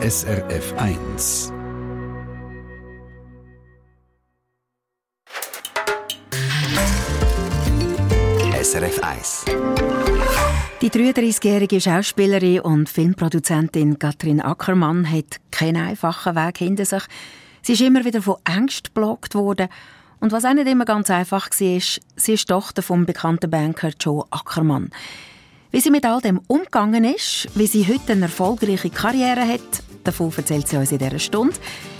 SRF 0.00 0.74
1. 0.76 1.52
SRF 8.62 9.02
1. 9.02 9.44
Die 10.80 10.90
33-jährige 10.90 11.80
Schauspielerin 11.80 12.60
und 12.60 12.88
Filmproduzentin 12.88 13.98
Katrin 13.98 14.40
Ackermann 14.40 15.10
hat 15.10 15.40
keinen 15.50 15.82
einfachen 15.82 16.36
Weg 16.36 16.58
hinter 16.58 16.84
sich. 16.84 17.02
Sie 17.62 17.72
ist 17.72 17.80
immer 17.80 18.04
wieder 18.04 18.22
von 18.22 18.36
Angst 18.44 18.94
geplagt 18.94 19.34
worden. 19.34 19.66
Und 20.20 20.30
was 20.30 20.44
auch 20.44 20.54
nicht 20.54 20.68
immer 20.68 20.84
ganz 20.84 21.10
einfach 21.10 21.50
war, 21.50 21.50
sie 21.50 21.76
ist 21.76 22.48
Tochter 22.48 22.82
vom 22.82 23.04
bekannten 23.04 23.50
Banker 23.50 23.90
Joe 23.98 24.24
Ackermann. 24.30 24.90
Wie 25.70 25.80
sie 25.80 25.90
mit 25.90 26.06
all 26.06 26.20
dem 26.20 26.40
umgegangen 26.46 27.04
ist, 27.04 27.48
wie 27.54 27.66
sie 27.66 27.86
heute 27.86 28.12
eine 28.12 28.22
erfolgreiche 28.22 28.88
Karriere 28.88 29.46
hat, 29.46 29.82
davon 30.02 30.32
erzählt 30.34 30.66
sie 30.66 30.78
uns 30.78 30.92
in 30.92 30.98
dieser 30.98 31.18
Stunde 31.18 31.56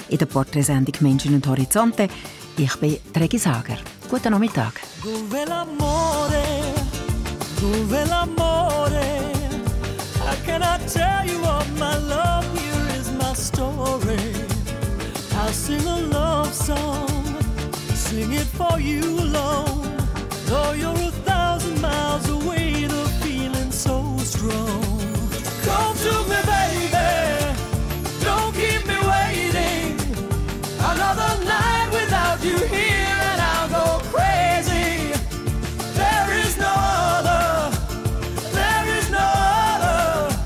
in 0.08 0.16
der 0.16 0.24
Porträtsendung 0.24 0.94
Menschen 1.00 1.34
und 1.34 1.46
Horizonte. 1.46 2.08
Ich 2.56 2.74
bin 2.76 2.96
Regi 3.14 3.38
Sager. 3.38 3.76
Guten 4.08 4.32
Nachmittag. 4.32 4.72
Sing 18.08 18.32
it 18.32 18.46
for 18.56 18.80
you 18.80 19.02
alone 19.20 19.78
Though 20.48 20.72
you're 20.72 21.08
a 21.08 21.10
thousand 21.26 21.78
miles 21.82 22.26
away, 22.30 22.57
strong 24.28 24.82
Come 25.64 25.96
to 26.04 26.12
me, 26.30 26.38
baby, 26.52 27.08
don't 28.24 28.52
keep 28.54 28.82
me 28.90 28.98
waiting. 29.12 29.96
Another 30.92 31.32
night 31.44 31.88
without 31.92 32.38
you 32.42 32.58
here 32.76 33.18
and 33.30 33.40
I'll 33.52 33.68
go 33.68 33.86
crazy. 34.12 35.12
There 36.00 36.30
is 36.44 36.56
no 36.56 36.72
other, 37.16 37.76
there 38.58 38.86
is 38.98 39.10
no 39.10 39.26
other, 39.74 40.36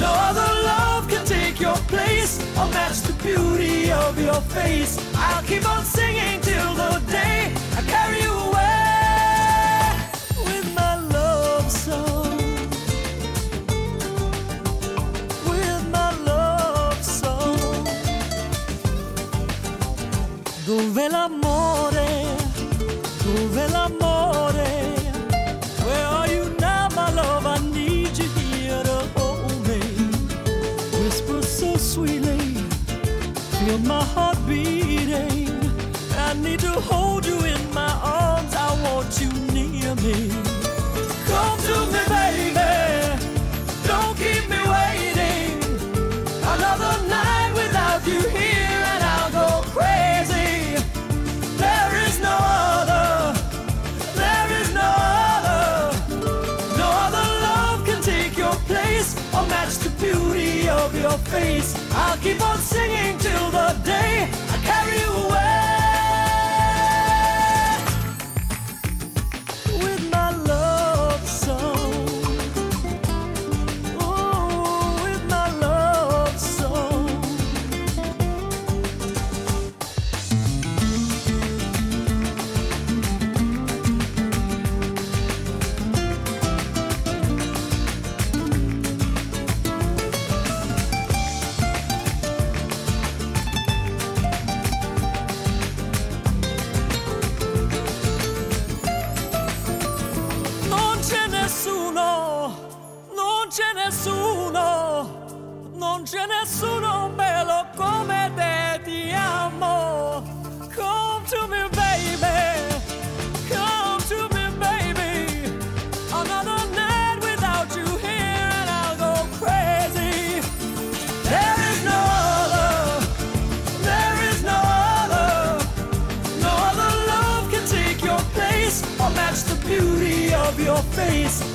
no 0.00 0.10
other 0.28 0.48
love 0.70 1.08
can 1.08 1.24
take 1.24 1.60
your 1.60 1.78
place. 1.92 2.32
Or 2.58 2.66
match 2.76 3.00
the 3.02 3.14
beauty 3.22 3.90
of 3.92 4.18
your 4.20 4.40
face. 4.58 4.92
I'll 5.16 5.42
keep 5.42 5.68
on 5.68 5.84
singing 5.84 6.40
Dove 21.04 21.16
l'amore, 21.16 22.06
dove 23.22 23.68
l'amore? 23.68 24.94
Where 25.84 26.06
are 26.06 26.28
you 26.28 26.56
now, 26.58 26.88
my 26.94 27.12
love? 27.12 27.44
I 27.44 27.58
need 27.58 28.16
you 28.16 28.30
here 28.30 28.82
to 28.82 29.06
hold 29.14 29.68
me. 29.68 29.80
Whisper 31.02 31.42
so 31.42 31.76
sweetly, 31.76 32.38
feel 33.58 33.78
my 33.80 34.02
heart 34.02 34.38
beating. 34.46 35.50
I 36.16 36.32
need 36.40 36.60
to 36.60 36.72
hold 36.72 37.26
you 37.26 37.38
in 37.44 37.74
my 37.74 37.92
arms. 38.02 38.54
I 38.54 38.72
want 38.84 39.20
you 39.20 39.28
near 39.52 39.94
me. 39.96 40.53
Face. 61.18 61.74
I'll 61.92 62.16
keep 62.18 62.40
on 62.40 62.58
singing 62.58 63.18
till 63.18 63.50
the 63.50 63.76
day 63.84 64.23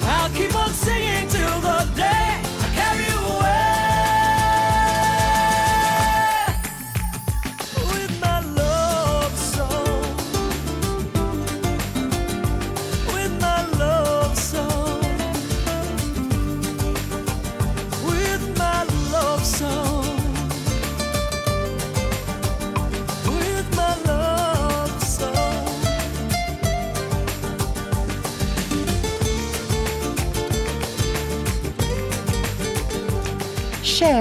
I'll 0.03 0.28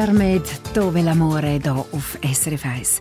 Share 0.08 0.16
mit 0.16 0.60
«Dove 0.74 1.00
l'amore» 1.00 1.60
hier 1.62 1.74
auf 1.74 2.18
SRF 2.22 2.64
1. 2.64 3.00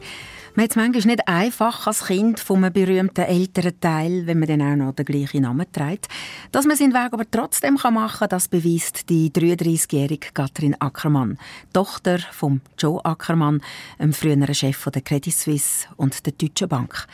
Man 0.56 0.64
hat 0.64 0.72
es 0.72 0.76
manchmal 0.76 1.06
nicht 1.06 1.28
einfach 1.28 1.88
als 1.88 2.06
Kind 2.06 2.38
von 2.38 2.66
einem 2.66 2.74
berühmten 2.74 3.22
älteren 3.22 3.80
Teil, 3.80 4.28
wenn 4.28 4.40
man 4.40 4.50
dann 4.50 4.62
auch 4.62 4.76
noch 4.76 4.94
den 4.94 5.06
gleichen 5.06 5.44
Namen 5.44 5.72
trägt. 5.72 6.08
Dass 6.52 6.66
man 6.66 6.76
seinen 6.76 6.94
Weg 6.94 7.14
aber 7.14 7.30
trotzdem 7.32 7.76
machen 7.76 8.20
kann, 8.20 8.30
das 8.30 8.50
beweist 8.50 9.10
die 9.10 9.32
33-jährige 9.32 10.32
Katrin 10.34 10.76
Ackermann, 10.82 11.38
Tochter 11.72 12.20
von 12.20 12.60
Joe 12.78 13.04
Ackermann, 13.06 13.62
einem 14.00 14.12
früheren 14.12 14.54
Chef 14.54 14.84
der 14.94 15.02
Credit 15.02 15.34
Suisse 15.34 15.88
und 15.96 16.26
der 16.26 16.34
Deutschen 16.34 16.68
Bank. 16.68 17.08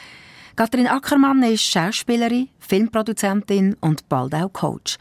Katrin 0.56 0.88
Ackermann 0.88 1.44
ist 1.44 1.70
Schauspielerin, 1.70 2.50
Filmproduzentin 2.58 3.76
und 3.80 4.10
bald 4.10 4.34
auch 4.34 4.52
Coach. 4.54 4.98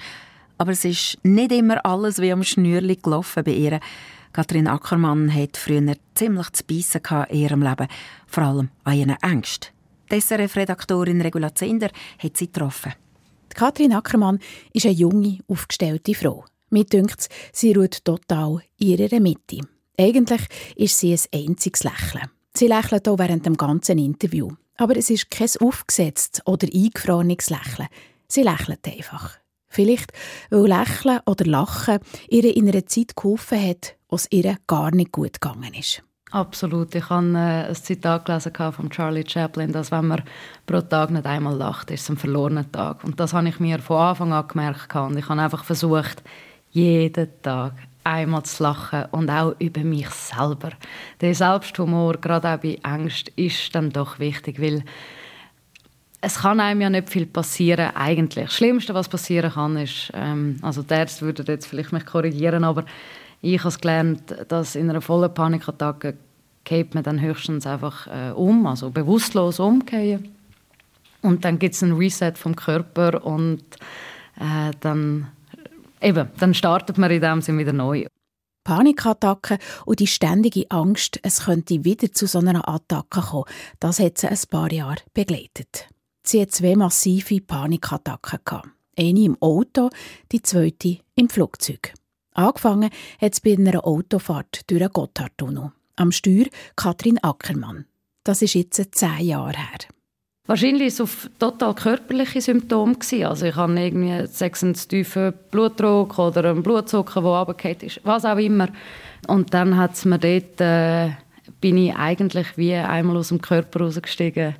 Aber 0.59 0.73
es 0.73 0.85
ist 0.85 1.17
nicht 1.23 1.53
immer 1.53 1.85
alles 1.87 2.19
wie 2.21 2.33
am 2.33 2.44
Schnürli 2.44 2.97
gelaufen 2.97 3.43
bei 3.43 3.53
ihr. 3.53 3.81
Katrin 4.32 4.67
Ackermann 4.67 5.32
hat 5.32 5.58
früher 5.58 5.94
ziemlich 6.14 6.52
zu 6.52 6.64
beißen 6.64 7.02
in 7.29 7.38
ihrem 7.38 7.62
Leben, 7.62 7.88
vor 8.26 8.43
allem 8.43 8.70
an 8.84 8.96
ihren 8.96 9.17
Ängsten. 9.23 9.70
Die 10.11 10.20
SRF-Redaktorin 10.20 11.20
Regula 11.20 11.55
Zender 11.55 11.90
hat 12.19 12.37
sie 12.37 12.46
getroffen. 12.46 12.94
Katrin 13.55 13.93
Ackermann 13.93 14.38
ist 14.73 14.87
eine 14.87 14.94
junge, 14.94 15.38
aufgestellte 15.49 16.14
Frau. 16.14 16.44
Mir 16.70 16.84
dünkt 16.84 17.29
sie 17.52 17.73
ruht 17.73 18.05
total 18.05 18.62
in 18.79 18.99
ihrer 18.99 19.20
Mitte. 19.20 19.61
Eigentlich 19.99 20.43
ist 20.76 20.99
sie 20.99 21.12
ein 21.12 21.49
einziges 21.49 21.84
Lächeln. 21.84 22.31
Sie 22.55 22.69
lächelt 22.69 23.08
auch 23.08 23.19
während 23.19 23.44
dem 23.44 23.58
ganzen 23.58 23.99
Interview. 23.99 24.50
Aber 24.76 24.96
es 24.96 25.11
ist 25.11 25.31
kein 25.31 25.50
aufgesetztes 25.61 26.46
oder 26.46 26.67
eingefrorenes 26.67 27.50
Lächeln. 27.50 27.88
Sie 28.29 28.43
lächelt 28.43 28.87
einfach. 28.87 29.38
Vielleicht, 29.69 30.12
weil 30.50 30.67
Lächeln 30.67 31.20
oder 31.26 31.44
Lachen 31.44 31.99
ihr 32.29 32.56
in 32.56 32.69
einer 32.69 32.87
Zeit 32.87 33.17
geholfen 33.17 33.69
hat, 33.69 33.96
was 34.12 34.29
ihr 34.31 34.56
gar 34.67 34.94
nicht 34.94 35.11
gut 35.11 35.41
gegangen 35.41 35.73
ist. 35.73 36.03
Absolut. 36.31 36.94
Ich 36.94 37.09
habe 37.11 37.26
äh, 37.35 37.69
ein 37.69 37.75
Zitat 37.75 38.26
gelesen 38.26 38.53
von 38.73 38.91
Charlie 38.91 39.25
Chaplin, 39.26 39.73
dass 39.73 39.91
wenn 39.91 40.06
man 40.06 40.23
pro 40.67 40.81
Tag 40.82 41.11
nicht 41.11 41.26
einmal 41.26 41.56
lacht, 41.56 41.91
ist 41.91 42.03
es 42.03 42.09
ein 42.11 42.17
verlorener 42.17 42.70
Tag. 42.70 43.05
Und 43.05 43.19
das 43.19 43.32
habe 43.32 43.49
ich 43.49 43.59
mir 43.59 43.79
von 43.81 43.99
Anfang 43.99 44.32
an 44.32 44.49
gemerkt. 44.49 44.94
Und 44.94 45.19
ich 45.19 45.29
habe 45.29 45.41
einfach 45.41 45.64
versucht, 45.64 46.23
jeden 46.70 47.29
Tag 47.43 47.73
einmal 48.05 48.43
zu 48.43 48.62
lachen 48.62 49.05
und 49.12 49.31
auch 49.31 49.55
über 49.59 49.82
mich 49.82 50.11
selber. 50.11 50.70
Der 51.20 51.35
Selbsthumor, 51.35 52.15
gerade 52.15 52.49
auch 52.49 52.58
bei 52.58 52.79
Angst, 52.82 53.29
ist 53.37 53.75
dann 53.75 53.91
doch 53.91 54.19
wichtig, 54.19 54.61
weil 54.61 54.85
es 56.20 56.41
kann 56.41 56.61
einem 56.61 56.81
ja 56.81 56.91
nicht 56.91 57.11
viel 57.11 57.26
passieren 57.26 57.94
eigentlich. 57.94 58.47
Das 58.47 58.55
Schlimmste, 58.55 58.94
was 58.94 59.08
passieren 59.08 59.53
kann, 59.53 59.76
ist, 59.76 60.11
ähm, 60.15 60.58
also 60.62 60.82
die 60.82 60.94
Ärzte 60.94 61.25
würden 61.26 61.47
jetzt 61.47 61.67
vielleicht 61.67 61.93
mich 61.93 62.06
korrigieren, 62.06 62.65
aber 62.65 62.85
ich 63.43 63.65
habe 63.65 63.77
gelernt, 63.77 64.35
dass 64.49 64.77
in 64.77 64.89
einer 64.89 65.00
vollen 65.00 65.33
Panikattacke 65.35 66.17
geht 66.65 66.94
man 66.94 67.03
dann 67.03 67.21
höchstens 67.21 67.67
einfach 67.67 68.06
äh, 68.06 68.31
um, 68.31 68.67
also 68.67 68.91
bewusstlos 68.91 69.59
umgehen. 69.59 70.35
Und 71.23 71.44
dann 71.44 71.59
gibt 71.59 71.75
es 71.75 71.83
einen 71.83 71.97
Reset 71.97 72.35
vom 72.37 72.55
Körper 72.55 73.25
und 73.25 73.62
äh, 74.37 74.71
dann, 74.81 75.29
eben, 76.00 76.29
dann 76.39 76.55
startet 76.55 76.99
man 76.99 77.11
in 77.11 77.21
dem 77.21 77.43
Sinne 77.43 77.59
wieder 77.59 77.73
neu. 77.73 78.06
Panikattacken 78.65 79.59
und 79.87 79.99
die 79.99 80.06
ständige 80.06 80.71
Angst, 80.71 81.19
es 81.25 81.47
könnte 81.47 81.85
wieder 81.85 82.12
zu 82.12 82.27
so 82.27 82.39
einer 82.39 82.69
Attacke 82.69 83.21
kommen, 83.21 83.44
das 83.81 83.99
hat 83.99 84.19
sie 84.19 84.29
ein 84.29 84.39
paar 84.50 84.73
Jahre 84.73 85.03
begleitet. 85.15 85.89
Sie 86.25 86.41
hat 86.41 86.53
zwei 86.53 86.77
massive 86.77 87.41
Panikattacken 87.41 88.39
gehabt. 88.44 88.69
Eine 88.97 89.25
im 89.25 89.37
Auto, 89.41 89.91
die 90.31 90.43
zweite 90.43 90.99
im 91.17 91.29
Flugzeug. 91.29 91.94
Angefangen 92.34 92.90
hat 93.20 93.32
es 93.32 93.40
bei 93.40 93.55
einer 93.55 93.87
Autofahrt 93.87 94.62
durch 94.69 94.81
den 94.81 94.88
Gotthardtunnel. 94.88 95.73
Am 95.96 96.12
Steuer 96.12 96.46
Katrin 96.76 97.19
Ackermann. 97.23 97.84
Das 98.25 98.40
ist 98.40 98.55
jetzt 98.55 98.94
zehn 98.94 99.20
Jahre 99.20 99.56
her. 99.56 99.79
Wahrscheinlich 100.46 100.99
war 100.99 101.05
es 101.06 101.31
total 101.38 101.75
körperliche 101.75 102.40
Symptome. 102.40 102.96
Also 103.25 103.46
ich 103.46 103.55
hatte 103.55 103.79
irgendwie 103.79 104.11
einen 104.12 104.75
tiefen 104.75 105.34
Blutdruck 105.50 106.19
oder 106.19 106.50
einen 106.50 106.62
Blutzucker, 106.62 107.20
der 107.20 107.31
runtergefallen 107.31 107.81
ist, 107.82 108.00
was 108.05 108.25
auch 108.25 108.38
immer. 108.38 108.69
Und 109.29 109.55
dann 109.55 109.76
hat's 109.76 110.05
mir 110.05 110.19
dort, 110.19 110.61
äh, 110.61 111.11
bin 111.61 111.76
ich 111.76 111.94
eigentlich 111.94 112.56
wie 112.56 112.75
einmal 112.75 113.19
aus 113.19 113.29
dem 113.29 113.40
Körper 113.40 113.81
rausgestiegen 113.81 114.56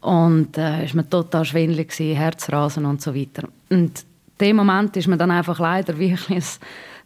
und 0.00 0.56
äh, 0.58 0.84
ist 0.84 0.94
mir 0.94 1.08
total 1.08 1.44
schwindelig 1.44 1.92
Herzrasen 1.98 2.84
und 2.84 3.02
so 3.02 3.12
weiter. 3.14 3.48
Und 3.68 4.04
in 4.38 4.38
dem 4.40 4.56
Moment 4.56 4.96
ist 4.96 5.08
mir 5.08 5.16
dann 5.16 5.32
einfach 5.32 5.58
leider 5.58 5.98
wirklich 5.98 6.30
ein 6.30 6.44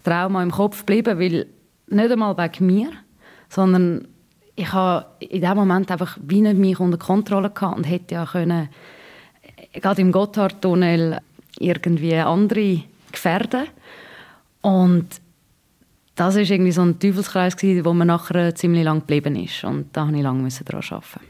Trauma 0.04 0.42
im 0.42 0.50
Kopf 0.50 0.80
geblieben, 0.80 1.18
weil 1.18 1.46
nicht 1.88 2.10
einmal 2.10 2.36
wegen 2.36 2.66
mir, 2.66 2.90
sondern 3.48 4.08
ich 4.56 4.72
habe 4.72 5.06
in 5.20 5.40
dem 5.40 5.56
Moment 5.56 5.90
einfach 5.90 6.18
wie 6.22 6.40
nicht 6.40 6.58
mich 6.58 6.78
unter 6.80 6.98
Kontrolle 6.98 7.50
gehabt 7.50 7.76
und 7.76 7.84
hätte 7.84 8.14
ja 8.14 8.26
können, 8.26 8.68
gerade 9.72 10.00
im 10.00 10.12
Gotthardtunnel 10.12 11.20
irgendwie 11.58 12.16
andere 12.16 12.82
gefährden. 13.10 13.66
Und 14.60 15.08
das 16.14 16.36
ist 16.36 16.50
irgendwie 16.50 16.72
so 16.72 16.82
ein 16.82 16.98
Teufelskreis 16.98 17.56
gewesen, 17.56 17.84
wo 17.84 17.94
man 17.94 18.08
nachher 18.08 18.54
ziemlich 18.54 18.84
lang 18.84 19.00
geblieben 19.00 19.36
ist 19.36 19.64
und 19.64 19.86
da 19.94 20.04
musste 20.04 20.18
ich 20.18 20.22
lange 20.22 20.48
daran 20.66 20.84
arbeiten. 20.90 21.29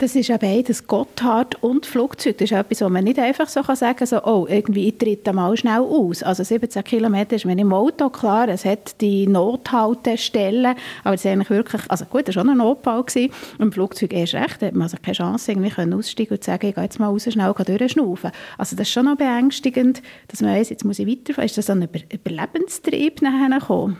Das 0.00 0.14
ist 0.14 0.28
ja 0.28 0.36
beides 0.36 0.86
Gotthard 0.86 1.60
und 1.60 1.84
Flugzeug. 1.84 2.38
Das 2.38 2.52
ist 2.52 2.56
etwas, 2.56 2.82
was 2.82 2.88
man 2.88 3.02
nicht 3.02 3.18
einfach 3.18 3.48
so 3.48 3.64
sagen 3.64 3.96
kann, 3.96 4.06
so, 4.06 4.22
oh, 4.22 4.46
irgendwie 4.48 4.86
ich 4.86 4.96
tritt 4.96 5.26
mal 5.34 5.56
schnell 5.56 5.80
aus. 5.80 6.22
Also 6.22 6.44
17 6.44 6.84
Kilometer 6.84 7.34
ist 7.34 7.44
mir 7.44 7.58
im 7.58 7.72
Auto 7.72 8.08
klar, 8.08 8.48
es 8.48 8.64
hat 8.64 9.00
die 9.00 9.26
Nothaltestellen, 9.26 10.76
aber 11.02 11.14
es 11.16 11.24
ist 11.24 11.32
eigentlich 11.32 11.50
wirklich, 11.50 11.82
also 11.88 12.04
gut, 12.04 12.28
das 12.28 12.36
war 12.36 12.44
schon 12.44 12.50
ein 12.50 12.58
Notfall. 12.58 13.02
Gewesen. 13.02 13.32
Im 13.58 13.72
Flugzeug 13.72 14.12
erst 14.12 14.34
recht, 14.34 14.62
da 14.62 14.66
hat 14.66 14.74
man 14.74 14.82
also 14.82 14.98
keine 15.02 15.16
Chance, 15.16 15.50
irgendwie 15.50 15.94
aussteigen 15.94 16.34
und 16.34 16.44
sagen, 16.44 16.68
ich 16.68 16.76
gehe 16.76 16.84
jetzt 16.84 17.00
mal 17.00 17.08
raus, 17.08 17.24
schnell 17.28 17.52
durchschnaufen. 17.52 18.30
Also 18.56 18.76
das 18.76 18.86
ist 18.86 18.92
schon 18.92 19.06
noch 19.06 19.16
beängstigend, 19.16 20.00
dass 20.28 20.42
man 20.42 20.54
weiss, 20.54 20.70
jetzt 20.70 20.84
muss 20.84 21.00
ich 21.00 21.08
weiterfahren. 21.08 21.46
Ist 21.46 21.58
das 21.58 21.66
so 21.66 21.72
ein 21.72 21.82
Über 21.82 21.98
Überlebenstrieb 22.12 23.20
nachher 23.20 23.58
gekommen? 23.58 23.96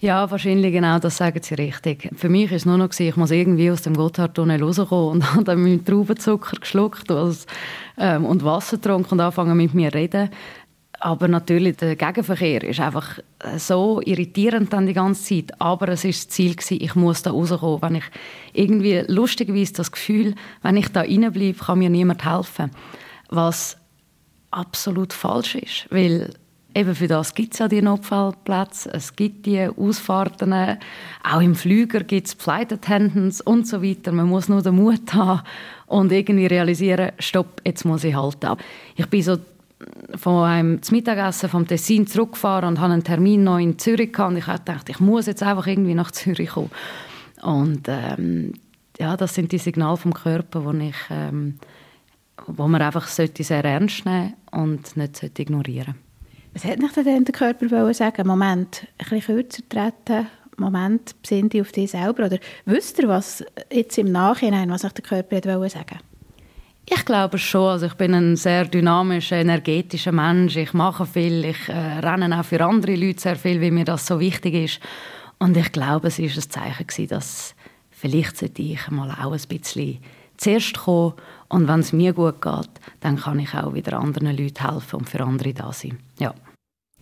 Ja, 0.00 0.30
wahrscheinlich 0.30 0.72
genau, 0.72 0.98
das 0.98 1.18
sagen 1.18 1.40
Sie 1.42 1.54
richtig. 1.54 2.08
Für 2.16 2.30
mich 2.30 2.50
war 2.50 2.56
es 2.56 2.64
nur 2.64 2.78
noch, 2.78 2.88
ich 2.98 3.16
muss 3.16 3.30
irgendwie 3.30 3.70
aus 3.70 3.82
dem 3.82 3.94
Gotthardtunnel 3.94 4.62
rauskommen 4.62 5.10
und 5.10 5.30
habe 5.34 5.44
dann 5.44 5.62
meinen 5.62 5.84
Traubenzucker 5.84 6.56
geschluckt 6.56 7.12
ähm, 7.98 8.24
und 8.24 8.42
Wasser 8.42 8.78
getrunken 8.78 9.12
und 9.12 9.20
angefangen 9.20 9.58
mit 9.58 9.74
mir 9.74 9.90
zu 9.90 9.98
reden. 9.98 10.30
Aber 11.00 11.28
natürlich, 11.28 11.76
der 11.76 11.96
Gegenverkehr 11.96 12.64
ist 12.64 12.80
einfach 12.80 13.18
äh, 13.40 13.58
so 13.58 14.00
irritierend 14.02 14.72
dann 14.72 14.86
die 14.86 14.94
ganze 14.94 15.22
Zeit. 15.22 15.60
Aber 15.60 15.88
es 15.88 16.04
ist 16.06 16.28
das 16.28 16.34
Ziel 16.34 16.56
ich 16.82 16.94
muss 16.94 17.22
da 17.22 17.30
rauskommen. 17.30 17.82
Wenn 17.82 17.94
ich 17.96 18.04
irgendwie 18.54 19.04
lustigerweise 19.06 19.74
das 19.74 19.92
Gefühl, 19.92 20.34
wenn 20.62 20.78
ich 20.78 20.88
da 20.88 21.00
reinbleibe, 21.00 21.58
kann 21.58 21.78
mir 21.78 21.90
niemand 21.90 22.24
helfen. 22.24 22.70
Was 23.28 23.76
absolut 24.50 25.12
falsch 25.12 25.56
ist. 25.56 25.86
Weil 25.90 26.30
eben 26.74 26.94
für 26.94 27.08
das 27.08 27.34
gibt 27.34 27.54
es 27.54 27.58
ja 27.58 27.68
die 27.68 27.82
Notfallplätze, 27.82 28.92
es 28.92 29.14
gibt 29.14 29.46
die 29.46 29.66
Ausfahrten, 29.66 30.54
auch 31.22 31.40
im 31.40 31.54
Flüger 31.54 32.00
gibt 32.00 32.28
es 32.28 32.34
Flight 32.34 32.72
Attendants 32.72 33.40
und 33.40 33.66
so 33.66 33.82
weiter. 33.82 34.12
Man 34.12 34.28
muss 34.28 34.48
nur 34.48 34.62
den 34.62 34.76
Mut 34.76 35.12
haben 35.14 35.42
und 35.86 36.12
irgendwie 36.12 36.46
realisieren, 36.46 37.12
stopp, 37.18 37.60
jetzt 37.64 37.84
muss 37.84 38.04
ich 38.04 38.14
halten. 38.14 38.56
Ich 38.96 39.06
bin 39.06 39.22
so 39.22 39.36
von 40.16 40.44
einem 40.44 40.80
Mittagessen 40.90 41.48
vom 41.48 41.66
Tessin 41.66 42.06
zurückgefahren 42.06 42.68
und 42.68 42.80
hatte 42.80 42.92
einen 42.92 43.04
Termin 43.04 43.44
noch 43.44 43.58
in 43.58 43.78
Zürich 43.78 44.12
gehabt 44.12 44.32
und 44.32 44.38
ich 44.38 44.44
dachte, 44.44 44.92
ich 44.92 45.00
muss 45.00 45.26
jetzt 45.26 45.42
einfach 45.42 45.66
irgendwie 45.66 45.94
nach 45.94 46.10
Zürich 46.10 46.50
kommen. 46.50 46.70
Und 47.42 47.88
ähm, 47.88 48.52
ja, 48.98 49.16
das 49.16 49.34
sind 49.34 49.50
die 49.52 49.58
Signale 49.58 49.96
vom 49.96 50.12
Körper, 50.12 50.64
wo 50.64 50.72
ich 50.72 50.94
ähm, 51.08 51.54
wo 52.46 52.68
man 52.68 52.82
einfach 52.82 53.06
sollte 53.06 53.44
sehr 53.44 53.64
ernst 53.64 54.04
nehmen 54.04 54.34
und 54.50 54.96
nicht 54.96 55.38
ignorieren 55.38 55.94
sollte. 55.94 56.09
Was 56.62 56.70
hat 56.70 56.78
nicht 56.78 56.94
denn 56.94 57.24
der 57.24 57.32
Körper 57.32 57.94
sagen? 57.94 58.26
Moment, 58.26 58.86
ein 58.98 59.08
bisschen 59.08 59.34
kürzer 59.34 59.62
treten, 59.66 60.26
Moment, 60.58 61.14
besinn 61.22 61.48
dich 61.48 61.62
auf 61.62 61.72
dich 61.72 61.90
selber. 61.90 62.26
Oder 62.26 62.38
wisst 62.66 62.98
ihr, 62.98 63.08
was 63.08 63.42
jetzt 63.72 63.96
im 63.96 64.12
Nachhinein, 64.12 64.68
was 64.68 64.82
der 64.82 65.02
Körper 65.02 65.36
hat 65.36 65.70
sagen 65.70 66.00
ich 66.92 67.04
glaube 67.06 67.38
schon. 67.38 67.70
Also 67.70 67.86
ich 67.86 67.94
bin 67.94 68.12
ein 68.14 68.36
sehr 68.36 68.66
dynamischer, 68.66 69.36
energetischer 69.36 70.12
Mensch. 70.12 70.56
Ich 70.56 70.74
mache 70.74 71.06
viel. 71.06 71.46
Ich 71.46 71.68
äh, 71.68 71.72
renne 71.72 72.38
auch 72.38 72.44
für 72.44 72.62
andere 72.62 72.94
Leute 72.94 73.20
sehr 73.20 73.36
viel, 73.36 73.62
weil 73.62 73.70
mir 73.70 73.84
das 73.84 74.06
so 74.06 74.20
wichtig 74.20 74.54
ist. 74.54 74.80
Und 75.38 75.56
ich 75.56 75.72
glaube, 75.72 76.08
es 76.08 76.18
war 76.18 76.26
ein 76.26 76.50
Zeichen 76.50 76.86
gewesen, 76.86 77.08
dass 77.08 77.54
vielleicht 77.90 78.36
sollte 78.36 78.60
ich 78.60 78.90
mal 78.90 79.10
auch 79.12 79.32
ein 79.32 79.40
bisschen 79.48 79.98
zuerst 80.36 80.78
kommen 80.78 81.14
und 81.48 81.68
wenn 81.68 81.80
es 81.80 81.92
mir 81.92 82.12
gut 82.12 82.42
geht, 82.42 82.70
dann 83.00 83.16
kann 83.16 83.38
ich 83.38 83.54
auch 83.54 83.72
wieder 83.72 83.98
anderen 83.98 84.36
Leuten 84.36 84.68
helfen 84.68 84.96
und 84.96 85.08
für 85.08 85.20
andere 85.20 85.54
da 85.54 85.72
sein. 85.72 85.98
Ja. 86.18 86.34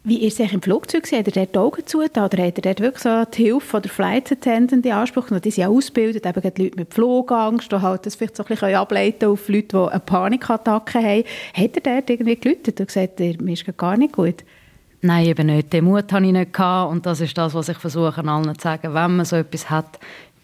Wie 0.04 0.24
ist 0.26 0.40
es 0.40 0.52
im 0.52 0.62
Flugzeug? 0.62 1.04
Hat 1.12 1.26
er 1.26 1.32
dort 1.32 1.54
die 1.54 1.58
Augen 1.58 1.86
zu 1.86 1.98
oder 1.98 2.20
hat 2.22 2.38
er 2.38 2.50
dort 2.50 2.80
wirklich 2.80 3.02
so 3.02 3.24
die 3.24 3.42
Hilfe 3.44 3.80
der 3.80 3.90
Flight 3.90 4.32
Attendant 4.32 4.86
in 4.86 4.92
Anspruch 4.92 5.26
genommen? 5.26 5.42
Die 5.42 5.50
sind 5.50 5.62
ja 5.62 5.68
ausgebildet, 5.68 6.24
eben 6.24 6.54
die 6.54 6.62
Leute 6.62 6.76
mit 6.76 6.94
Flugangst, 6.94 7.70
die 7.70 7.76
halt 7.76 8.06
das 8.06 8.14
vielleicht 8.14 8.36
so 8.36 8.44
ein 8.44 8.46
bisschen 8.46 8.74
ableiten 8.74 9.26
auf 9.26 9.48
Leute, 9.48 9.68
die 9.68 9.76
eine 9.76 10.00
Panikattacke 10.00 10.98
haben. 10.98 11.24
Hat 11.52 11.76
er 11.76 11.80
dort 11.82 12.10
irgendwie 12.10 12.36
geläutet 12.36 12.80
und 12.80 12.86
gesagt, 12.86 13.20
mir 13.20 13.52
ist 13.52 13.76
gar 13.76 13.96
nicht 13.96 14.14
gut? 14.14 14.44
Nein, 15.00 15.26
eben 15.26 15.46
nicht. 15.46 15.72
Den 15.72 15.84
Mut 15.84 16.12
hatte 16.12 16.24
ich 16.26 16.32
nicht. 16.32 16.58
Und 16.58 17.06
das 17.06 17.20
ist 17.20 17.38
das, 17.38 17.54
was 17.54 17.68
ich 17.68 17.78
versuche, 17.78 18.24
allen 18.26 18.58
zu 18.58 18.62
sagen. 18.62 18.94
Wenn 18.94 19.16
man 19.16 19.24
so 19.24 19.36
etwas 19.36 19.70
hat, 19.70 19.98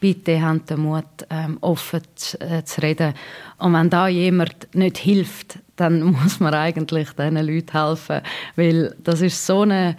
bitte 0.05 0.43
haben 0.43 0.67
den 0.67 0.81
Mut, 0.81 1.05
ähm, 1.31 1.57
offen 1.63 2.03
zu, 2.15 2.39
äh, 2.39 2.63
zu, 2.63 2.83
reden. 2.83 3.15
Und 3.57 3.73
wenn 3.73 3.89
da 3.89 4.07
jemand 4.07 4.69
nicht 4.75 4.99
hilft, 4.99 5.61
dann 5.77 6.03
muss 6.23 6.41
man 6.41 6.53
eigentlich 6.53 7.09
diesen 7.13 7.37
Leuten 7.37 7.73
helfen, 7.73 8.21
weil 8.55 8.95
das 9.03 9.23
ist 9.23 9.47
so 9.47 9.63
eine 9.63 9.97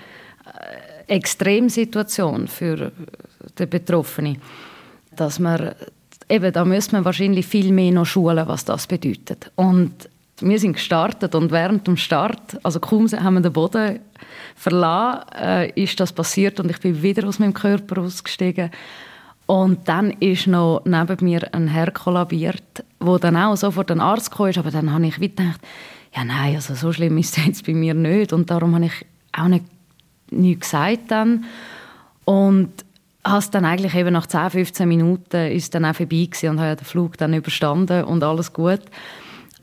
äh, 1.07 1.15
Extremsituation 1.15 2.47
für 2.47 2.91
den 3.57 3.67
Betroffenen, 3.67 4.37
dass 5.15 5.39
man 5.39 5.73
eben, 6.29 6.53
da 6.53 6.63
müsste 6.63 6.97
man 6.97 7.05
wahrscheinlich 7.05 7.47
viel 7.47 7.71
mehr 7.71 7.91
noch 7.91 8.05
schulen, 8.05 8.47
was 8.47 8.63
das 8.63 8.85
bedeutet. 8.85 9.51
Und 9.55 10.07
wir 10.39 10.59
sind 10.59 10.73
gestartet 10.73 11.33
und 11.33 11.51
während 11.51 11.87
dem 11.87 11.97
Start, 11.97 12.59
also 12.61 12.79
kaum 12.79 13.07
haben 13.11 13.33
wir 13.33 13.41
den 13.41 13.53
Boden 13.53 14.01
verlassen, 14.55 15.23
äh, 15.35 15.71
ist 15.71 15.99
das 15.99 16.13
passiert 16.13 16.59
und 16.59 16.69
ich 16.69 16.79
bin 16.79 17.01
wieder 17.01 17.27
aus 17.27 17.39
meinem 17.39 17.55
Körper 17.55 18.03
ausgestiegen 18.03 18.69
und 19.45 19.87
dann 19.87 20.11
ist 20.11 20.47
noch 20.47 20.81
neben 20.85 21.17
mir 21.21 21.53
ein 21.53 21.67
Herr 21.67 21.91
kollabiert, 21.91 22.83
wo 22.99 23.17
dann 23.17 23.37
auch 23.37 23.55
sofort 23.55 23.91
ein 23.91 23.99
Arzt 23.99 24.31
kam. 24.31 24.51
Aber 24.57 24.71
dann 24.71 24.91
habe 24.91 25.05
ich 25.05 25.17
gedacht, 25.17 25.61
ja 26.15 26.23
nein, 26.23 26.55
also 26.55 26.73
so 26.73 26.91
schlimm 26.91 27.17
ist 27.17 27.37
es 27.37 27.45
jetzt 27.45 27.65
bei 27.65 27.73
mir 27.73 27.93
nicht. 27.93 28.33
Und 28.33 28.49
darum 28.49 28.73
habe 28.73 28.85
ich 28.85 29.05
auch 29.37 29.47
nicht 29.47 29.65
nichts 30.31 30.71
gesagt 30.71 31.11
dann. 31.11 31.45
Und 32.25 32.71
habe 33.23 33.45
dann 33.51 33.65
eigentlich 33.65 33.95
eben 33.95 34.13
nach 34.13 34.27
10, 34.27 34.49
15 34.51 34.87
Minuten 34.87 35.51
ist 35.51 35.75
dann 35.75 35.85
auch 35.85 35.95
vorbei 35.95 36.27
und 36.43 36.59
habe 36.59 36.75
den 36.75 36.85
Flug 36.85 37.17
dann 37.17 37.33
überstanden 37.33 38.03
und 38.03 38.23
alles 38.23 38.53
gut. 38.53 38.81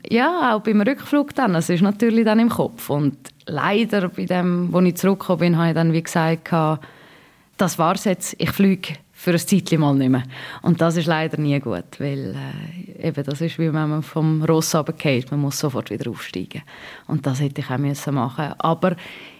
Ja, 0.09 0.53
auch 0.53 0.61
beim 0.61 0.81
Rückflug 0.81 1.33
dann. 1.35 1.55
Es 1.55 1.69
ist 1.69 1.81
natürlich 1.81 2.25
dann 2.25 2.39
im 2.39 2.49
Kopf. 2.49 2.89
Und 2.89 3.17
leider 3.45 4.09
bei 4.09 4.25
dem, 4.25 4.71
wo 4.71 4.79
ich 4.79 4.95
zurückgekommen 4.95 5.39
bin, 5.39 5.57
habe 5.57 5.69
ich 5.69 5.73
dann 5.75 5.93
wie 5.93 6.03
gesagt, 6.03 6.51
das 7.57 7.79
war's 7.79 8.03
jetzt, 8.03 8.35
ich 8.37 8.51
fliege 8.51 8.95
für 9.23 9.31
ein 9.31 9.39
Zeitchen 9.39 9.79
mal 9.79 9.95
nicht 9.95 10.09
mehr. 10.09 10.23
Und 10.63 10.81
das 10.81 10.97
ist 10.97 11.07
leider 11.07 11.39
nie 11.39 11.57
gut, 11.61 11.97
weil 11.97 12.35
äh, 12.35 13.07
eben 13.07 13.23
das 13.23 13.39
ist 13.39 13.57
wie 13.57 13.73
wenn 13.73 13.89
man 13.89 14.03
vom 14.03 14.43
Ross 14.43 14.75
runterfällt, 14.75 15.31
man 15.31 15.39
muss 15.39 15.59
sofort 15.59 15.89
wieder 15.89 16.09
aufsteigen. 16.09 16.61
Und 17.07 17.25
das 17.25 17.39
hätte 17.39 17.61
ich 17.61 17.69
auch 17.69 17.77
müssen 17.77 18.15
machen 18.15 18.53
Aber 18.57 18.97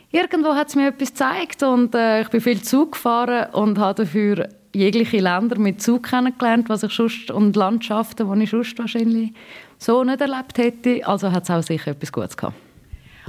irgendwo 0.09 0.55
hat 0.55 0.69
es 0.69 0.75
mir 0.75 0.87
etwas 0.87 1.09
gezeigt 1.09 1.63
und 1.63 1.93
äh, 1.95 2.21
ich 2.21 2.29
bin 2.29 2.39
viel 2.39 2.61
Zug 2.61 2.93
gefahren 2.93 3.51
und 3.51 3.77
habe 3.77 4.05
dafür 4.05 4.47
jegliche 4.73 5.19
Länder 5.19 5.59
mit 5.59 5.81
Zug 5.81 6.03
kennengelernt, 6.03 6.69
was 6.69 6.83
ich 6.83 6.93
sonst, 6.93 7.29
und 7.29 7.57
Landschaften, 7.57 8.33
die 8.33 8.43
ich 8.43 8.51
sonst 8.51 8.79
wahrscheinlich 8.79 9.33
so 9.77 10.05
nicht 10.05 10.21
erlebt 10.21 10.57
hätte. 10.59 11.05
Also 11.05 11.29
hat 11.29 11.43
es 11.43 11.49
auch 11.49 11.61
sicher 11.61 11.91
etwas 11.91 12.11
Gutes 12.13 12.37
gehabt. 12.37 12.55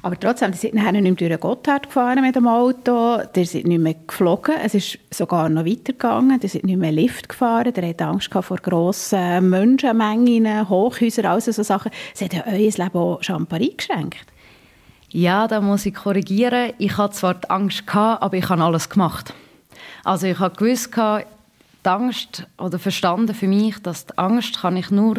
Aber 0.05 0.21
trotzdem, 0.21 0.53
die 0.53 0.59
sind 0.59 0.75
nachher 0.75 0.93
nicht 0.93 1.19
mehr 1.19 1.31
durch 1.31 1.41
Gotthard 1.41 1.85
gefahren 1.87 2.21
mit 2.21 2.37
dem 2.37 2.47
Auto, 2.47 3.23
die 3.35 3.47
sind 3.47 3.67
nicht 3.67 3.81
mehr 3.81 3.95
geflogen, 4.07 4.55
es 4.63 4.75
ist 4.75 4.99
sogar 5.11 5.49
noch 5.49 5.65
weitergegangen, 5.65 6.39
die 6.39 6.49
sind 6.49 6.65
nicht 6.65 6.77
mehr 6.77 6.93
Lift 6.93 7.31
gefahren, 7.31 7.73
die 7.73 7.81
hatten 7.81 8.03
Angst 8.03 8.29
vor 8.31 8.59
grossen 8.59 9.49
Menschenmengen, 9.49 10.69
Hochhäusern, 10.69 11.25
all 11.25 11.41
so 11.41 11.53
Sachen. 11.53 11.91
Es 12.15 12.21
hat 12.21 12.35
ja 12.35 12.45
euer 12.47 12.59
Leben 12.59 12.99
auch 12.99 13.23
Champagner 13.23 13.67
eingeschränkt. 13.67 14.27
Ja, 15.09 15.49
da 15.49 15.63
muss 15.63 15.87
ich 15.87 15.95
korrigieren. 15.95 16.75
Ich 16.77 16.99
hatte 16.99 17.15
zwar 17.15 17.35
die 17.37 17.49
Angst, 17.49 17.87
gehabt, 17.87 18.23
aber 18.23 18.37
ich 18.37 18.51
habe 18.51 18.63
alles 18.63 18.91
gemacht. 18.91 19.33
Also 20.05 20.27
ich 20.27 20.39
habe 20.39 20.55
gewusst, 20.55 20.91
die 20.95 21.89
Angst 21.89 22.47
oder 22.59 22.79
verstanden 22.79 23.35
für 23.35 23.49
mich, 23.49 23.79
dass 23.79 24.05
die 24.05 24.19
Angst 24.19 24.61
kann 24.61 24.77
ich 24.77 24.91
nur 24.91 25.17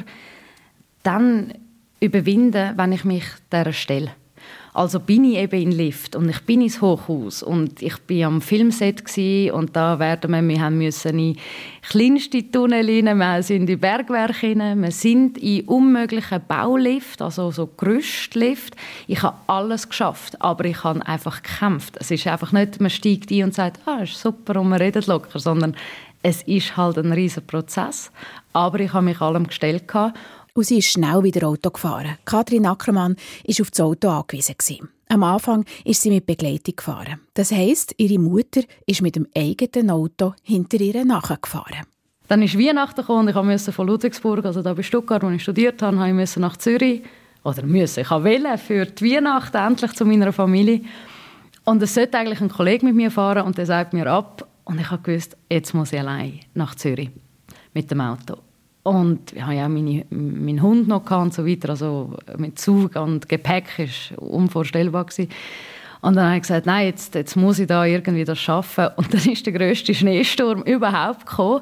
dann 1.01 1.55
überwinden, 1.99 2.77
wenn 2.77 2.91
ich 2.91 3.03
mich 3.03 3.25
dieser 3.51 3.73
stelle. 3.73 4.11
Also 4.75 4.99
bin 4.99 5.23
ich 5.23 5.37
eben 5.37 5.61
in 5.61 5.71
Lift 5.71 6.17
und 6.17 6.27
ich 6.27 6.41
bin 6.41 6.59
ins 6.59 6.81
Hochhaus 6.81 7.41
und 7.41 7.81
ich 7.81 7.97
bin 7.99 8.25
am 8.25 8.41
Filmset 8.41 9.03
und 9.53 9.73
da 9.73 9.99
werden 9.99 10.31
wir, 10.31 10.45
wir 10.45 10.61
haben 10.61 10.77
müssen 10.79 11.17
in 11.17 11.37
kleinste 11.81 12.51
Tunnel 12.51 12.85
rein, 12.85 13.17
wir 13.17 13.41
sind 13.41 13.69
in 13.69 13.79
Bergwerke 13.79 14.47
rein, 14.47 14.81
wir 14.81 14.91
sind 14.91 15.37
in 15.37 15.61
unmöglichen 15.61 16.41
Baulift, 16.45 17.21
also 17.21 17.51
so 17.51 17.67
Gerüstlift. 17.77 18.75
Ich 19.07 19.23
habe 19.23 19.37
alles 19.47 19.87
geschafft, 19.87 20.41
aber 20.41 20.65
ich 20.65 20.83
habe 20.83 21.07
einfach 21.07 21.41
gekämpft. 21.41 21.95
Es 22.01 22.11
ist 22.11 22.27
einfach 22.27 22.51
nicht, 22.51 22.81
man 22.81 22.89
steigt 22.89 23.31
ein 23.31 23.45
und 23.45 23.53
sagt, 23.53 23.79
ah, 23.87 24.03
ist 24.03 24.19
super 24.19 24.59
und 24.59 24.67
man 24.67 24.81
redet 24.81 25.07
locker, 25.07 25.39
sondern 25.39 25.77
es 26.21 26.41
ist 26.41 26.75
halt 26.75 26.97
ein 26.97 27.13
riesiger 27.13 27.45
Prozess. 27.47 28.11
Aber 28.51 28.79
ich 28.81 28.91
habe 28.91 29.05
mich 29.05 29.21
allem 29.21 29.47
gestellt 29.47 29.87
und 30.55 30.63
sie 30.63 30.79
ist 30.79 30.87
schnell 30.87 31.21
wieder 31.21 31.47
Auto 31.47 31.69
gefahren. 31.69 32.17
Kathrin 32.25 32.65
Ackermann 32.65 33.15
war 33.45 33.61
auf 33.61 33.71
das 33.71 33.79
Auto 33.81 34.09
angewiesen. 34.09 34.55
Am 35.09 35.23
Anfang 35.23 35.65
ist 35.83 36.01
sie 36.01 36.09
mit 36.09 36.25
Begleitung 36.25 36.75
gefahren. 36.75 37.19
Das 37.35 37.51
heisst, 37.51 37.93
ihre 37.97 38.17
Mutter 38.17 38.61
ist 38.87 39.01
mit 39.01 39.15
dem 39.15 39.27
eigenen 39.35 39.91
Auto 39.91 40.33
hinter 40.41 40.81
ihr 40.81 41.05
nachgefahren. 41.05 41.85
Dann 42.27 42.41
ist 42.41 42.57
Weihnachten 42.57 43.01
gekommen 43.01 43.27
und 43.27 43.29
ich 43.29 43.43
musste 43.43 43.71
von 43.71 43.85
Ludwigsburg, 43.85 44.45
also 44.45 44.63
da 44.63 44.73
bei 44.73 44.81
Stuttgart, 44.81 45.21
wo 45.21 45.29
ich 45.29 45.43
studiert 45.43 45.81
habe, 45.83 45.99
habe 45.99 46.23
ich 46.23 46.37
nach 46.37 46.57
Zürich 46.57 47.03
oder 47.43 47.61
müssen. 47.63 47.99
Ich 47.99 48.09
wollte 48.09 48.57
für 48.57 48.85
die 48.87 49.13
Weihnachten 49.13 49.57
endlich 49.57 49.93
zu 49.93 50.05
meiner 50.05 50.33
Familie. 50.33 50.81
Und 51.65 51.83
es 51.83 51.93
sollte 51.93 52.17
eigentlich 52.17 52.41
ein 52.41 52.49
Kollege 52.49 52.85
mit 52.85 52.95
mir 52.95 53.11
fahren 53.11 53.45
und 53.45 53.57
der 53.57 53.67
sagt 53.67 53.93
mir 53.93 54.07
ab. 54.07 54.47
Und 54.63 54.79
ich 54.79 54.89
habe 54.89 55.03
gewusst, 55.03 55.37
jetzt 55.51 55.75
muss 55.75 55.93
ich 55.93 55.99
allein 55.99 56.39
nach 56.55 56.73
Zürich 56.73 57.11
mit 57.73 57.91
dem 57.91 58.01
Auto. 58.01 58.44
Und 58.85 59.33
ich 59.33 59.41
hatte 59.41 59.55
ja 59.55 59.67
meine, 59.67 60.05
meinen 60.11 60.61
Hund 60.61 60.87
noch 60.87 61.09
und 61.09 61.33
so 61.33 61.43
weiter. 61.43 61.69
Also 61.69 62.13
mit 62.37 62.59
Zug 62.59 62.95
und 62.95 63.27
Gepäck 63.27 63.65
war 63.79 64.21
unvorstellbar. 64.21 65.05
Gewesen. 65.05 65.31
Und 66.01 66.17
dann 66.17 66.25
habe 66.25 66.35
ich 66.35 66.43
gesagt, 66.43 66.67
nein, 66.67 66.85
jetzt, 66.85 67.15
jetzt 67.15 67.35
muss 67.35 67.57
ich 67.57 67.65
da 67.65 67.83
irgendwie 67.83 68.25
das 68.25 68.37
schaffen. 68.37 68.89
Und 68.95 69.11
dann 69.11 69.27
ist 69.27 69.43
der 69.43 69.53
grösste 69.53 69.95
Schneesturm 69.95 70.61
überhaupt 70.61 71.25
gekommen. 71.25 71.61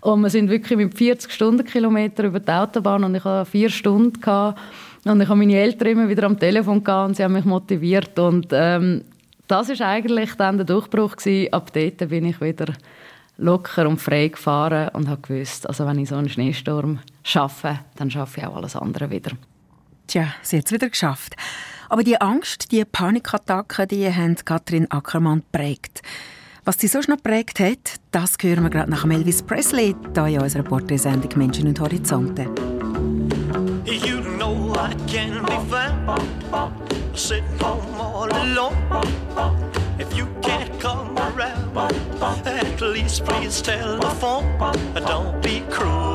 Und 0.00 0.22
wir 0.22 0.30
sind 0.30 0.50
wirklich 0.50 0.76
mit 0.76 0.98
40 0.98 1.30
Stundenkilometer 1.30 2.24
über 2.24 2.40
die 2.40 2.50
Autobahn 2.50 3.04
und 3.04 3.14
ich 3.14 3.22
hatte 3.22 3.48
vier 3.48 3.70
Stunden. 3.70 4.20
Gehabt. 4.20 4.58
Und 5.04 5.20
ich 5.20 5.28
habe 5.28 5.38
meine 5.38 5.54
Eltern 5.54 5.86
immer 5.86 6.08
wieder 6.08 6.24
am 6.24 6.40
Telefon 6.40 6.82
gehabt 6.82 7.10
und 7.10 7.16
sie 7.16 7.22
haben 7.22 7.34
mich 7.34 7.44
motiviert. 7.44 8.18
Und 8.18 8.48
ähm, 8.50 9.02
das 9.46 9.68
war 9.68 9.86
eigentlich 9.86 10.34
dann 10.34 10.56
der 10.56 10.66
Durchbruch. 10.66 11.14
Gewesen. 11.14 11.52
Ab 11.52 11.72
dort 11.72 12.08
bin 12.08 12.26
ich 12.26 12.40
wieder 12.40 12.74
locker 13.36 13.88
und 13.88 14.00
frei 14.00 14.28
gefahren 14.28 14.88
und 14.90 15.08
habe 15.08 15.22
gewusst, 15.22 15.68
also 15.68 15.86
wenn 15.86 15.98
ich 15.98 16.08
so 16.08 16.16
einen 16.16 16.28
Schneesturm 16.28 17.00
schaffe, 17.22 17.80
dann 17.96 18.10
schaffe 18.10 18.40
ich 18.40 18.46
auch 18.46 18.56
alles 18.56 18.76
andere 18.76 19.10
wieder. 19.10 19.32
Tja, 20.06 20.34
sie 20.42 20.58
hat 20.58 20.66
es 20.66 20.72
wieder 20.72 20.88
geschafft. 20.88 21.34
Aber 21.88 22.02
die 22.02 22.20
Angst, 22.20 22.72
die 22.72 22.84
Panikattacken, 22.84 23.88
die 23.88 24.12
haben 24.12 24.36
Katrin 24.36 24.90
Ackermann 24.90 25.40
geprägt. 25.40 26.02
Was 26.64 26.78
sie 26.78 26.88
sonst 26.88 27.08
noch 27.08 27.16
geprägt 27.16 27.60
hat, 27.60 28.00
das 28.10 28.36
hören 28.40 28.64
wir 28.64 28.70
gerade 28.70 28.90
nach 28.90 29.04
Elvis 29.04 29.42
Presley, 29.42 29.94
hier 30.14 30.26
in 30.26 30.40
unserer 30.40 30.62
Porträtsendung 30.62 31.30
«Menschen 31.36 31.68
und 31.68 31.78
Horizonte». 31.78 32.44
You 33.84 34.22
know 34.38 34.72
I 34.74 34.94
can 35.06 35.44
be 35.44 35.60
found 35.68 36.22
sitting 37.14 37.44
home 37.60 38.00
all 38.00 38.32
alone 38.32 39.83
at 42.24 42.80
least 42.80 43.24
please 43.24 43.60
telephone. 43.60 44.46
Don't 44.94 45.42
be 45.42 45.60
cruel 45.70 46.14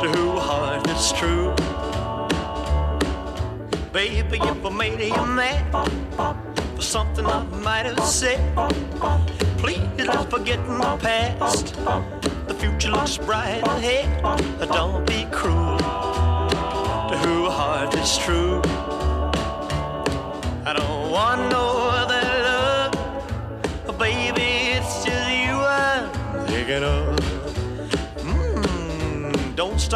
to 0.00 0.08
who 0.14 0.38
heart 0.38 0.88
is 0.88 1.12
true. 1.12 1.52
Baby, 3.92 4.38
if 4.40 4.64
I 4.64 4.70
made 4.70 5.00
you 5.00 5.26
mad 5.26 5.64
for 6.76 6.82
something 6.82 7.26
I 7.26 7.42
might 7.64 7.86
have 7.86 8.04
said, 8.04 8.40
please 9.58 9.82
let's 9.98 10.30
forget 10.30 10.64
the 10.64 10.98
past. 11.02 11.74
The 12.46 12.54
future 12.54 12.90
looks 12.90 13.18
bright 13.18 13.66
ahead. 13.66 14.22
Don't 14.68 15.04
be 15.06 15.26
cruel 15.32 15.78
to 17.10 17.18
who 17.24 17.50
heart 17.50 17.94
is 17.96 18.16
true. 18.18 18.60
I 20.64 20.74
don't 20.76 21.10
want 21.10 21.50
no 21.50 21.97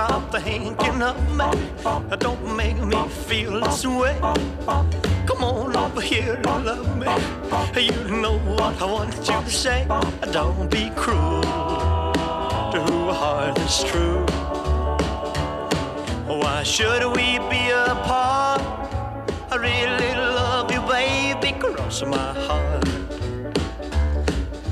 stop 0.07 0.33
thinking 0.33 1.01
of 1.01 1.17
me. 1.39 1.51
Don't 2.19 2.57
make 2.57 2.79
me 2.79 3.01
feel 3.27 3.61
this 3.61 3.87
way. 3.87 4.17
Come 5.29 5.45
on 5.45 5.77
over 5.77 6.01
here 6.01 6.35
and 6.35 6.65
love 6.65 6.91
me. 7.03 7.07
You 7.81 8.21
know 8.23 8.37
what 8.39 8.83
I 8.83 8.87
want 8.97 9.15
you 9.17 9.41
to 9.47 9.51
say. 9.51 9.87
Don't 10.33 10.69
be 10.69 10.91
cruel 10.97 11.43
to 12.73 12.79
who 12.87 13.13
heart 13.13 13.57
is 13.61 13.85
true. 13.85 14.25
Why 16.41 16.63
should 16.65 17.05
we 17.17 17.39
be 17.53 17.63
apart? 17.71 18.63
I 19.53 19.57
really 19.71 20.15
love 20.17 20.73
you, 20.73 20.83
baby. 20.83 21.53
Cross 21.61 22.03
my 22.07 22.33
heart. 22.47 23.02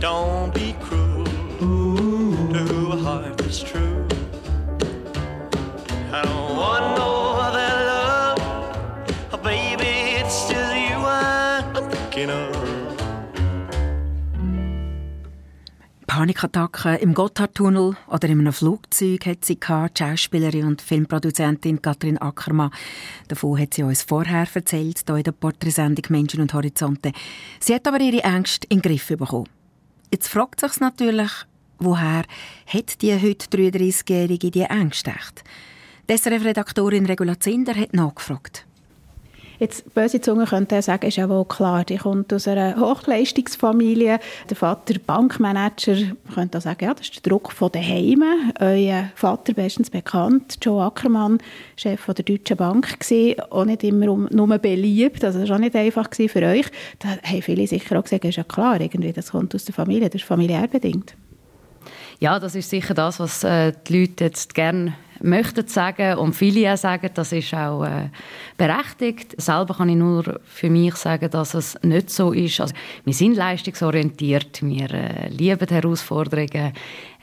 Don't 0.00 0.52
be 0.52 0.74
cruel 0.80 1.24
to 2.52 2.92
a 2.92 2.96
heart 2.96 3.38
that's 3.38 3.62
true. 3.62 4.06
I 6.12 6.22
don't 6.22 6.54
want 6.54 6.98
no 6.98 7.32
other 7.40 7.70
love, 7.86 8.38
oh, 9.32 9.38
baby. 9.42 10.20
It's 10.20 10.48
just 10.48 10.76
you 10.76 10.96
I'm 10.96 11.90
thinking 11.90 12.30
of. 12.30 12.54
Panikattacken 16.06 16.96
im 16.96 17.14
Gotthardtunnel 17.14 17.96
oder 18.08 18.28
in 18.28 18.40
einem 18.40 18.52
Flugzeug 18.52 19.26
hat 19.26 19.44
sie 19.44 19.58
gehabt, 19.58 19.98
die 19.98 20.04
Schauspielerin 20.04 20.66
und 20.66 20.82
Filmproduzentin 20.82 21.80
Katrin 21.82 22.18
Ackermann. 22.18 22.70
Davon 23.28 23.58
hat 23.58 23.74
sie 23.74 23.82
uns 23.82 24.02
vorher 24.02 24.46
erzählt, 24.52 25.02
hier 25.06 25.16
in 25.16 25.22
der 25.24 25.32
Porträtsendung 25.32 26.04
«Menschen 26.10 26.40
und 26.40 26.54
Horizonte». 26.54 27.12
Sie 27.60 27.74
hat 27.74 27.86
aber 27.86 28.00
ihre 28.00 28.22
Ängste 28.22 28.66
in 28.68 28.80
den 28.80 28.90
Griff 28.90 29.08
bekommen. 29.08 29.48
Jetzt 30.10 30.28
fragt 30.28 30.60
sich 30.60 30.78
natürlich, 30.80 31.30
woher 31.78 32.24
hat 32.66 33.02
die 33.02 33.14
heute 33.14 33.46
33-Jährige 33.46 34.50
die 34.50 34.62
Ängste 34.62 35.10
echt? 35.10 35.42
Die 36.08 36.16
SRF-Redaktorin 36.16 37.06
Regula 37.06 37.38
Zinder 37.40 37.74
hat 37.74 37.92
nachgefragt. 37.92 38.65
Jetzt, 39.58 39.94
böse 39.94 40.20
Zunge 40.20 40.44
könnte 40.44 40.82
sagen, 40.82 41.06
ist 41.06 41.16
ja 41.16 41.28
wohl 41.28 41.46
klar, 41.46 41.84
die 41.84 41.96
kommt 41.96 42.32
aus 42.32 42.46
einer 42.46 42.78
Hochleistungsfamilie. 42.78 44.18
Der 44.50 44.56
Vater 44.56 44.94
Bankmanager, 44.98 45.94
man 46.24 46.34
könnte 46.34 46.58
auch 46.58 46.62
sagen, 46.62 46.84
ja, 46.84 46.94
das 46.94 47.08
ist 47.08 47.24
der 47.24 47.30
Druck 47.30 47.52
von 47.52 47.72
daheim. 47.72 48.22
Euer 48.60 49.10
Vater, 49.14 49.54
bestens 49.54 49.88
bekannt, 49.88 50.58
Joe 50.60 50.84
Ackermann, 50.84 51.38
Chef 51.76 52.04
der 52.04 52.24
Deutschen 52.24 52.56
Bank, 52.56 52.86
war 52.88 53.52
auch 53.52 53.64
nicht 53.64 53.84
immer 53.84 54.06
nur 54.06 54.58
beliebt, 54.58 55.24
also 55.24 55.40
das 55.40 55.48
war 55.48 55.56
auch 55.56 55.60
nicht 55.60 55.74
einfach 55.74 56.08
für 56.12 56.42
euch. 56.42 56.66
Da 56.98 57.08
haben 57.08 57.42
viele 57.42 57.66
sicher 57.66 57.98
auch 57.98 58.02
gesagt, 58.02 58.24
ist 58.24 58.36
ja 58.36 58.44
klar, 58.44 58.80
irgendwie, 58.80 59.12
das 59.12 59.30
kommt 59.30 59.54
aus 59.54 59.64
der 59.64 59.74
Familie, 59.74 60.08
das 60.10 60.20
ist 60.20 60.24
familiär 60.24 60.68
bedingt. 60.68 61.14
Ja, 62.18 62.38
das 62.38 62.54
ist 62.54 62.70
sicher 62.70 62.94
das, 62.94 63.20
was 63.20 63.44
äh, 63.44 63.72
die 63.86 64.00
Leute 64.00 64.24
jetzt 64.24 64.54
gerne 64.54 64.94
möchten 65.20 65.66
sagen 65.66 66.18
und 66.18 66.34
viele 66.34 66.72
auch 66.72 66.76
sagen, 66.76 67.10
das 67.14 67.32
ist 67.32 67.54
auch 67.54 67.84
äh, 67.84 68.10
berechtigt. 68.56 69.40
Selber 69.40 69.74
kann 69.74 69.88
ich 69.88 69.96
nur 69.96 70.40
für 70.44 70.70
mich 70.70 70.96
sagen, 70.96 71.30
dass 71.30 71.54
es 71.54 71.78
nicht 71.82 72.10
so 72.10 72.32
ist. 72.32 72.60
Also, 72.60 72.74
wir 73.04 73.14
sind 73.14 73.36
leistungsorientiert, 73.36 74.62
wir 74.62 74.90
äh, 74.90 75.28
lieben 75.28 75.68
Herausforderungen, 75.68 76.72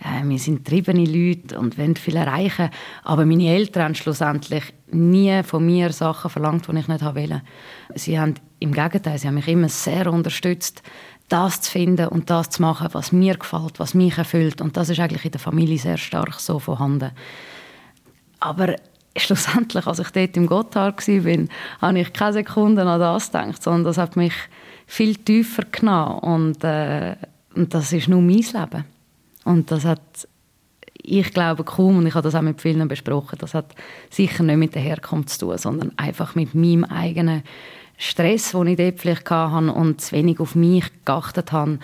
äh, 0.01 0.23
wir 0.23 0.39
sind 0.39 0.67
triebene 0.67 1.05
Leute 1.05 1.59
und 1.59 1.77
wollen 1.77 1.95
viel 1.95 2.15
erreichen. 2.15 2.69
Aber 3.03 3.25
meine 3.25 3.53
Eltern 3.53 3.83
haben 3.83 3.95
schlussendlich 3.95 4.63
nie 4.91 5.41
von 5.43 5.65
mir 5.65 5.91
Sachen 5.91 6.29
verlangt, 6.29 6.67
die 6.67 6.77
ich 6.77 6.87
nicht 6.87 7.03
wollte. 7.03 7.41
Sie 7.95 8.19
haben 8.19 8.35
im 8.59 8.73
Gegenteil, 8.73 9.17
sie 9.17 9.27
haben 9.27 9.35
mich 9.35 9.47
immer 9.47 9.69
sehr 9.69 10.11
unterstützt 10.11 10.83
das 11.29 11.61
zu 11.61 11.71
finden 11.71 12.09
und 12.09 12.29
das 12.29 12.51
zu 12.51 12.61
machen, 12.61 12.89
was 12.91 13.11
mir 13.11 13.35
gefällt, 13.37 13.79
was 13.79 13.93
mich 13.93 14.17
erfüllt. 14.17 14.61
Und 14.61 14.77
das 14.77 14.89
ist 14.89 14.99
eigentlich 14.99 15.25
in 15.25 15.31
der 15.31 15.39
Familie 15.39 15.79
sehr 15.79 15.97
stark 15.97 16.39
so 16.39 16.59
vorhanden. 16.59 17.11
Aber 18.45 18.75
schlussendlich, 19.15 19.87
als 19.87 19.99
ich 19.99 20.09
dort 20.09 20.35
im 20.35 20.47
Gotthard 20.47 21.07
war, 21.07 21.47
habe 21.81 21.99
ich 21.99 22.11
keine 22.11 22.33
Sekunde 22.33 22.81
an 22.81 22.99
das 22.99 23.31
gedacht, 23.31 23.63
sondern 23.63 23.85
das 23.85 23.97
hat 23.97 24.17
mich 24.17 24.33
viel 24.85 25.15
tiefer 25.15 25.63
genommen. 25.71 26.19
Und, 26.19 26.63
äh, 26.65 27.15
und 27.55 27.73
das 27.73 27.93
ist 27.93 28.09
nur 28.09 28.21
mein 28.21 28.41
Leben. 28.41 28.83
Und 29.45 29.71
das 29.71 29.85
hat, 29.85 30.27
ich 30.91 31.33
glaube 31.33 31.63
kaum, 31.63 31.99
und 31.99 32.07
ich 32.07 32.15
habe 32.15 32.23
das 32.23 32.35
auch 32.35 32.41
mit 32.41 32.61
vielen 32.61 32.85
besprochen, 32.89 33.37
das 33.39 33.53
hat 33.53 33.75
sicher 34.09 34.43
nicht 34.43 34.57
mit 34.57 34.75
der 34.75 34.81
Herkunft 34.81 35.29
zu 35.29 35.45
tun, 35.45 35.57
sondern 35.57 35.97
einfach 35.97 36.35
mit 36.35 36.53
meinem 36.53 36.83
eigenen 36.83 37.43
Stress, 37.97 38.51
den 38.51 38.67
ich 38.67 38.77
dort 38.77 38.99
vielleicht 38.99 39.31
hatte 39.31 39.71
und 39.71 40.01
zu 40.01 40.11
wenig 40.11 40.41
auf 40.41 40.53
mich 40.53 40.83
geachtet 41.05 41.53
habe. 41.53 41.79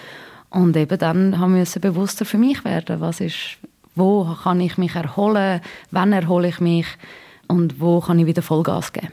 Und 0.50 0.76
eben 0.76 1.00
dann 1.00 1.40
haben 1.40 1.56
wir 1.56 1.82
bewusster 1.82 2.26
für 2.26 2.38
mich 2.38 2.66
werden. 2.66 3.00
Was 3.00 3.22
ist, 3.22 3.60
wo 4.00 4.36
kann 4.44 4.62
ich 4.62 4.78
mich 4.78 4.96
erholen? 4.96 5.62
Wann 5.92 6.14
erhole 6.14 6.50
ich 6.50 6.60
mich? 6.60 6.88
Und 7.48 7.80
wo 7.80 8.00
kann 8.00 8.20
ich 8.20 8.26
wieder 8.26 8.42
Vollgas 8.42 8.94
geben? 8.94 9.12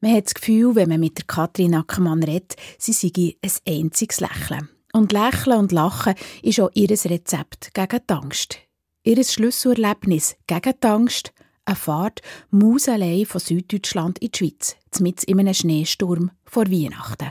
Man 0.00 0.14
hat 0.16 0.26
das 0.26 0.34
Gefühl, 0.34 0.74
wenn 0.74 0.88
man 0.88 1.00
mit 1.00 1.18
der 1.18 1.24
Katrin 1.26 1.74
Ackermann 1.74 2.22
redet, 2.22 2.56
sie 2.78 2.92
sei 2.92 3.36
ein 3.42 3.50
einziges 3.68 4.20
Lächeln. 4.20 4.68
Und 4.92 5.12
Lächeln 5.12 5.58
und 5.58 5.72
Lachen 5.72 6.14
ist 6.42 6.60
auch 6.60 6.70
ihr 6.74 6.90
Rezept 6.90 7.72
gegen 7.72 8.00
die 8.08 8.12
Angst. 8.12 8.58
Ihr 9.04 9.22
Schlüsselerlebnis 9.24 10.36
gegen 10.46 10.74
die 10.82 10.86
Angst, 10.86 11.32
eine 11.64 11.76
Fahrt 11.76 12.20
mausalei 12.50 13.24
von 13.26 13.40
Süddeutschland 13.40 14.18
in 14.18 14.32
die 14.32 14.38
Schweiz, 14.38 14.76
mit 15.00 15.22
in 15.24 15.40
einem 15.40 15.54
Schneesturm 15.54 16.30
vor 16.44 16.70
Weihnachten. 16.70 17.30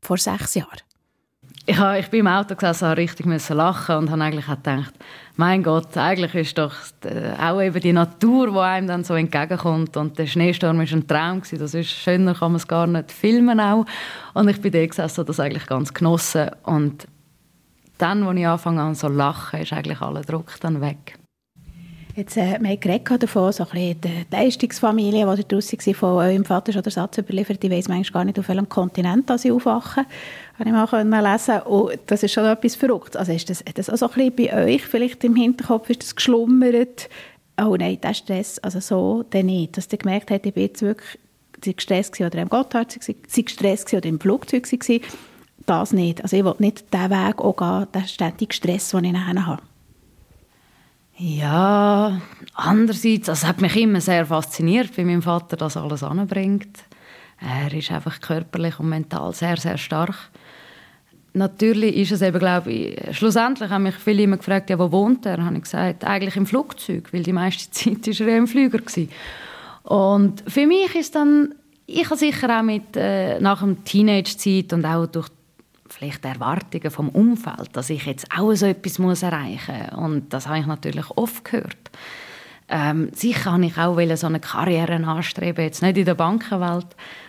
Vor 0.00 0.18
sechs 0.18 0.54
Jahren. 0.54 0.85
Ja, 1.68 1.96
ich 1.96 2.08
bin 2.10 2.20
im 2.20 2.28
Auto 2.28 2.54
gesessen, 2.54 2.86
habe 2.86 3.00
richtig 3.00 3.26
lachen 3.48 3.96
und 3.96 4.10
habe 4.10 4.22
eigentlich 4.22 4.46
gedacht, 4.46 4.94
mein 5.34 5.64
Gott, 5.64 5.96
eigentlich 5.96 6.34
ist 6.36 6.58
doch 6.58 6.72
äh, 7.04 7.32
auch 7.42 7.60
eben 7.60 7.80
die 7.80 7.92
Natur, 7.92 8.52
die 8.52 8.58
einem 8.58 8.86
dann 8.86 9.02
so 9.02 9.14
entgegenkommt 9.14 9.96
und 9.96 10.16
der 10.16 10.26
Schneesturm 10.26 10.78
war 10.78 10.84
ein 10.84 11.08
Traum 11.08 11.40
gewesen. 11.40 11.58
Das 11.58 11.74
ist 11.74 11.90
schöner, 11.90 12.34
kann 12.34 12.52
man 12.52 12.56
es 12.56 12.68
gar 12.68 12.86
nicht 12.86 13.10
filmen 13.10 13.58
auch. 13.58 13.84
Und 14.32 14.48
ich 14.48 14.60
bin 14.60 14.70
da 14.70 14.86
gesessen 14.86 15.26
das 15.26 15.40
eigentlich 15.40 15.66
ganz 15.66 15.92
genossen 15.92 16.50
und 16.62 17.08
dann, 17.98 18.22
als 18.22 18.38
ich 18.38 18.46
anfange 18.46 18.82
an 18.82 18.94
so 18.94 19.08
lachen, 19.08 19.60
ist 19.60 19.72
eigentlich 19.72 20.00
aller 20.00 20.22
Druck 20.22 20.60
dann 20.60 20.80
weg. 20.80 21.18
Jetzt, 22.16 22.38
äh, 22.38 22.58
wir 22.58 22.70
haben 22.70 23.18
davon, 23.18 23.52
so 23.52 23.66
ein 23.70 24.00
die 24.00 24.24
Leistungsfamilie, 24.30 25.36
die 25.36 25.48
draussen 25.48 25.78
war, 25.78 25.94
von 25.94 26.12
eurem 26.14 26.46
Vater 26.46 26.72
schon 26.72 26.82
der 26.82 26.92
Satz 26.92 27.18
überliefert, 27.18 27.62
ich 27.62 27.70
weiss 27.70 27.88
manchmal 27.88 28.22
gar 28.22 28.24
nicht, 28.24 28.38
auf 28.38 28.48
welchem 28.48 28.70
Kontinent 28.70 29.30
sie 29.38 29.52
aufwachen. 29.52 30.06
Habe 30.58 30.70
ich 30.70 30.74
mal 30.74 30.86
können 30.86 31.22
lesen 31.22 31.60
Und 31.62 31.98
das 32.06 32.22
ist 32.22 32.32
schon 32.32 32.46
etwas 32.46 32.76
Verrücktes. 32.76 33.16
Also 33.16 33.32
ist 33.32 33.50
das, 33.50 33.62
das 33.74 33.90
auch 33.90 33.96
so 33.96 34.08
ein 34.08 34.14
bisschen 34.14 34.36
bei 34.36 34.74
euch 34.74 34.82
vielleicht 34.82 35.22
im 35.24 35.36
Hinterkopf, 35.36 35.90
ist 35.90 36.02
das 36.02 36.16
geschlummert? 36.16 37.08
Oh 37.60 37.76
nein, 37.78 38.00
der 38.00 38.14
Stress, 38.14 38.58
also 38.60 38.80
so, 38.80 39.24
dann 39.30 39.46
nicht. 39.46 39.76
Dass 39.76 39.92
ihr 39.92 39.98
gemerkt 39.98 40.30
habt, 40.30 40.46
ich 40.46 40.54
bin 40.54 40.64
jetzt 40.64 40.82
wirklich 40.82 41.18
gestresst 41.60 42.20
oder 42.20 42.40
im 42.40 42.48
Gotthard, 42.48 42.98
sie 43.00 43.44
gestresst 43.44 43.92
oder 43.92 44.06
im 44.06 44.20
Flugzeug 44.20 44.70
war. 44.70 45.00
Das 45.66 45.92
nicht. 45.92 46.22
Also 46.22 46.36
ich 46.36 46.44
will 46.44 46.54
nicht 46.58 46.92
diesen 46.92 47.10
Weg 47.10 47.38
auch 47.40 47.56
gehen, 47.56 47.86
den 47.92 48.08
ständigen 48.08 48.52
Stress, 48.52 48.90
den 48.90 49.04
ich 49.04 49.12
nachher 49.12 49.46
habe. 49.46 49.62
Ja, 51.18 52.20
andererseits, 52.54 53.28
also 53.28 53.44
es 53.44 53.48
hat 53.48 53.62
mich 53.62 53.74
immer 53.74 54.02
sehr 54.02 54.26
fasziniert, 54.26 54.96
wie 54.98 55.04
mein 55.04 55.22
Vater 55.22 55.56
das 55.56 55.76
alles 55.76 56.02
anbringt. 56.02 56.84
Er 57.40 57.72
ist 57.72 57.90
einfach 57.90 58.20
körperlich 58.20 58.78
und 58.78 58.90
mental 58.90 59.32
sehr, 59.32 59.56
sehr 59.56 59.78
stark. 59.78 60.30
Natürlich 61.36 61.94
ist 61.96 62.12
es 62.12 62.22
eben, 62.22 62.38
glaube 62.38 62.72
ich, 62.72 63.14
schlussendlich 63.14 63.68
haben 63.68 63.82
mich 63.82 63.96
viele 63.96 64.22
immer 64.22 64.38
gefragt, 64.38 64.70
ja, 64.70 64.78
wo 64.78 64.90
wohnt 64.90 65.26
er? 65.26 65.44
Habe 65.44 65.56
ich 65.56 65.64
gesagt, 65.64 66.02
eigentlich 66.02 66.34
im 66.36 66.46
Flugzeug, 66.46 67.12
weil 67.12 67.22
die 67.22 67.34
meiste 67.34 67.70
Zeit 67.70 68.06
war 68.20 68.26
er 68.26 68.38
im 68.38 68.46
Flüger. 68.46 68.80
Und 69.82 70.42
für 70.48 70.66
mich 70.66 70.94
ist 70.94 71.14
dann, 71.14 71.54
ich 71.84 72.06
habe 72.06 72.16
sicher 72.16 72.58
auch 72.58 72.62
mit, 72.62 72.96
äh, 72.96 73.38
nach 73.38 73.60
dem 73.60 73.84
Teenage-Zeit 73.84 74.72
und 74.72 74.86
auch 74.86 75.06
durch 75.06 75.28
vielleicht 75.90 76.24
Erwartungen 76.24 76.90
vom 76.90 77.10
Umfeld, 77.10 77.68
dass 77.74 77.90
ich 77.90 78.06
jetzt 78.06 78.26
auch 78.34 78.54
so 78.54 78.64
etwas 78.64 78.98
muss 78.98 79.22
erreichen 79.22 79.90
muss. 79.92 80.04
Und 80.04 80.32
das 80.32 80.46
habe 80.46 80.60
ich 80.60 80.66
natürlich 80.66 81.10
oft 81.10 81.44
gehört. 81.44 81.90
Ähm, 82.70 83.10
sicher 83.12 83.52
habe 83.52 83.66
ich 83.66 83.76
auch 83.76 84.16
so 84.16 84.26
eine 84.26 84.40
Karriere 84.40 84.94
anstreben, 84.94 85.64
jetzt 85.64 85.82
nicht 85.82 85.98
in 85.98 86.06
der 86.06 86.14
Bankenwelt, 86.14 86.86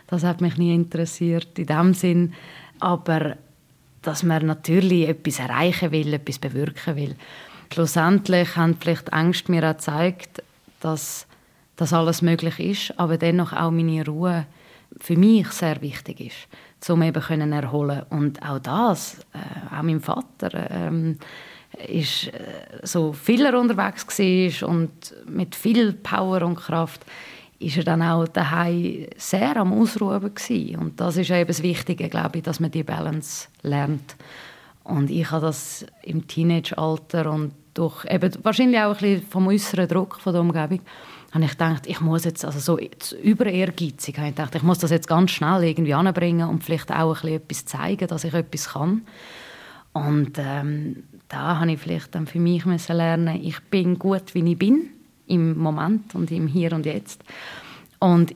das 0.08 0.24
hat 0.24 0.40
mich 0.40 0.58
nie 0.58 0.74
interessiert 0.74 1.60
in 1.60 1.66
dem 1.66 1.94
Sinn, 1.94 2.34
aber 2.80 3.36
dass 4.08 4.24
man 4.24 4.46
natürlich 4.46 5.10
etwas 5.10 5.40
erreichen 5.40 5.92
will, 5.92 6.14
etwas 6.14 6.40
bewirken 6.40 6.96
will. 6.96 7.16
Schlussendlich 7.74 8.56
haben 8.56 8.78
vielleicht 8.80 9.10
Ängste 9.10 9.52
mir 9.52 9.64
auch 9.64 9.74
gezeigt, 9.74 10.42
dass 10.80 11.28
das 11.76 11.92
alles 11.92 12.22
möglich 12.22 12.60
ist, 12.60 13.00
aber 13.00 13.18
dennoch 13.18 13.52
auch 13.52 13.72
meine 13.72 14.06
Ruhe 14.06 14.46
für 15.00 15.18
mich 15.18 15.50
sehr 15.50 15.82
wichtig 15.82 16.22
ist 16.22 16.48
um 16.90 17.02
eben 17.02 17.22
können 17.22 17.52
erholen 17.52 18.04
und 18.10 18.42
auch 18.42 18.60
das 18.60 19.20
äh, 19.34 19.76
auch 19.76 19.84
mein 19.84 20.00
Vater 20.00 20.72
ähm, 20.72 21.18
ist 21.86 22.28
äh, 22.28 22.80
so 22.84 23.12
viel 23.12 23.54
unterwegs 23.54 24.64
und 24.64 25.14
mit 25.28 25.54
viel 25.54 25.92
Power 25.92 26.44
und 26.44 26.56
Kraft 26.56 27.06
ist 27.60 27.78
er 27.78 27.84
dann 27.84 28.02
auch 28.02 28.28
daheim 28.28 29.08
sehr 29.18 29.58
am 29.58 29.74
Ausruhen 29.74 30.22
gewesen. 30.22 30.78
und 30.78 31.00
das 31.00 31.18
ist 31.18 31.32
eben 31.32 31.48
das 31.48 31.64
Wichtige 31.64 32.10
glaube 32.10 32.38
ich 32.38 32.44
dass 32.44 32.60
man 32.60 32.72
die 32.72 32.84
Balance 32.84 33.48
lernt 33.62 34.16
und 34.84 35.10
ich 35.10 35.30
habe 35.32 35.46
das 35.46 35.86
im 36.04 36.28
Teenageralter 36.28 37.32
und 37.32 37.54
durch 37.74 38.06
eben 38.06 38.32
wahrscheinlich 38.44 38.80
auch 38.80 38.96
ein 38.96 38.98
bisschen 38.98 39.28
vom 39.28 39.48
äußeren 39.48 39.88
Druck 39.88 40.20
von 40.20 40.34
der 40.34 40.42
Umgebung 40.42 40.82
habe 41.32 41.46
ich 41.46 41.52
gedacht, 41.52 41.88
ich 41.88 42.02
muss 42.02 42.24
jetzt, 42.24 42.46
also 42.46 42.60
so 42.60 42.80
über 43.22 43.46
ehrgeizig, 43.48 44.18
habe 44.18 44.30
ich 44.30 44.36
gedacht, 44.36 44.56
ich 44.56 44.64
muss 44.64 44.80
das 44.80 44.92
jetzt 44.92 45.08
ganz 45.08 45.32
schnell 45.32 45.64
irgendwie 45.64 45.94
anbringen 45.94 46.50
und 46.50 46.64
vielleicht 46.64 46.92
auch 46.92 47.16
ein 47.16 47.22
bisschen 47.22 47.36
etwas 47.36 47.66
zeigen, 47.66 48.08
dass 48.08 48.24
ich 48.24 48.34
etwas 48.34 48.70
kann. 48.70 49.02
Und 49.94 50.38
ähm, 50.38 51.04
da 51.28 51.60
habe 51.60 51.72
ich 51.72 51.80
vielleicht 51.80 52.16
dann 52.16 52.28
für 52.28 52.40
mich 52.40 52.66
müssen 52.66 52.96
lernen, 52.96 53.40
ich 53.44 53.60
bin 53.64 54.00
gut, 54.00 54.34
wie 54.34 54.52
ich 54.52 54.58
bin, 54.58 54.90
im 55.28 55.58
Moment 55.58 56.16
und 56.16 56.32
im 56.32 56.48
Hier 56.48 56.74
und 56.74 56.86
Jetzt. 56.86 57.24
Und 58.00 58.36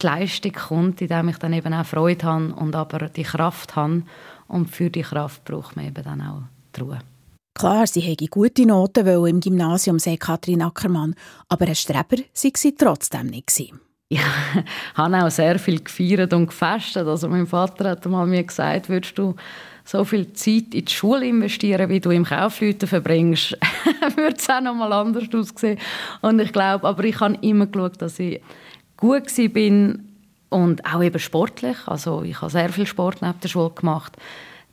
die 0.00 0.06
Leistung 0.06 0.52
kommt, 0.52 1.00
indem 1.00 1.28
ich 1.28 1.38
dann 1.38 1.52
eben 1.52 1.72
auch 1.72 1.86
Freude 1.86 2.26
habe 2.26 2.54
und 2.54 2.74
aber 2.74 3.08
die 3.08 3.22
Kraft 3.22 3.76
habe. 3.76 4.02
Und 4.48 4.70
für 4.70 4.90
die 4.90 5.02
Kraft 5.02 5.44
braucht 5.44 5.76
man 5.76 5.86
eben 5.86 6.02
dann 6.02 6.20
auch 6.20 6.42
die 6.76 6.80
Ruhe. 6.80 6.98
Klar, 7.54 7.86
sie 7.86 8.00
hätte 8.00 8.26
gute 8.26 8.66
Noten 8.66 9.04
weil 9.04 9.28
im 9.28 9.40
Gymnasium, 9.40 9.98
sei 9.98 10.16
Katrin 10.16 10.62
Ackermann, 10.62 11.14
aber 11.48 11.66
ein 11.66 11.74
Streber 11.74 12.16
sei 12.32 12.52
sie 12.56 12.74
trotzdem 12.74 13.26
nicht. 13.26 13.72
Ja, 14.10 14.20
ich 14.54 14.96
habe 14.96 15.24
auch 15.24 15.30
sehr 15.30 15.58
viel 15.58 15.82
gefeiert 15.82 16.32
und 16.32 16.46
gefestet. 16.46 17.06
Also 17.06 17.28
mein 17.28 17.46
Vater 17.46 17.90
hat 17.90 18.04
mal 18.06 18.26
mir 18.26 18.42
gesagt, 18.42 18.88
würdest 18.88 19.16
du 19.16 19.34
so 19.84 20.04
viel 20.04 20.32
Zeit 20.32 20.74
in 20.74 20.84
die 20.84 20.92
Schule 20.92 21.26
investieren, 21.26 21.88
wie 21.88 22.00
du 22.00 22.10
im 22.10 22.24
Kaufleuten 22.24 22.88
verbringst, 22.88 23.56
würde 24.16 24.36
es 24.36 24.48
auch 24.48 24.60
noch 24.60 24.74
mal 24.74 24.92
anders 24.92 25.24
aussehen. 25.34 25.78
Und 26.20 26.40
ich 26.40 26.52
glaube, 26.52 26.86
aber 26.86 27.04
ich 27.04 27.18
habe 27.20 27.38
immer 27.40 27.66
geschaut, 27.66 28.00
dass 28.00 28.18
ich 28.18 28.40
gut 28.96 29.34
bin 29.52 30.08
und 30.50 30.84
auch 30.84 31.02
eben 31.02 31.18
sportlich. 31.18 31.76
Also 31.86 32.22
ich 32.22 32.40
habe 32.40 32.50
sehr 32.50 32.68
viel 32.70 32.86
Sport 32.86 33.22
neben 33.22 33.40
der 33.40 33.48
Schule 33.48 33.70
gemacht. 33.70 34.16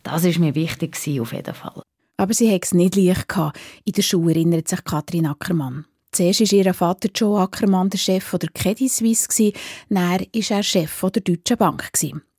Das 0.04 0.24
ist 0.24 0.40
mir 0.40 0.56
wichtig 0.56 0.98
auf 1.20 1.34
jeden 1.34 1.56
Fall. 1.56 1.82
Aber 2.18 2.34
sie 2.34 2.54
hatte 2.54 2.66
es 2.66 2.74
nicht 2.74 2.96
leicht. 2.96 3.30
Gehabt. 3.30 3.58
In 3.86 3.94
der 3.94 4.02
Schule 4.02 4.34
erinnert 4.34 4.68
sich 4.68 4.84
Katrin 4.84 5.26
Ackermann. 5.26 5.86
Zuerst 6.12 6.42
war 6.42 6.54
ihr 6.54 6.74
Vater 6.74 7.10
Joe 7.14 7.40
Ackermann 7.40 7.90
der 7.90 7.98
Chef 7.98 8.32
der 8.32 8.50
Credit 8.50 8.92
Suisse, 8.92 9.54
dann 9.90 10.04
war 10.04 10.20
er 10.32 10.64
Chef 10.64 11.02
der 11.02 11.22
Deutschen 11.22 11.58
Bank. 11.58 11.92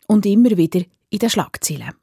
Und 0.06 0.26
immer 0.26 0.56
wieder 0.56 0.80
in 1.10 1.18
den 1.18 1.30
Schlagzeilen. 1.30 1.99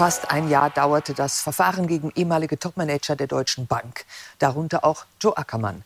Fast 0.00 0.30
ein 0.30 0.48
Jahr 0.48 0.70
dauerte 0.70 1.12
das 1.12 1.42
Verfahren 1.42 1.86
gegen 1.86 2.10
ehemalige 2.14 2.58
Topmanager 2.58 3.16
der 3.16 3.26
Deutschen 3.26 3.66
Bank, 3.66 4.06
darunter 4.38 4.82
auch 4.82 5.04
Joe 5.20 5.36
Ackermann. 5.36 5.84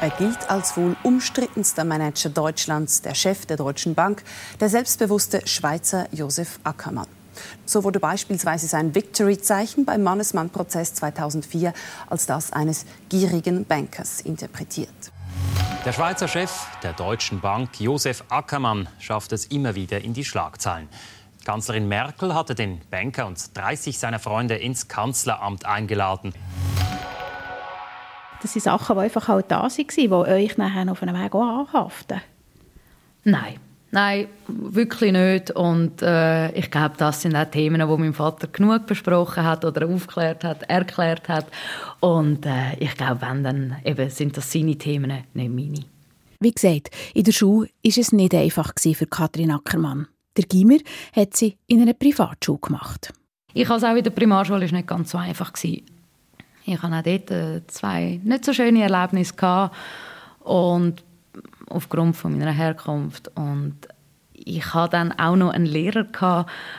Er 0.00 0.08
gilt 0.08 0.48
als 0.48 0.74
wohl 0.78 0.96
umstrittenster 1.02 1.84
Manager 1.84 2.30
Deutschlands, 2.30 3.02
der 3.02 3.14
Chef 3.14 3.44
der 3.44 3.58
Deutschen 3.58 3.94
Bank, 3.94 4.22
der 4.58 4.70
selbstbewusste 4.70 5.46
Schweizer 5.46 6.06
Josef 6.12 6.60
Ackermann. 6.64 7.08
So 7.66 7.84
wurde 7.84 8.00
beispielsweise 8.00 8.66
sein 8.66 8.94
Victory-Zeichen 8.94 9.84
beim 9.84 10.02
Mannesmann-Prozess 10.02 10.94
2004 10.94 11.74
als 12.08 12.24
das 12.24 12.54
eines 12.54 12.86
gierigen 13.10 13.66
Bankers 13.66 14.22
interpretiert. 14.22 15.12
Der 15.84 15.92
Schweizer 15.92 16.28
Chef 16.28 16.50
der 16.82 16.94
Deutschen 16.94 17.40
Bank, 17.40 17.80
Josef 17.80 18.24
Ackermann, 18.30 18.88
schafft 18.98 19.32
es 19.32 19.44
immer 19.44 19.74
wieder 19.74 20.02
in 20.02 20.14
die 20.14 20.24
Schlagzeilen. 20.24 20.88
Kanzlerin 21.44 21.88
Merkel 21.88 22.34
hatte 22.34 22.54
den 22.54 22.80
Banker 22.90 23.26
und 23.26 23.56
30 23.56 23.98
seiner 23.98 24.18
Freunde 24.18 24.56
ins 24.56 24.88
Kanzleramt 24.88 25.64
eingeladen. 25.64 26.34
Das 28.42 28.52
sind 28.52 28.62
Sachen, 28.62 28.96
die 28.96 29.02
einfach 29.02 29.28
auch 29.28 29.42
da 29.42 29.62
waren, 29.62 29.70
die 29.76 30.10
euch 30.10 30.56
nachher 30.56 30.90
auf 30.90 31.02
einem 31.02 31.14
Weg 31.14 31.34
auch 31.34 31.68
anhaften? 31.68 32.20
Nein. 33.24 33.56
Nein, 33.92 34.28
wirklich 34.46 35.12
nicht. 35.12 35.50
Und 35.50 36.00
äh, 36.00 36.52
ich 36.52 36.70
glaube, 36.70 36.94
das 36.96 37.22
sind 37.22 37.34
auch 37.34 37.50
Themen, 37.50 37.80
die 37.80 37.96
mein 37.96 38.14
Vater 38.14 38.46
genug 38.46 38.86
besprochen 38.86 39.44
hat 39.44 39.64
oder 39.64 39.88
aufgeklärt 39.88 40.44
hat, 40.44 40.62
erklärt 40.62 41.28
hat. 41.28 41.46
Und 41.98 42.46
äh, 42.46 42.76
ich 42.78 42.94
glaube, 42.94 43.22
wenn, 43.22 43.42
dann 43.42 43.76
eben 43.84 44.08
sind 44.10 44.36
das 44.36 44.52
seine 44.52 44.76
Themen, 44.76 45.24
nicht 45.34 45.50
meine. 45.50 45.84
Wie 46.38 46.52
gesagt, 46.52 46.90
in 47.14 47.24
der 47.24 47.32
Schule 47.32 47.68
war 47.68 47.98
es 47.98 48.12
nicht 48.12 48.34
einfach 48.34 48.72
für 48.78 49.06
Kathrin 49.06 49.50
Ackermann. 49.50 50.06
Der 50.36 50.44
Gimmer 50.44 50.78
hat 51.14 51.36
sie 51.36 51.56
in 51.66 51.82
einer 51.82 51.94
Privatschule 51.94 52.58
gemacht. 52.58 53.12
Ich 53.52 53.68
habe 53.68 53.78
es 53.78 53.84
auch 53.84 53.96
in 53.96 54.04
der 54.04 54.10
Primarschule 54.10 54.66
nicht 54.70 54.86
ganz 54.86 55.10
so 55.10 55.18
einfach. 55.18 55.52
Ich 55.62 55.82
hatte 56.66 56.94
auch 56.94 57.02
dort 57.02 57.30
äh, 57.30 57.66
zwei 57.66 58.20
nicht 58.22 58.44
so 58.44 58.52
schöne 58.52 58.82
Erlebnisse 58.82 59.70
und 60.40 61.02
aufgrund 61.68 62.16
von 62.16 62.38
meiner 62.38 62.52
Herkunft 62.52 63.28
und 63.36 63.76
ich 64.32 64.74
hatte 64.74 64.92
dann 64.92 65.12
auch 65.12 65.36
noch 65.36 65.50
einen 65.50 65.66
Lehrer 65.66 66.04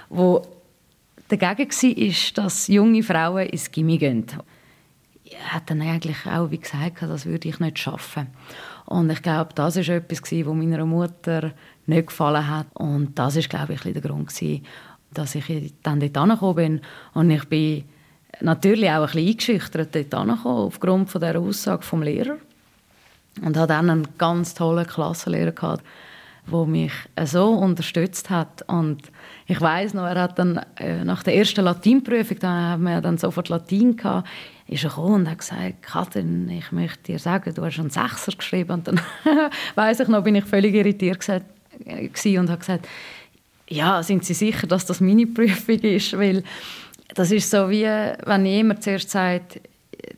der 0.09 0.41
dagegen 1.29 1.71
war, 1.71 2.43
dass 2.43 2.67
junge 2.67 3.03
Frauen 3.03 3.47
ins 3.47 3.71
Gimmi 3.71 3.97
gehen. 3.97 4.25
Er 5.23 5.53
hat 5.53 5.69
dann 5.69 5.81
eigentlich 5.81 6.25
auch 6.25 6.51
wie 6.51 6.57
gesagt, 6.57 7.01
das 7.01 7.25
würde 7.25 7.47
ich 7.47 7.59
nicht 7.59 7.79
schaffen. 7.79 8.27
Und 8.85 9.09
ich 9.09 9.21
glaube, 9.21 9.53
das 9.55 9.77
ist 9.77 9.87
etwas, 9.87 10.21
was 10.21 10.45
meiner 10.45 10.85
Mutter 10.85 11.53
nicht 11.91 12.07
gefallen 12.07 12.47
hat. 12.49 12.67
Und 12.73 13.17
das 13.17 13.35
ist, 13.35 13.49
glaube 13.49 13.73
ich, 13.73 13.81
der 13.81 14.01
Grund, 14.01 14.31
dass 15.13 15.35
ich 15.35 15.73
dann 15.83 15.99
dort 15.99 16.17
angekommen 16.17 16.55
bin. 16.55 16.81
Und 17.13 17.29
ich 17.29 17.45
bin 17.45 17.83
natürlich 18.39 18.89
auch 18.89 19.01
ein 19.01 19.05
bisschen 19.05 19.27
eingeschüchtert 19.27 19.95
dort 19.95 20.13
angekommen, 20.13 20.67
aufgrund 20.67 21.09
von 21.09 21.21
der 21.21 21.39
Aussage 21.39 21.83
vom 21.83 22.01
Lehrer. 22.01 22.37
Und 23.41 23.55
hatte 23.55 23.67
dann 23.67 23.89
einen 23.89 24.07
ganz 24.17 24.53
tollen 24.53 24.85
Klassenlehrer 24.85 25.51
gehabt, 25.51 25.83
der 26.51 26.65
mich 26.65 26.91
so 27.23 27.49
unterstützt 27.49 28.29
hat. 28.29 28.63
Und 28.67 29.03
ich 29.47 29.59
weiß 29.59 29.93
noch, 29.93 30.05
er 30.05 30.21
hat 30.21 30.39
dann 30.39 30.61
äh, 30.77 31.03
nach 31.03 31.23
der 31.23 31.35
ersten 31.35 31.63
Latinprüfung, 31.63 32.39
da 32.39 32.49
haben 32.49 32.83
wir 32.83 32.99
dann 32.99 33.17
sofort 33.17 33.49
Latin 33.49 33.95
gehabt, 33.95 34.27
ist 34.67 34.83
er 34.83 34.97
und 34.97 35.29
hat 35.29 35.39
gesagt, 35.39 35.81
Katrin, 35.81 36.49
ich 36.49 36.71
möchte 36.71 37.03
dir 37.03 37.19
sagen, 37.19 37.53
du 37.53 37.63
hast 37.63 37.79
einen 37.79 37.89
Sechser 37.89 38.31
geschrieben. 38.31 38.71
Und 38.71 38.87
dann 38.87 39.01
weiß 39.75 40.01
ich 40.01 40.07
noch, 40.07 40.23
bin 40.23 40.35
ich 40.35 40.45
völlig 40.45 40.73
irritiert 40.73 41.19
gesagt, 41.19 41.45
und 41.85 42.49
habe 42.49 42.59
gesagt, 42.59 42.87
ja, 43.67 44.03
sind 44.03 44.25
Sie 44.25 44.33
sicher, 44.33 44.67
dass 44.67 44.85
das 44.85 44.99
meine 44.99 45.27
Prüfung 45.27 45.79
ist? 45.79 46.17
Weil 46.17 46.43
das 47.13 47.31
ist 47.31 47.49
so 47.49 47.69
wie, 47.69 47.83
wenn 47.83 48.45
jemand 48.45 48.83
zuerst 48.83 49.09
sagt, 49.09 49.61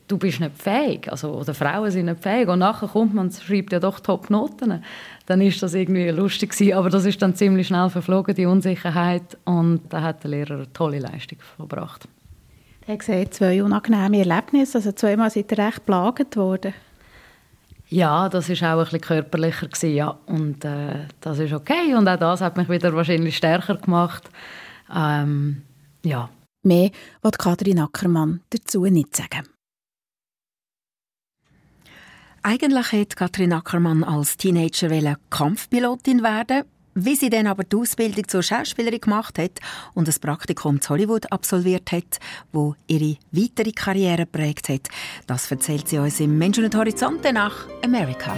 du 0.08 0.18
bist 0.18 0.40
nicht 0.40 0.60
fähig, 0.60 1.10
also, 1.10 1.32
oder 1.32 1.54
Frauen 1.54 1.90
sind 1.90 2.06
nicht 2.06 2.22
fähig 2.22 2.48
und 2.48 2.60
nachher 2.60 2.88
kommt 2.88 3.14
man, 3.14 3.30
schreibt 3.30 3.72
ja 3.72 3.80
doch 3.80 4.00
Top-Noten, 4.00 4.82
dann 5.26 5.40
ist 5.40 5.62
das 5.62 5.74
irgendwie 5.74 6.08
lustig 6.08 6.50
gewesen, 6.50 6.74
aber 6.74 6.90
das 6.90 7.04
ist 7.04 7.20
dann 7.22 7.34
ziemlich 7.34 7.66
schnell 7.66 7.90
verflogen, 7.90 8.34
die 8.34 8.46
Unsicherheit 8.46 9.36
und 9.44 9.80
da 9.90 10.02
hat 10.02 10.22
der 10.24 10.30
Lehrer 10.30 10.54
eine 10.54 10.72
tolle 10.72 10.98
Leistung 10.98 11.38
verbracht. 11.56 12.08
Er 12.86 12.98
hat 12.98 13.34
zwei 13.34 13.62
unangenehme 13.62 14.18
Erlebnisse, 14.18 14.78
also 14.78 14.92
zweimal 14.92 15.30
seid 15.30 15.50
ihr 15.52 15.58
recht 15.58 15.86
belagert 15.86 16.36
worden. 16.36 16.74
Ja, 17.94 18.28
das 18.28 18.48
ist 18.48 18.60
auch 18.64 18.70
ein 18.70 18.78
bisschen 18.78 19.00
körperlicher 19.02 19.68
gewesen, 19.68 19.94
ja. 19.94 20.18
und 20.26 20.64
äh, 20.64 21.06
das 21.20 21.38
ist 21.38 21.52
okay 21.52 21.94
und 21.94 22.08
auch 22.08 22.18
das 22.18 22.40
hat 22.40 22.56
mich 22.56 22.68
wieder 22.68 22.92
wahrscheinlich 22.92 23.36
stärker 23.36 23.76
gemacht. 23.76 24.28
Ähm, 24.92 25.62
ja. 26.04 26.28
Mehr 26.64 26.90
wird 27.22 27.38
Kathrin 27.38 27.78
Ackermann 27.78 28.40
dazu 28.50 28.84
nicht 28.86 29.14
sagen. 29.14 29.46
Eigentlich 32.42 32.92
wollte 32.92 33.14
Katrin 33.14 33.52
Ackermann 33.52 34.02
als 34.02 34.38
Teenager 34.38 34.90
Kampfpilotin 35.30 36.24
werden. 36.24 36.64
Wie 36.94 37.16
sie 37.16 37.30
dann 37.30 37.48
aber 37.48 37.64
die 37.64 37.76
Ausbildung 37.76 38.28
zur 38.28 38.42
Schauspielerin 38.42 39.00
gemacht 39.00 39.38
hat 39.38 39.58
und 39.94 40.08
ein 40.08 40.14
Praktikum 40.20 40.80
zu 40.80 40.90
Hollywood 40.90 41.30
absolviert 41.32 41.90
hat, 41.90 42.20
wo 42.52 42.76
ihre 42.86 43.16
weitere 43.32 43.72
Karriere 43.72 44.26
prägt 44.26 44.68
hat, 44.68 44.88
das 45.26 45.50
erzählt 45.50 45.88
sie 45.88 45.98
uns 45.98 46.20
im 46.20 46.38
Menschen 46.38 46.64
und 46.64 46.74
Horizont 46.74 47.24
nach 47.32 47.66
Amerika. 47.82 48.36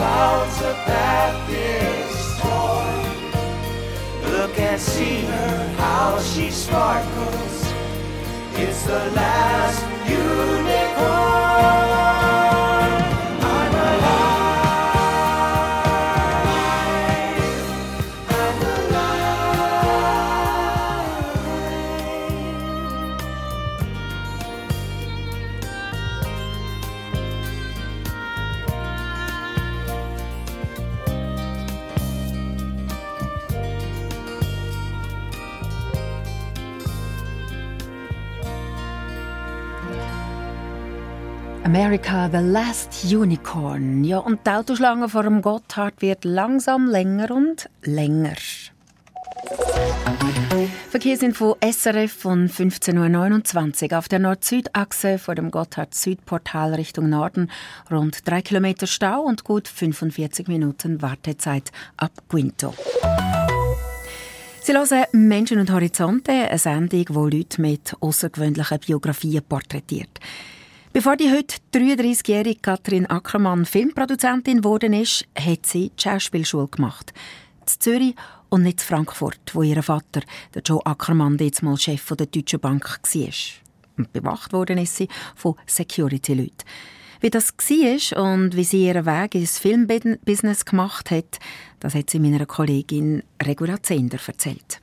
Clouds 0.00 0.58
a 0.62 0.72
path 0.88 1.50
is 1.50 2.14
torn. 2.40 3.00
Look 4.32 4.54
and 4.58 4.80
see 4.80 5.20
her, 5.32 5.74
how 5.76 6.18
she 6.20 6.50
sparkles. 6.50 7.56
It's 8.62 8.82
the 8.86 9.02
last 9.20 9.82
unicorn. 10.08 10.90
America, 41.72 42.28
the 42.28 42.38
last 42.38 43.04
unicorn. 43.04 44.02
Ja, 44.02 44.18
und 44.18 44.44
die 44.44 44.50
Autoschlange 44.50 45.08
vor 45.08 45.22
dem 45.22 45.40
Gotthard 45.40 46.02
wird 46.02 46.24
langsam 46.24 46.88
länger 46.88 47.30
und 47.30 47.70
länger. 47.84 48.34
Verkehrsinfo 50.90 51.56
SRF 51.60 52.12
von 52.12 52.48
15.29 52.48 53.92
Uhr 53.92 53.98
auf 53.98 54.08
der 54.08 54.18
Nord-Süd-Achse 54.18 55.20
vor 55.20 55.36
dem 55.36 55.52
Gotthard-Südportal 55.52 56.74
Richtung 56.74 57.08
Norden. 57.08 57.48
Rund 57.88 58.28
drei 58.28 58.42
Kilometer 58.42 58.88
Stau 58.88 59.20
und 59.22 59.44
gut 59.44 59.68
45 59.68 60.48
Minuten 60.48 61.00
Wartezeit 61.02 61.70
ab 61.96 62.10
Quinto. 62.28 62.74
Sie 64.64 64.72
hören 64.72 65.04
Menschen 65.12 65.60
und 65.60 65.70
Horizonte, 65.70 66.32
eine 66.32 66.58
Sendung, 66.58 66.88
die 66.88 67.12
Leute 67.12 67.62
mit 67.62 67.94
außergewöhnlichen 68.00 68.80
Biografien 68.80 69.44
porträtiert. 69.48 70.18
Bevor 70.92 71.16
die 71.16 71.30
heute 71.30 71.54
33-jährige 71.72 72.60
Katrin 72.60 73.06
Ackermann 73.06 73.64
Filmproduzentin 73.64 74.56
geworden 74.56 74.92
ist, 74.92 75.24
hat 75.38 75.64
sie 75.64 75.90
die 75.90 76.02
Schauspielschule 76.02 76.66
gemacht. 76.66 77.12
In 77.60 77.66
Zürich 77.68 78.14
und 78.48 78.64
nicht 78.64 78.80
in 78.80 78.86
Frankfurt, 78.86 79.38
wo 79.52 79.62
ihr 79.62 79.80
Vater, 79.84 80.22
der 80.52 80.62
Joe 80.62 80.84
Ackermann, 80.84 81.38
jetzt 81.38 81.62
mal 81.62 81.76
Chef 81.76 82.04
der 82.18 82.26
Deutschen 82.26 82.58
Bank 82.58 82.98
war. 83.00 83.28
Und 83.98 84.12
bewacht 84.12 84.52
worden 84.52 84.78
ist 84.78 84.96
sie 84.96 85.06
von 85.36 85.54
Security-Leuten. 85.64 86.64
Wie 87.20 87.30
das 87.30 87.54
war 87.56 88.32
und 88.34 88.56
wie 88.56 88.64
sie 88.64 88.86
ihren 88.86 89.06
Weg 89.06 89.36
ins 89.36 89.60
Filmbusiness 89.60 90.64
gemacht 90.64 91.12
hat, 91.12 91.38
das 91.78 91.94
hat 91.94 92.10
sie 92.10 92.18
meiner 92.18 92.46
Kollegin 92.46 93.22
Regula 93.40 93.80
Zender 93.80 94.18
erzählt. 94.26 94.80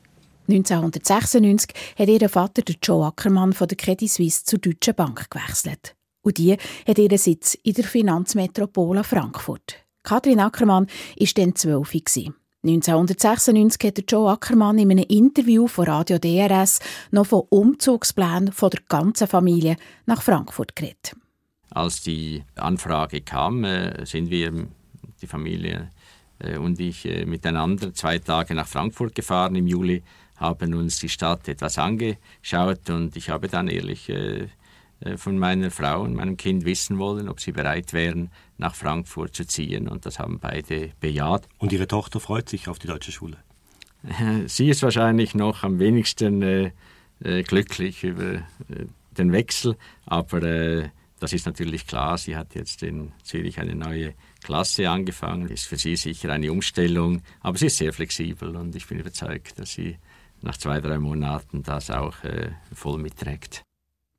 1996 0.47 1.73
hat 1.99 2.07
ihr 2.07 2.29
Vater, 2.29 2.63
Joe 2.81 3.07
Ackermann, 3.07 3.51
von 3.51 3.67
der 3.67 3.75
Credit 3.75 4.09
Suisse 4.09 4.45
zur 4.45 4.59
Deutschen 4.59 4.95
Bank 4.95 5.29
gewechselt. 5.29 5.96
Und 6.27 6.37
die 6.39 6.57
hat 6.85 6.97
ihren 6.97 7.17
Sitz 7.17 7.53
in 7.63 7.71
der 7.71 7.85
Finanzmetropole 7.85 9.05
Frankfurt. 9.05 9.77
Kathrin 10.03 10.41
Ackermann 10.41 10.87
war 10.87 11.27
dann 11.35 11.55
zwölf. 11.55 11.93
1996 11.95 13.87
hat 13.87 14.11
Joe 14.11 14.29
Ackermann 14.29 14.77
in 14.77 14.91
einem 14.91 15.05
Interview 15.07 15.67
von 15.67 15.85
Radio 15.85 16.17
DRS 16.19 16.81
noch 17.11 17.27
von 17.27 17.43
Umzugsplänen 17.49 18.51
von 18.51 18.71
der 18.71 18.81
ganzen 18.89 19.25
Familie 19.25 19.77
nach 20.05 20.21
Frankfurt 20.21 20.75
geredet. 20.75 21.15
Als 21.69 22.01
die 22.01 22.43
Anfrage 22.55 23.21
kam, 23.21 23.63
äh, 23.63 24.05
sind 24.05 24.29
wir, 24.29 24.67
die 25.21 25.27
Familie 25.27 25.91
äh, 26.39 26.57
und 26.57 26.77
ich, 26.81 27.05
äh, 27.05 27.25
miteinander 27.25 27.93
zwei 27.93 28.19
Tage 28.19 28.53
nach 28.53 28.67
Frankfurt 28.67 29.15
gefahren 29.15 29.55
im 29.55 29.67
Juli, 29.67 30.03
haben 30.35 30.73
uns 30.73 30.99
die 30.99 31.07
Stadt 31.07 31.47
etwas 31.47 31.77
angeschaut 31.77 32.89
und 32.89 33.15
ich 33.15 33.29
habe 33.29 33.47
dann 33.47 33.69
ehrlich 33.69 34.11
von 35.15 35.37
meiner 35.37 35.69
Frau 35.69 36.01
und 36.01 36.15
meinem 36.15 36.37
Kind 36.37 36.65
wissen 36.65 36.97
wollen, 36.97 37.29
ob 37.29 37.39
sie 37.39 37.51
bereit 37.51 37.93
wären, 37.93 38.31
nach 38.57 38.73
Frankfurt 38.73 39.35
zu 39.35 39.45
ziehen. 39.45 39.87
Und 39.87 40.05
das 40.05 40.17
haben 40.17 40.39
beide 40.39 40.91
bejaht. 40.99 41.47
Und 41.59 41.71
Ihre 41.71 41.87
Tochter 41.87 42.19
freut 42.19 42.49
sich 42.49 42.67
auf 42.67 42.79
die 42.79 42.87
deutsche 42.87 43.11
Schule? 43.11 43.37
Sie 44.47 44.69
ist 44.69 44.83
wahrscheinlich 44.83 45.35
noch 45.35 45.63
am 45.63 45.79
wenigsten 45.79 46.41
äh, 46.41 46.71
äh, 47.23 47.43
glücklich 47.43 48.03
über 48.03 48.35
äh, 48.35 48.41
den 49.17 49.31
Wechsel, 49.31 49.75
aber 50.05 50.43
äh, 50.43 50.89
das 51.19 51.33
ist 51.33 51.47
natürlich 51.47 51.87
klar. 51.87 52.17
Sie 52.17 52.35
hat 52.35 52.53
jetzt 52.53 52.83
in 52.83 53.11
Zürich 53.23 53.59
eine 53.59 53.75
neue 53.75 54.13
Klasse 54.43 54.89
angefangen. 54.89 55.49
Ist 55.49 55.65
für 55.65 55.77
sie 55.77 55.95
sicher 55.95 56.31
eine 56.31 56.51
Umstellung, 56.51 57.23
aber 57.41 57.57
sie 57.57 57.67
ist 57.67 57.77
sehr 57.77 57.91
flexibel 57.91 58.55
und 58.55 58.75
ich 58.75 58.85
bin 58.87 58.99
überzeugt, 58.99 59.59
dass 59.59 59.71
sie 59.71 59.97
nach 60.41 60.57
zwei, 60.57 60.79
drei 60.79 60.99
Monaten 60.99 61.63
das 61.63 61.89
auch 61.89 62.23
äh, 62.23 62.51
voll 62.71 62.99
mitträgt. 62.99 63.63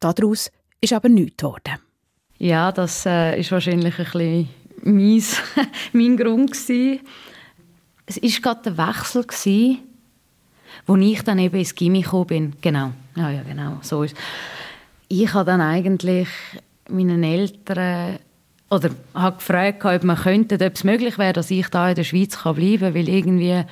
Daraus 0.00 0.50
ist 0.80 0.92
aber 0.92 1.08
nichts 1.08 1.36
geworden. 1.38 1.78
Ja, 2.38 2.70
das 2.70 3.04
äh, 3.04 3.38
ist 3.38 3.50
wahrscheinlich 3.50 3.98
ein 3.98 4.04
bisschen 4.04 4.48
mies, 4.82 5.42
mein 5.92 6.16
Grund 6.16 6.52
gewesen. 6.52 7.00
Es 8.06 8.22
war 8.22 8.54
gerade 8.54 8.72
der 8.72 8.88
Wechsel, 8.88 9.24
gewesen, 9.24 9.78
wo 10.86 10.96
ich 10.96 11.22
dann 11.22 11.38
eben 11.38 11.58
ins 11.58 11.74
Gimmi 11.74 12.02
gekommen 12.02 12.26
bin. 12.26 12.52
Genau, 12.60 12.92
ja, 13.16 13.30
ja, 13.30 13.42
genau, 13.42 13.78
so 13.82 14.04
ist 14.04 14.16
Ich 15.08 15.32
habe 15.34 15.44
dann 15.46 15.60
eigentlich 15.60 16.28
meinen 16.88 17.22
Eltern 17.22 18.18
oder 18.70 18.90
habe 19.14 19.36
gefragt, 19.36 19.84
ob 19.84 20.04
man 20.04 20.16
könnte, 20.16 20.54
ob 20.64 20.74
es 20.74 20.84
möglich 20.84 21.18
wäre, 21.18 21.32
dass 21.32 21.50
ich 21.50 21.68
da 21.68 21.88
in 21.88 21.96
der 21.96 22.04
Schweiz 22.04 22.40
bleiben 22.42 22.80
kann, 22.80 22.94
weil 22.94 23.08
irgendwie 23.08 23.64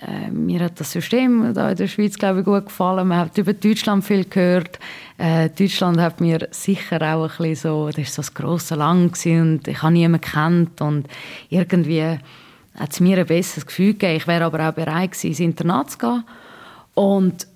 äh, 0.00 0.30
mir 0.30 0.60
hat 0.60 0.78
das 0.78 0.92
System 0.92 1.52
da 1.54 1.70
in 1.70 1.76
der 1.76 1.88
Schweiz 1.88 2.18
glaube 2.18 2.40
ich, 2.40 2.44
gut 2.44 2.66
gefallen. 2.66 3.08
Man 3.08 3.18
hat 3.18 3.38
über 3.38 3.52
Deutschland 3.52 4.04
viel 4.04 4.24
gehört. 4.24 4.78
Äh, 5.16 5.50
Deutschland 5.50 5.98
hat 5.98 6.20
mir 6.20 6.46
sicher 6.50 7.02
auch 7.02 7.24
ein 7.24 7.28
bisschen 7.28 7.54
so, 7.56 7.86
das 7.88 7.96
war 7.98 8.04
so 8.04 8.16
das 8.16 8.34
grosse 8.34 8.74
Land 8.76 9.18
und 9.26 9.66
ich 9.66 9.82
habe 9.82 9.92
niemanden 9.92 10.20
kennt 10.20 10.80
und 10.80 11.08
irgendwie 11.48 12.18
hat 12.78 12.92
es 12.92 13.00
mir 13.00 13.18
ein 13.18 13.26
besseres 13.26 13.66
Gefühl 13.66 13.94
gegeben. 13.94 14.16
Ich 14.16 14.26
wäre 14.28 14.44
aber 14.44 14.68
auch 14.68 14.74
bereit 14.74 15.12
gewesen, 15.12 15.28
ins 15.28 15.40
Internat 15.40 15.90
zu 15.90 15.98
gehen. 15.98 16.24
Und 16.94 17.48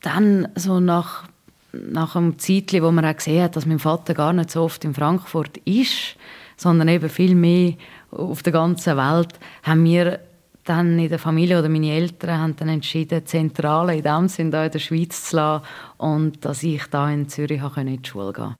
dann 0.00 0.48
so 0.54 0.80
nach, 0.80 1.24
nach 1.72 2.16
einem 2.16 2.38
Zeitchen, 2.38 2.82
wo 2.82 2.90
man 2.90 3.04
auch 3.04 3.16
gesehen 3.16 3.42
hat, 3.42 3.56
dass 3.56 3.66
mein 3.66 3.78
Vater 3.78 4.14
gar 4.14 4.32
nicht 4.32 4.50
so 4.50 4.62
oft 4.62 4.84
in 4.84 4.94
Frankfurt 4.94 5.58
ist, 5.58 6.16
sondern 6.56 6.88
eben 6.88 7.10
viel 7.10 7.34
mehr 7.34 7.74
auf 8.10 8.42
der 8.42 8.52
ganzen 8.52 8.96
Welt, 8.96 9.30
haben 9.62 9.84
wir 9.84 10.20
dann 10.64 10.98
in 10.98 11.08
der 11.08 11.18
Familie 11.18 11.58
oder 11.58 11.68
meine 11.68 11.92
Eltern 11.92 12.38
haben 12.38 12.56
dann 12.56 12.68
entschieden, 12.68 13.26
Zentrale 13.26 13.96
in 13.96 14.02
dem 14.02 14.28
Sinn 14.28 14.50
da 14.50 14.64
in 14.64 14.72
der 14.72 14.78
Schweiz 14.78 15.24
zu 15.30 15.36
lassen 15.36 15.64
und 15.98 16.44
dass 16.44 16.62
ich 16.62 16.84
da 16.90 17.10
in 17.10 17.28
Zürich 17.28 17.60
in 17.76 18.02
die 18.02 18.08
Schule 18.08 18.32
gehen 18.32 18.54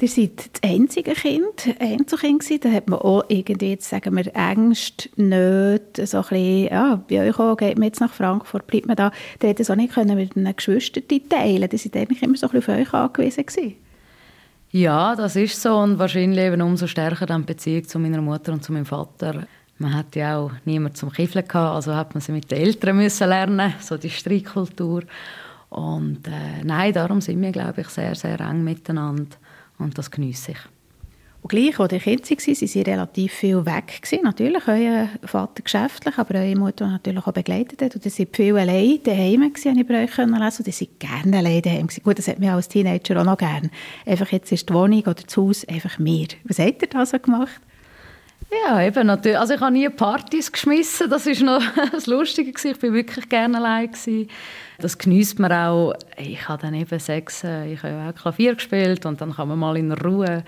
Ihr 0.00 0.08
seid 0.08 0.50
das 0.52 0.70
einzige 0.70 1.12
Kind, 1.12 1.74
Einzelkind 1.80 2.40
gewesen. 2.40 2.60
Da 2.60 2.70
hat 2.70 2.88
man 2.88 3.00
auch 3.00 3.24
irgendwie, 3.26 3.70
jetzt 3.70 3.88
sagen 3.88 4.16
wir, 4.16 4.32
Ängste, 4.32 5.08
Nöte, 5.16 6.06
so 6.06 6.18
ein 6.18 6.22
bisschen, 6.22 6.64
ja, 6.66 7.02
bei 7.08 7.28
euch 7.28 7.38
auch, 7.40 7.56
geht 7.56 7.78
man 7.78 7.88
jetzt 7.88 8.00
nach 8.00 8.12
Frankfurt, 8.12 8.68
bleibt 8.68 8.86
man 8.86 8.94
da. 8.94 9.10
Ihr 9.42 9.48
hättet 9.48 9.60
es 9.60 9.70
auch 9.70 9.74
nicht 9.74 9.94
können 9.94 10.16
mit 10.16 10.36
einem 10.36 10.54
Geschwistern 10.54 11.02
teilen 11.28 11.68
Ihr 11.72 11.78
seid 11.78 11.96
eigentlich 11.96 12.22
immer 12.22 12.36
so 12.36 12.46
ein 12.46 12.52
bisschen 12.52 12.74
auf 12.74 12.80
euch 12.80 12.94
angewiesen 12.94 13.46
gewesen. 13.46 13.74
Ja, 14.70 15.16
das 15.16 15.34
ist 15.34 15.60
so 15.60 15.76
und 15.78 15.98
wahrscheinlich 15.98 16.44
eben 16.44 16.62
umso 16.62 16.86
stärker 16.86 17.26
dann 17.26 17.42
die 17.42 17.46
Beziehung 17.46 17.88
zu 17.88 17.98
meiner 17.98 18.20
Mutter 18.20 18.52
und 18.52 18.62
zu 18.62 18.72
meinem 18.72 18.86
Vater. 18.86 19.48
Man 19.78 19.94
hat 19.94 20.16
ja 20.16 20.38
auch 20.38 20.50
niemand 20.64 20.96
zum 20.96 21.12
Kiffeln 21.12 21.46
gehabt, 21.46 21.74
also 21.74 21.94
hat 21.94 22.14
man 22.14 22.20
sie 22.20 22.32
mit 22.32 22.50
den 22.50 22.60
Eltern 22.60 22.96
müssen 22.96 23.28
lernen, 23.28 23.74
so 23.80 23.96
die 23.96 24.10
Streitkultur. 24.10 25.04
Und 25.70 26.26
äh, 26.26 26.64
nein, 26.64 26.92
darum 26.92 27.20
sind 27.20 27.40
wir, 27.40 27.52
glaube 27.52 27.82
ich, 27.82 27.88
sehr, 27.88 28.14
sehr 28.14 28.40
eng 28.40 28.64
miteinander 28.64 29.36
und 29.78 29.96
das 29.96 30.10
geniesse 30.10 30.52
ich. 30.52 30.58
Und 31.40 31.50
gleich, 31.50 31.78
als 31.78 31.92
ihr 31.92 32.00
Kind 32.00 32.28
waren, 32.28 32.46
waren 32.46 32.68
sie 32.68 32.82
relativ 32.82 33.32
viel 33.32 33.64
weg. 33.64 34.02
Gewesen. 34.02 34.24
Natürlich, 34.24 34.66
euer 34.66 35.08
Vater 35.24 35.62
geschäftlich, 35.62 36.18
aber 36.18 36.34
eure 36.40 36.56
Mutter 36.56 36.88
natürlich 36.88 37.24
auch 37.24 37.32
begleitet 37.32 37.80
hat. 37.80 37.94
Und 37.94 38.04
ihr 38.04 38.10
seid 38.10 38.34
viel 38.34 38.56
allein 38.56 38.98
daheim 39.04 39.52
gewesen, 39.52 39.70
habe 39.70 39.80
ich 39.80 39.86
bei 39.86 40.02
euch 40.02 40.16
lesen 40.16 40.34
Und 40.34 40.66
ihr 40.66 40.72
seid 40.72 40.98
gerne 40.98 41.38
allein 41.38 41.62
daheim 41.62 41.86
gewesen. 41.86 42.02
Gut, 42.02 42.18
das 42.18 42.26
hat 42.26 42.40
mich 42.40 42.50
als 42.50 42.68
Teenager 42.68 43.20
auch 43.20 43.24
noch 43.24 43.38
gerne. 43.38 43.70
Einfach 44.04 44.32
jetzt 44.32 44.50
ist 44.50 44.68
die 44.68 44.74
Wohnung 44.74 45.02
oder 45.02 45.14
das 45.14 45.36
Haus 45.36 45.64
einfach 45.66 46.00
mehr. 46.00 46.26
Was 46.42 46.58
habt 46.58 46.82
ihr 46.82 46.88
da 46.88 47.06
so 47.06 47.18
gemacht? 47.20 47.60
Ja, 48.50 48.82
eben 48.82 49.06
natürlich. 49.06 49.38
Also 49.38 49.54
ich 49.54 49.60
habe 49.60 49.72
nie 49.72 49.88
Partys 49.88 50.50
geschmissen. 50.50 51.10
Das 51.10 51.26
ist 51.26 51.42
noch 51.42 51.62
das 51.92 52.06
Lustige. 52.06 52.50
Ich 52.50 52.78
bin 52.78 52.94
wirklich 52.94 53.28
gerne 53.28 53.58
allein 53.58 53.88
gewesen. 53.88 54.28
Das 54.78 54.96
genießt 54.96 55.38
man 55.38 55.52
auch. 55.52 55.94
Ich 56.16 56.48
habe 56.48 56.62
dann 56.62 56.74
eben 56.74 56.98
sechs, 56.98 57.44
ich 57.44 57.82
habe 57.82 58.08
auch 58.08 58.14
Klavier 58.14 58.54
gespielt 58.54 59.04
und 59.06 59.20
dann 59.20 59.34
kann 59.34 59.48
man 59.48 59.58
mal 59.58 59.76
in 59.76 59.92
Ruhe 59.92 60.44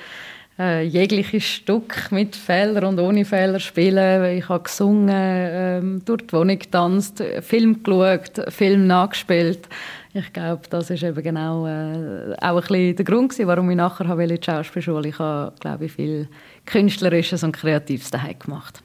äh, 0.59 0.83
jegliche 0.83 1.41
Stück 1.41 2.13
mit 2.13 2.37
Fehlern 2.37 2.85
und 2.85 3.01
ohne 3.01 3.25
Fehler 3.25 3.59
spielen. 3.61 4.39
Ich 4.39 4.49
habe 4.49 4.63
gesungen, 4.63 5.09
äh, 5.09 5.81
durch 6.05 6.27
die 6.27 6.33
Wohnung 6.33 6.59
getanzt, 6.59 7.23
Film 7.41 7.83
geschaut, 7.83 8.53
Film 8.53 8.87
nachgespielt. 8.87 9.69
Ich 10.13 10.33
glaube, 10.33 10.63
das 10.69 10.91
ist 10.91 11.03
eben 11.03 11.23
genau 11.23 11.67
äh, 11.67 12.35
auch 12.41 12.57
ein 12.57 12.61
bisschen 12.61 12.97
der 12.97 13.05
Grund 13.05 13.31
gewesen, 13.31 13.47
warum 13.47 13.71
ich 13.71 13.77
nachher 13.77 14.09
habe 14.09 14.27
die 14.27 14.39
Schauspielschule. 14.45 15.09
Ich 15.09 15.19
habe, 15.19 15.53
glaube 15.61 15.87
ich, 15.87 15.93
viel 15.93 16.29
Künstlerisches 16.67 17.43
und 17.43 17.53
Kreatives 17.53 18.11
daheim 18.11 18.39
gemacht. 18.39 18.83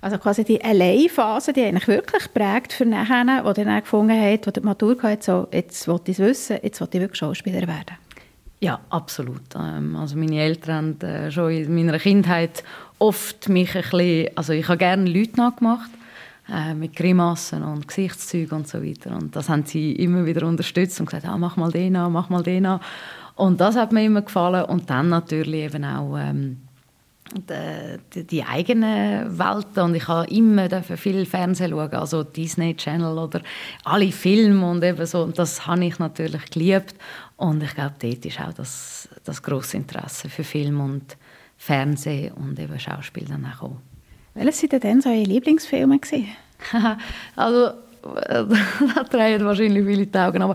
Also 0.00 0.18
quasi 0.18 0.44
die 0.44 0.62
Alleinphase, 0.62 1.52
die 1.52 1.64
eigentlich 1.64 1.88
wirklich 1.88 2.32
prägt 2.32 2.72
für 2.72 2.86
nachher, 2.86 3.44
wo 3.44 3.52
dann 3.52 3.80
gefunden 3.80 4.20
hat, 4.20 4.46
wo 4.46 4.50
die 4.50 4.60
Matur 4.60 4.96
hat, 5.02 5.24
so, 5.24 5.48
jetzt 5.52 5.88
will 5.88 6.00
ich 6.04 6.18
es 6.18 6.24
wissen, 6.24 6.58
jetzt 6.62 6.80
will 6.80 6.88
ich 6.92 7.00
wirklich 7.00 7.18
Schauspieler 7.18 7.66
werden. 7.66 7.96
Ja, 8.60 8.80
absolut. 8.90 9.54
Ähm, 9.56 9.96
also 9.96 10.16
meine 10.16 10.40
Eltern 10.40 10.96
haben 11.00 11.00
äh, 11.00 11.30
schon 11.30 11.50
in 11.50 11.74
meiner 11.74 11.98
Kindheit 11.98 12.64
oft 12.98 13.48
mich 13.48 13.74
ein 13.74 13.82
bisschen, 13.82 14.36
also 14.36 14.52
ich 14.52 14.66
habe 14.68 14.78
gerne 14.78 15.08
Leute 15.08 15.36
nachgemacht, 15.36 15.90
äh, 16.52 16.74
mit 16.74 16.96
Grimassen 16.96 17.62
und 17.62 17.86
Gesichtszügen 17.86 18.58
und 18.58 18.68
so 18.68 18.82
weiter. 18.82 19.12
Und 19.12 19.36
das 19.36 19.48
haben 19.48 19.64
sie 19.64 19.92
immer 19.92 20.26
wieder 20.26 20.46
unterstützt 20.46 20.98
und 20.98 21.06
gesagt, 21.06 21.26
ah, 21.26 21.36
mach 21.36 21.56
mal 21.56 21.70
den 21.70 21.94
an, 21.96 22.12
mach 22.12 22.30
mal 22.30 22.42
den 22.42 22.66
an. 22.66 22.80
Und 23.36 23.60
das 23.60 23.76
hat 23.76 23.92
mir 23.92 24.04
immer 24.04 24.22
gefallen. 24.22 24.64
Und 24.64 24.90
dann 24.90 25.08
natürlich 25.08 25.64
eben 25.64 25.84
auch 25.84 26.16
ähm, 26.18 26.58
die, 27.34 28.24
die 28.24 28.44
eigene 28.44 29.26
Welt 29.28 29.76
und 29.78 29.94
ich 29.94 30.08
habe 30.08 30.30
immer 30.30 30.82
viel 30.82 31.26
Fernsehen 31.26 31.70
schauen, 31.70 31.92
also 31.94 32.24
Disney 32.24 32.74
Channel 32.74 33.18
oder 33.18 33.42
alle 33.84 34.10
Filme 34.10 34.70
und 34.70 34.82
eben 34.82 35.04
so 35.06 35.22
und 35.22 35.38
das 35.38 35.66
habe 35.66 35.84
ich 35.84 35.98
natürlich 35.98 36.50
geliebt 36.50 36.94
und 37.36 37.62
ich 37.62 37.74
glaube 37.74 37.94
dort 37.98 38.24
ist 38.24 38.40
auch 38.40 38.52
das, 38.52 39.08
das 39.24 39.42
grosse 39.42 39.76
Interesse 39.76 40.28
für 40.28 40.44
Film 40.44 40.80
und 40.80 41.16
Fernsehen 41.56 42.32
und 42.34 42.58
eben 42.58 42.78
Schauspiel 42.78 43.24
dann 43.24 43.44
auch 43.44 43.52
gekommen. 43.52 43.80
Welches 44.34 44.62
waren 44.62 44.80
denn 44.80 45.00
so 45.00 45.10
Ihre 45.10 45.24
Lieblingsfilme? 45.24 45.98
also 47.36 47.72
da 48.02 49.02
drehen 49.10 49.44
wahrscheinlich 49.44 49.84
viele 49.84 50.06
die 50.06 50.18
Augen, 50.18 50.42
aber 50.42 50.54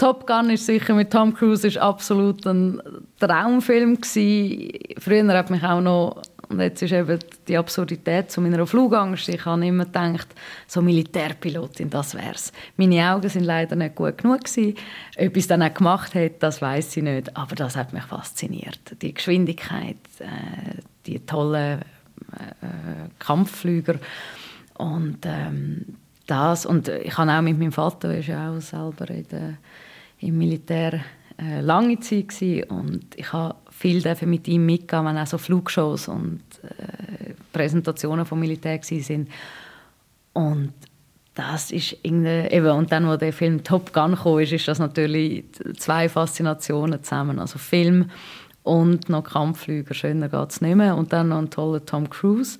Top 0.00 0.26
Gun 0.26 0.48
ist 0.48 0.64
sicher 0.64 0.94
mit 0.94 1.10
Tom 1.10 1.34
Cruise 1.34 1.66
ist 1.66 1.76
absolut 1.76 2.46
ein 2.46 2.80
Traumfilm 3.18 4.00
gewesen. 4.00 4.72
Früher 4.96 5.28
hat 5.36 5.50
mich 5.50 5.62
auch 5.62 5.82
noch 5.82 6.22
und 6.48 6.58
jetzt 6.58 6.80
ist 6.80 6.92
eben 6.92 7.18
die 7.46 7.58
Absurdität 7.58 8.30
zu 8.30 8.40
meiner 8.40 8.66
Flugangst. 8.66 9.28
Ich 9.28 9.44
habe 9.44 9.66
immer 9.66 9.84
gedacht, 9.84 10.28
so 10.66 10.80
Militärpilotin, 10.80 11.90
das 11.90 12.14
wär's. 12.14 12.50
Meine 12.78 13.12
Augen 13.12 13.28
sind 13.28 13.44
leider 13.44 13.76
nicht 13.76 13.94
gut 13.94 14.16
genug 14.16 14.44
gewesen. 14.44 14.74
Ob 15.18 15.36
ich 15.36 15.42
es 15.42 15.48
dann 15.48 15.62
auch 15.62 15.74
gemacht 15.74 16.14
hätte, 16.14 16.36
das 16.38 16.62
weiß 16.62 16.96
ich 16.96 17.02
nicht. 17.02 17.36
Aber 17.36 17.54
das 17.54 17.76
hat 17.76 17.92
mich 17.92 18.04
fasziniert. 18.04 18.80
Die 19.02 19.12
Geschwindigkeit, 19.12 19.98
äh, 20.18 20.80
die 21.04 21.18
tollen 21.26 21.80
äh, 21.82 23.10
Kampfflüger 23.18 23.96
und 24.78 25.18
ähm, 25.26 25.98
das 26.26 26.64
und 26.64 26.88
ich 26.88 27.18
habe 27.18 27.32
auch 27.32 27.42
mit 27.42 27.58
meinem 27.58 27.72
Vater, 27.72 28.16
ist 28.16 28.28
ja 28.28 28.50
auch 28.50 28.60
selber 28.60 29.10
in 29.10 29.28
der 29.28 29.58
im 30.20 30.38
Militär 30.38 31.00
äh, 31.38 31.60
lange 31.60 31.98
Zeit 32.00 32.28
gewesen. 32.28 32.64
und 32.70 33.04
ich 33.16 33.32
habe 33.32 33.56
viel 33.70 34.02
mit 34.26 34.46
ihm 34.46 34.66
mitgehen, 34.66 35.04
wenn 35.06 35.16
auch 35.16 35.26
so 35.26 35.38
Flugshows 35.38 36.08
und 36.08 36.42
äh, 36.62 37.32
Präsentationen 37.52 38.26
vom 38.26 38.40
Militär 38.40 38.78
sind. 38.82 39.28
Und 40.32 40.74
das 41.34 41.70
ist 41.70 41.96
eben, 42.04 42.70
und 42.72 42.92
dann, 42.92 43.08
wo 43.08 43.16
der 43.16 43.32
Film 43.32 43.64
Top 43.64 43.92
Gun 43.92 44.16
kam, 44.16 44.38
ist, 44.40 44.52
ist 44.52 44.68
das 44.68 44.78
natürlich 44.78 45.44
zwei 45.78 46.08
Faszinationen 46.08 47.02
zusammen. 47.02 47.38
Also 47.38 47.58
Film 47.58 48.10
und 48.62 49.08
noch 49.08 49.24
Kampfflüger, 49.24 49.94
schöner 49.94 50.28
geht 50.28 50.50
es 50.50 50.60
nicht 50.60 50.76
mehr. 50.76 50.96
Und 50.96 51.12
dann 51.12 51.28
noch 51.28 51.38
ein 51.38 51.50
toller 51.50 51.84
Tom 51.84 52.10
Cruise. 52.10 52.58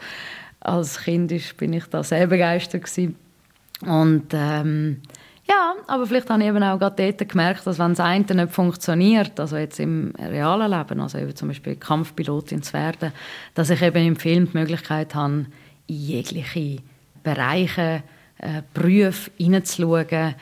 Als 0.60 1.00
Kind 1.00 1.32
bin 1.58 1.72
ich 1.72 1.84
da 1.86 2.02
sehr 2.02 2.26
begeistert 2.26 2.84
gewesen. 2.84 3.16
Und 3.82 4.28
ähm, 4.32 5.02
ja, 5.50 5.74
aber 5.88 6.06
vielleicht 6.06 6.30
habe 6.30 6.42
ich 6.42 6.48
eben 6.48 6.62
auch 6.62 6.78
gerade 6.78 7.12
dort 7.12 7.28
gemerkt, 7.28 7.66
dass 7.66 7.78
wenn 7.78 7.90
das 7.90 8.00
eine 8.00 8.24
nicht 8.24 8.52
funktioniert, 8.52 9.40
also 9.40 9.56
jetzt 9.56 9.80
im 9.80 10.12
realen 10.16 10.70
Leben, 10.70 11.00
also 11.00 11.18
eben 11.18 11.34
zum 11.34 11.48
Beispiel 11.48 11.74
Kampfpilotin 11.74 12.62
zu 12.62 12.72
werden, 12.72 13.12
dass 13.54 13.70
ich 13.70 13.82
eben 13.82 14.06
im 14.06 14.16
Film 14.16 14.48
die 14.50 14.56
Möglichkeit 14.56 15.14
habe, 15.14 15.46
in 15.86 15.96
jegliche 15.96 16.82
Bereiche, 17.24 18.04
äh, 18.38 18.62
Berufe 18.72 19.30
hineinzuschauen. 19.36 20.36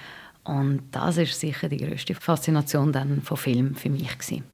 Und 0.45 0.83
das 0.93 1.17
ist 1.17 1.41
sicher 1.41 1.69
die 1.69 1.79
größte 1.79 2.15
Faszination 2.15 2.93
dann 2.93 3.23
von 3.23 3.37
Film 3.37 3.75
für 3.75 3.91
mich 3.91 4.19
gewesen. 4.19 4.45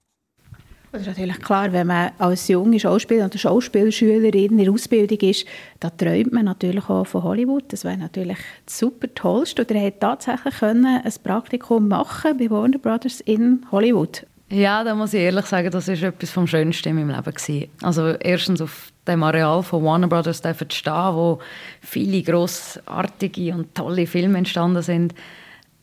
Das 0.95 1.03
ist 1.03 1.09
natürlich 1.09 1.41
klar, 1.41 1.73
wenn 1.73 1.89
man 1.89 2.13
als 2.19 2.47
junge 2.47 2.79
Schauspieler 2.79 3.25
oder 3.27 3.37
Schauspielschülerin 3.37 4.53
in 4.53 4.59
der 4.59 4.73
Ausbildung 4.73 5.19
ist, 5.29 5.45
da 5.81 5.91
träumt 5.91 6.33
man 6.33 6.45
natürlich 6.45 6.89
auch 6.89 7.05
von 7.05 7.25
Hollywood. 7.25 7.65
Das 7.67 7.83
wäre 7.83 7.97
natürlich 7.97 8.39
super 8.65 9.13
tollst. 9.13 9.59
Und 9.59 9.73
er 9.73 9.89
hat 9.89 9.99
tatsächlich 9.99 10.55
können 10.55 10.87
ein 10.87 11.13
Praktikum 11.25 11.89
machen 11.89 12.39
bei 12.39 12.49
Warner 12.49 12.79
Brothers 12.79 13.19
in 13.23 13.67
Hollywood. 13.73 14.25
Ja, 14.51 14.85
da 14.85 14.95
muss 14.95 15.15
ich 15.15 15.23
ehrlich 15.23 15.47
sagen, 15.47 15.69
das 15.73 15.89
ist 15.89 16.05
etwas 16.05 16.31
vom 16.31 16.47
Schönsten 16.47 16.91
in 16.91 16.95
meinem 16.95 17.11
Leben 17.11 17.35
gewesen. 17.35 17.69
Also 17.83 18.11
erstens 18.11 18.61
auf 18.61 18.93
dem 19.09 19.25
Areal 19.25 19.65
von 19.65 19.83
Warner 19.83 20.07
Brothers 20.07 20.43
dürfen 20.43 20.71
stehen, 20.71 21.15
wo 21.15 21.41
viele 21.81 22.23
grossartige 22.23 23.53
und 23.53 23.75
tolle 23.75 24.07
Filme 24.07 24.39
entstanden 24.39 24.83
sind. 24.83 25.13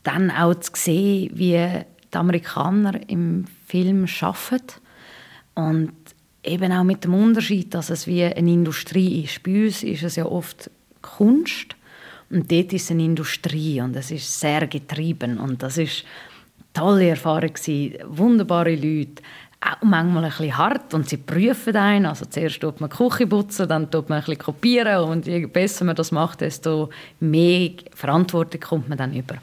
Dann 0.04 0.32
auch 0.32 0.56
zu 0.56 0.71
sehen, 0.74 1.32
wie 1.34 1.67
die 2.13 2.17
Amerikaner 2.17 2.97
im 3.10 3.43
Film 3.67 4.06
arbeiten 4.21 4.80
und 5.69 5.93
eben 6.43 6.71
auch 6.71 6.84
mit 6.84 7.04
dem 7.04 7.13
Unterschied, 7.13 7.74
dass 7.74 7.89
es 7.89 8.08
wie 8.08 8.24
eine 8.24 8.52
Industrie 8.52 9.24
ist. 9.24 9.43
Bei 9.43 9.65
uns 9.65 9.84
ist 9.84 10.04
es 10.04 10.15
ja 10.15 10.26
oft 10.26 10.69
Kunst 11.02 11.76
und 12.30 12.52
dort 12.52 12.74
ist 12.74 12.86
es 12.86 12.91
eine 12.91 13.04
Industrie 13.04 13.82
und 13.82 13.95
es 13.95 14.12
ist 14.12 14.39
sehr 14.39 14.67
getrieben 14.67 15.39
und 15.39 15.62
das 15.62 15.78
ist 15.78 16.04
eine 16.58 16.74
tolle 16.74 17.10
Erfahrung 17.10 17.54
gewesen. 17.54 17.97
wunderbare 18.06 18.76
Leute, 18.76 19.21
auch 19.62 19.84
manchmal 19.84 20.24
ein 20.24 20.32
bisschen 20.32 20.58
hart 20.58 20.93
und 20.93 21.08
sie 21.08 21.17
prüfen 21.17 21.76
einen. 21.76 22.08
Also 22.08 22.26
zuerst 22.26 22.60
tut 22.62 22.82
man 22.82 22.89
die 22.89 22.95
Küche 22.95 23.28
putzen, 23.28 23.69
dann 23.69 23.91
tut 23.91 24.10
man 24.10 24.19
ein 24.19 24.26
bisschen 24.26 24.39
kopieren 24.39 25.04
und 25.04 25.28
je 25.28 25.45
besser 25.45 25.86
man 25.86 25.95
das 25.95 26.12
macht, 26.12 26.41
desto 26.41 26.89
mehr 27.19 27.71
Verantwortung 27.93 28.60
kommt 28.60 28.89
man 28.89 28.97
dann 28.97 29.13
über. 29.13 29.36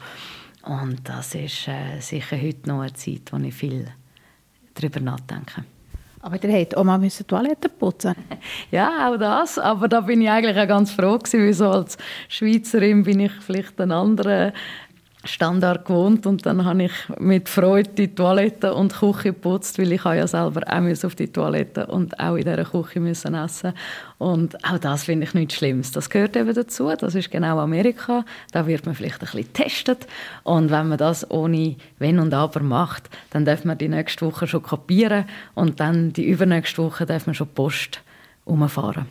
Und 0.63 1.07
das 1.07 1.35
ist 1.35 1.69
äh, 1.69 1.99
sicher 2.01 2.39
heute 2.39 2.67
noch 2.67 2.81
eine 2.81 2.93
Zeit, 2.93 3.31
wo 3.31 3.37
ich 3.37 3.53
viel 3.53 3.87
darüber 4.73 4.99
nachdenke. 4.99 5.63
Aber 6.21 6.37
der 6.37 6.51
hätte 6.51 6.77
auch 6.77 6.83
mal 6.83 6.99
Toiletten 7.27 7.71
putzen 7.79 8.15
Ja, 8.71 9.09
auch 9.09 9.17
das. 9.17 9.57
Aber 9.57 9.87
da 9.87 10.01
bin 10.01 10.21
ich 10.21 10.29
eigentlich 10.29 10.57
auch 10.57 10.67
ganz 10.67 10.91
froh 10.91 11.17
gewesen, 11.17 11.45
weil 11.45 11.53
so 11.53 11.69
als 11.69 11.97
Schweizerin 12.27 13.03
bin 13.03 13.21
ich 13.21 13.31
vielleicht 13.31 13.79
ein 13.79 13.91
anderer 13.91 14.51
Standard 15.25 15.85
gewohnt 15.85 16.25
und 16.25 16.45
dann 16.45 16.63
habe 16.63 16.83
ich 16.83 16.91
mit 17.19 17.49
Freude 17.49 17.89
die 17.89 18.15
Toilette 18.15 18.73
und 18.73 18.93
die 18.93 18.97
Küche 18.97 19.33
geputzt, 19.33 19.77
weil 19.77 19.91
ich 19.91 20.03
ja 20.05 20.25
selber 20.25 20.61
auch 20.65 21.03
auf 21.03 21.15
die 21.15 21.27
Toilette 21.27 21.87
und 21.87 22.17
auch 22.17 22.35
in 22.35 22.45
dieser 22.45 22.63
Küche 22.63 23.01
müssen 23.01 23.35
essen 23.35 23.73
und 24.17 24.63
auch 24.63 24.77
das 24.77 25.03
finde 25.03 25.25
ich 25.25 25.33
nichts 25.33 25.55
Schlimmes. 25.55 25.91
Das 25.91 26.09
gehört 26.09 26.37
eben 26.37 26.53
dazu, 26.53 26.89
das 26.97 27.15
ist 27.15 27.31
genau 27.31 27.59
Amerika, 27.59 28.23
da 28.53 28.65
wird 28.65 28.85
man 28.85 28.95
vielleicht 28.95 29.15
ein 29.15 29.25
bisschen 29.25 29.43
getestet 29.43 30.07
und 30.43 30.71
wenn 30.71 30.87
man 30.87 30.97
das 30.97 31.29
ohne 31.29 31.75
Wenn 31.97 32.19
und 32.19 32.33
Aber 32.33 32.61
macht, 32.61 33.09
dann 33.31 33.43
darf 33.43 33.65
man 33.65 33.77
die 33.77 33.89
nächste 33.89 34.25
Woche 34.25 34.47
schon 34.47 34.63
kopieren 34.63 35.25
und 35.53 35.81
dann 35.81 36.13
die 36.13 36.29
übernächste 36.29 36.81
Woche 36.81 37.05
darf 37.05 37.25
man 37.25 37.35
schon 37.35 37.49
Post 37.49 38.01
umfahren 38.45 39.07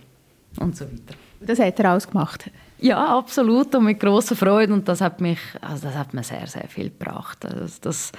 und 0.59 0.75
so 0.75 0.87
weiter. 0.87 1.19
Das 1.41 1.59
hat 1.59 1.79
er 1.79 1.91
alles 1.91 2.09
gemacht? 2.09 2.51
Ja, 2.81 3.19
absolut 3.19 3.75
und 3.75 3.85
mit 3.85 3.99
großer 3.99 4.37
Freude 4.37 4.73
und 4.73 4.89
das 4.89 5.01
hat 5.01 5.21
mich, 5.21 5.41
also 5.61 5.89
das 5.89 5.97
hat 5.97 6.15
mir 6.15 6.23
sehr, 6.23 6.47
sehr 6.47 6.69
viel 6.69 6.91
gebracht. 6.91 7.45
Also 7.45 7.79
das 7.81 8.13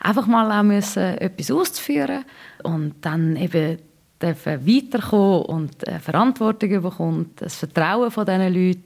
einfach 0.00 0.26
mal 0.26 0.50
auch 0.50 0.64
müssen, 0.64 1.02
etwas 1.18 1.50
auszuführen 1.50 2.24
und 2.64 2.94
dann 3.02 3.36
eben 3.36 3.78
dürfen 4.20 4.66
weiterkommen 4.66 5.42
und 5.42 5.76
Verantwortung 6.00 6.82
bekommt, 6.82 7.40
das 7.40 7.56
Vertrauen 7.56 8.10
von 8.10 8.26
diesen 8.26 8.52
Leuten 8.52 8.84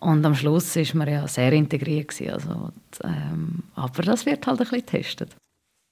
und 0.00 0.26
am 0.26 0.34
Schluss 0.34 0.76
ist 0.76 0.94
man 0.94 1.08
ja 1.08 1.26
sehr 1.26 1.52
integriert 1.52 2.08
gewesen, 2.08 2.32
also, 2.32 2.70
ähm, 3.02 3.62
aber 3.74 4.02
das 4.02 4.26
wird 4.26 4.46
halt 4.46 4.60
ein 4.60 4.64
bisschen 4.64 4.80
getestet. 4.80 5.36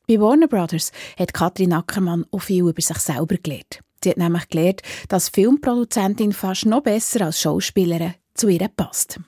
Bei 0.07 0.21
Warner 0.21 0.49
Brothers 0.49 0.93
hat 1.19 1.33
Katrin 1.33 1.73
Ackermann 1.73 2.27
auch 2.31 2.43
viel 2.43 2.69
über 2.69 2.83
sich 2.83 2.99
selber 2.99 3.37
gelernt. 3.37 3.81
Sie 4.03 4.11
hat 4.11 4.19
nämlich 4.19 4.49
gelernt, 4.49 4.83
dass 5.09 5.29
Filmproduzentin 5.29 6.33
fast 6.33 6.67
noch 6.67 6.83
besser 6.83 7.27
als 7.27 7.41
Schauspielerin 7.41 8.15
zu 8.35 8.49
ihr 8.49 8.69
passt. 8.69 9.21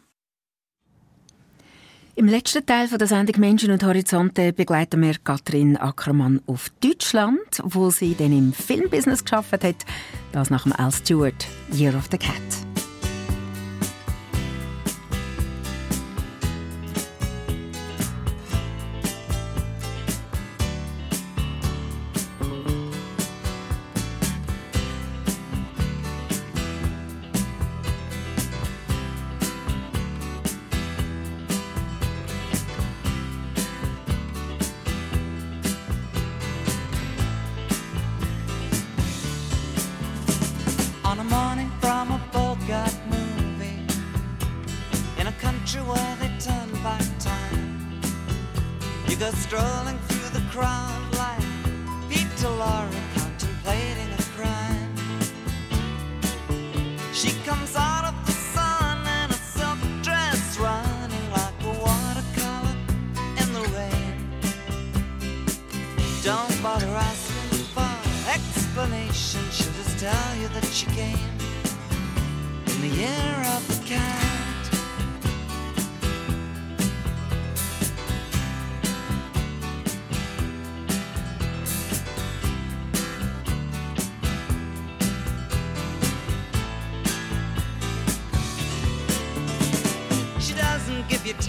Im 2.16 2.28
letzten 2.28 2.64
Teil 2.64 2.86
der 2.86 3.08
Sendung 3.08 3.40
Menschen 3.40 3.72
und 3.72 3.82
Horizonte 3.82 4.52
begleiten 4.52 5.02
wir 5.02 5.16
Katrin 5.18 5.76
Ackermann 5.76 6.40
auf 6.46 6.70
Deutschland, 6.80 7.60
wo 7.64 7.90
sie 7.90 8.14
dann 8.14 8.30
im 8.30 8.52
Filmbusiness 8.52 9.24
geschafft 9.24 9.52
hat. 9.52 9.84
Das 10.30 10.48
nach 10.48 10.62
dem 10.62 10.72
Al 10.74 10.92
Stewart, 10.92 11.46
Year 11.72 11.96
of 11.96 12.06
the 12.12 12.18
Cat. 12.18 12.73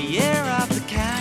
year 0.00 0.42
of 0.60 0.68
the 0.74 0.80
cat. 0.88 1.19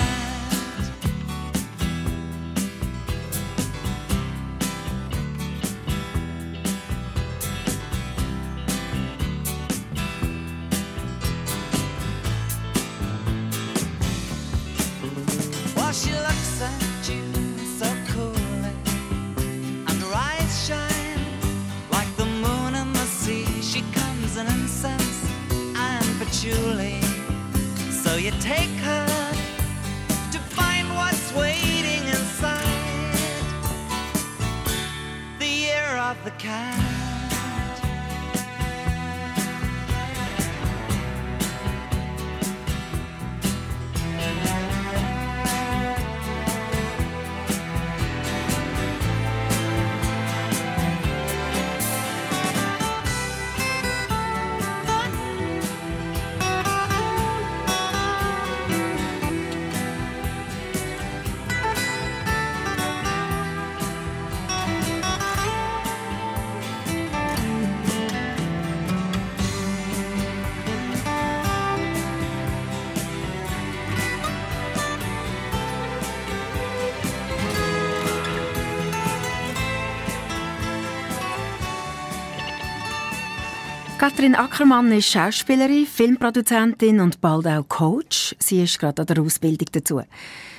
Katrin 84.10 84.34
Ackermann 84.34 84.91
ist 84.91 85.12
Schauspielerin, 85.12 85.86
Filmproduzentin 85.86 86.99
und 86.99 87.22
bald 87.22 87.45
auch 87.45 87.70
Coach. 87.70 88.36
Sie 88.39 88.64
ist 88.64 88.80
gerade 88.80 89.03
an 89.03 89.05
der 89.05 89.22
Ausbildung 89.22 89.68
dazu. 89.72 90.01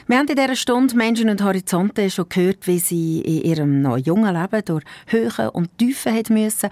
Wir 0.06 0.18
haben 0.18 0.28
in 0.28 0.36
dieser 0.36 0.54
Stunde 0.54 0.96
Menschen 0.96 1.28
und 1.28 1.42
Horizonte 1.42 2.08
schon 2.10 2.28
gehört, 2.28 2.68
wie 2.68 2.78
sie 2.78 3.20
in 3.22 3.42
ihrem 3.42 3.82
noch 3.82 3.96
jungen 3.96 4.40
Leben 4.40 4.64
durch 4.64 4.84
Höhen 5.08 5.48
und 5.48 5.76
Tiefen 5.78 6.14
hat 6.14 6.30
müssen. 6.30 6.70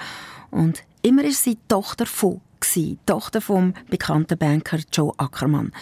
Und 0.53 0.85
immer 1.03 1.25
ist 1.25 1.43
sie 1.43 1.59
Tochter 1.67 2.07
von, 2.07 2.41
gewesen, 2.61 3.01
Tochter 3.07 3.41
vom 3.41 3.75
bekannten 3.91 4.39
Banker 4.39 4.79
Joe 4.93 5.13
Ackermann. 5.17 5.73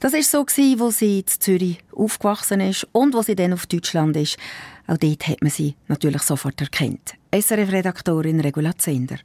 Das 0.00 0.14
ist 0.14 0.32
so 0.32 0.44
gewesen, 0.44 0.80
wo 0.80 0.90
sie 0.90 1.20
in 1.20 1.26
Zürich 1.28 1.78
aufgewachsen 1.94 2.60
ist 2.60 2.88
und 2.90 3.14
wo 3.14 3.22
sie 3.22 3.36
dann 3.36 3.52
auf 3.52 3.66
Deutschland 3.66 4.16
ist. 4.16 4.36
Auch 4.88 4.98
dort 4.98 5.28
hat 5.28 5.42
man 5.42 5.52
sie 5.52 5.76
natürlich 5.86 6.22
sofort 6.22 6.60
erkannt. 6.60 7.14
SRF-Redaktorin 7.32 8.40
Regula 8.40 8.76
Zender. 8.76 9.18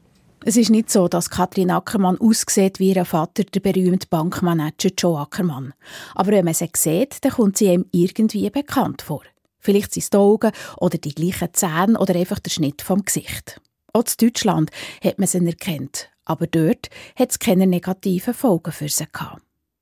Es 0.45 0.55
ist 0.55 0.69
nicht 0.69 0.89
so, 0.89 1.09
dass 1.09 1.29
Katrin 1.29 1.69
Ackermann 1.69 2.17
aussieht 2.17 2.79
wie 2.79 2.93
ihr 2.93 3.03
Vater, 3.03 3.43
der 3.43 3.59
berühmte 3.59 4.07
Bankmanager 4.07 4.89
Joe 4.97 5.19
Ackermann. 5.19 5.73
Aber 6.15 6.31
wenn 6.31 6.45
man 6.45 6.53
sie 6.53 6.69
sieht, 6.75 7.23
dann 7.25 7.33
kommt 7.33 7.57
sie 7.57 7.65
ihm 7.67 7.85
irgendwie 7.91 8.49
bekannt 8.49 9.01
vor. 9.01 9.23
Vielleicht 9.59 9.93
sind 9.93 10.03
es 10.03 10.09
die 10.09 10.17
Augen 10.17 10.51
oder 10.77 10.97
die 10.97 11.13
gleichen 11.13 11.53
Zähne 11.53 11.99
oder 11.99 12.15
einfach 12.15 12.39
der 12.39 12.51
Schnitt 12.51 12.81
vom 12.81 13.03
Gesicht. 13.03 13.59
Auch 13.91 14.03
in 14.03 14.27
Deutschland 14.27 14.71
hat 15.03 15.19
man 15.19 15.27
sie 15.27 15.45
erkannt, 15.45 16.09
aber 16.23 16.47
dort 16.47 16.89
hat 17.17 17.31
es 17.31 17.39
keine 17.39 17.67
negativen 17.67 18.33
Folgen 18.33 18.71
für 18.71 18.87
sie 18.87 19.07
gehabt. 19.11 19.41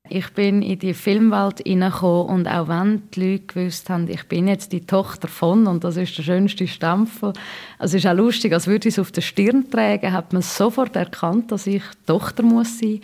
Ich 0.10 0.30
bin 0.34 0.62
in 0.62 0.80
die 0.80 0.94
Filmwelt 0.94 1.60
hineingekommen 1.60 2.28
und 2.28 2.48
auch 2.48 2.68
wenn 2.68 3.04
die 3.12 3.32
Leute 3.32 3.46
gewusst 3.46 3.90
haben, 3.90 4.08
ich 4.10 4.28
bin 4.28 4.48
jetzt 4.48 4.72
die 4.72 4.86
Tochter 4.86 5.28
von 5.28 5.68
und 5.68 5.84
das 5.84 5.98
ist 5.98 6.18
der 6.18 6.24
schönste 6.24 6.68
Stempel. 6.68 7.34
Es 7.80 7.94
ist 7.94 8.06
auch 8.06 8.16
lustig, 8.16 8.54
als 8.54 8.68
würde 8.68 8.88
ich 8.88 8.96
es 8.96 9.00
auf 9.00 9.12
der 9.12 9.22
Stirn 9.22 9.70
tragen, 9.70 10.12
hat 10.12 10.34
man 10.34 10.42
sofort 10.42 10.96
erkannt, 10.96 11.52
dass 11.52 11.68
ich 11.68 11.84
Tochter 12.06 12.44
muss 12.44 12.80
sein. 12.80 13.02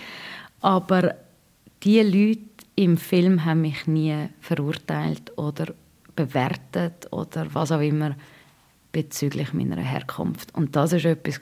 Aber 0.61 1.15
die 1.83 2.01
Leute 2.01 2.41
im 2.75 2.97
Film 2.97 3.45
haben 3.45 3.61
mich 3.61 3.85
nie 3.87 4.29
verurteilt 4.39 5.37
oder 5.37 5.73
bewertet 6.15 7.07
oder 7.11 7.47
was 7.53 7.71
auch 7.71 7.81
immer 7.81 8.15
bezüglich 8.91 9.53
meiner 9.53 9.77
Herkunft. 9.77 10.53
Und 10.55 10.75
das 10.75 10.93
ist 10.93 11.05
etwas 11.05 11.39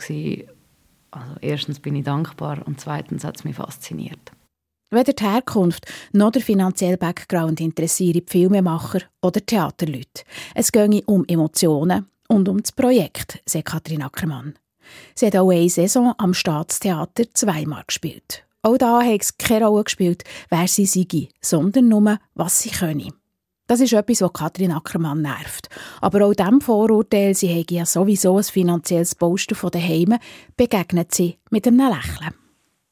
also 1.11 1.35
erstens 1.41 1.79
bin 1.79 1.95
ich 1.95 2.05
dankbar 2.05 2.65
und 2.65 2.79
zweitens 2.79 3.25
hat 3.25 3.35
es 3.35 3.43
mich 3.43 3.57
fasziniert. 3.57 4.31
Weder 4.93 5.13
die 5.13 5.23
Herkunft 5.23 5.85
noch 6.11 6.31
der 6.31 6.41
finanzielle 6.41 6.97
Background 6.97 7.61
interessieren 7.61 8.23
Filmemacher 8.27 8.99
oder 9.21 9.45
Theaterleute. 9.45 10.23
Es 10.53 10.73
ginge 10.73 11.01
um 11.05 11.23
Emotionen 11.29 12.07
und 12.27 12.49
um 12.49 12.61
das 12.61 12.73
Projekt, 12.73 13.41
sagt 13.45 13.69
Katrin 13.69 14.01
Ackermann. 14.01 14.55
Sie 15.15 15.27
hat 15.27 15.37
auch 15.37 15.49
eine 15.49 15.69
Saison 15.69 16.13
am 16.17 16.33
Staatstheater 16.33 17.23
zweimal 17.33 17.83
gespielt. 17.87 18.43
Auch 18.63 18.77
da 18.77 19.01
hat 19.01 19.21
es 19.21 19.37
keine 19.37 19.67
Rolle 19.67 19.85
gespielt, 19.85 20.25
wer 20.49 20.67
sie 20.67 20.85
sei, 20.85 21.29
sondern 21.39 21.87
nur, 21.87 22.19
was 22.35 22.59
sie 22.59 22.71
könne. 22.71 23.13
Das 23.67 23.79
ist 23.79 23.93
etwas, 23.93 24.21
was 24.21 24.33
Katrin 24.33 24.73
Ackermann 24.73 25.21
nervt. 25.21 25.69
Aber 26.01 26.25
auch 26.25 26.33
dem 26.33 26.59
Vorurteil, 26.59 27.33
sie 27.33 27.47
hätte 27.47 27.75
ja 27.75 27.85
sowieso 27.85 28.37
ein 28.37 28.43
finanzielles 28.43 29.15
Posten 29.15 29.55
von 29.55 29.71
daheim, 29.71 30.17
begegnet 30.57 31.15
sie 31.15 31.37
mit 31.49 31.65
einem 31.65 31.77
Lächeln. 31.77 32.40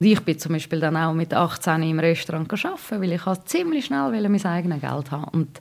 Ich 0.01 0.21
bin 0.21 0.39
zum 0.39 0.53
Beispiel 0.53 0.79
dann 0.79 0.95
auch 0.95 1.13
mit 1.13 1.33
18 1.33 1.83
im 1.83 1.99
Restaurant 1.99 2.49
arbeiten, 2.53 3.01
weil 3.01 3.11
ich 3.11 3.43
ziemlich 3.45 3.85
schnell 3.85 4.29
mein 4.29 4.45
eigenes 4.45 4.79
Geld 4.79 5.11
haben 5.11 5.25
Und 5.33 5.59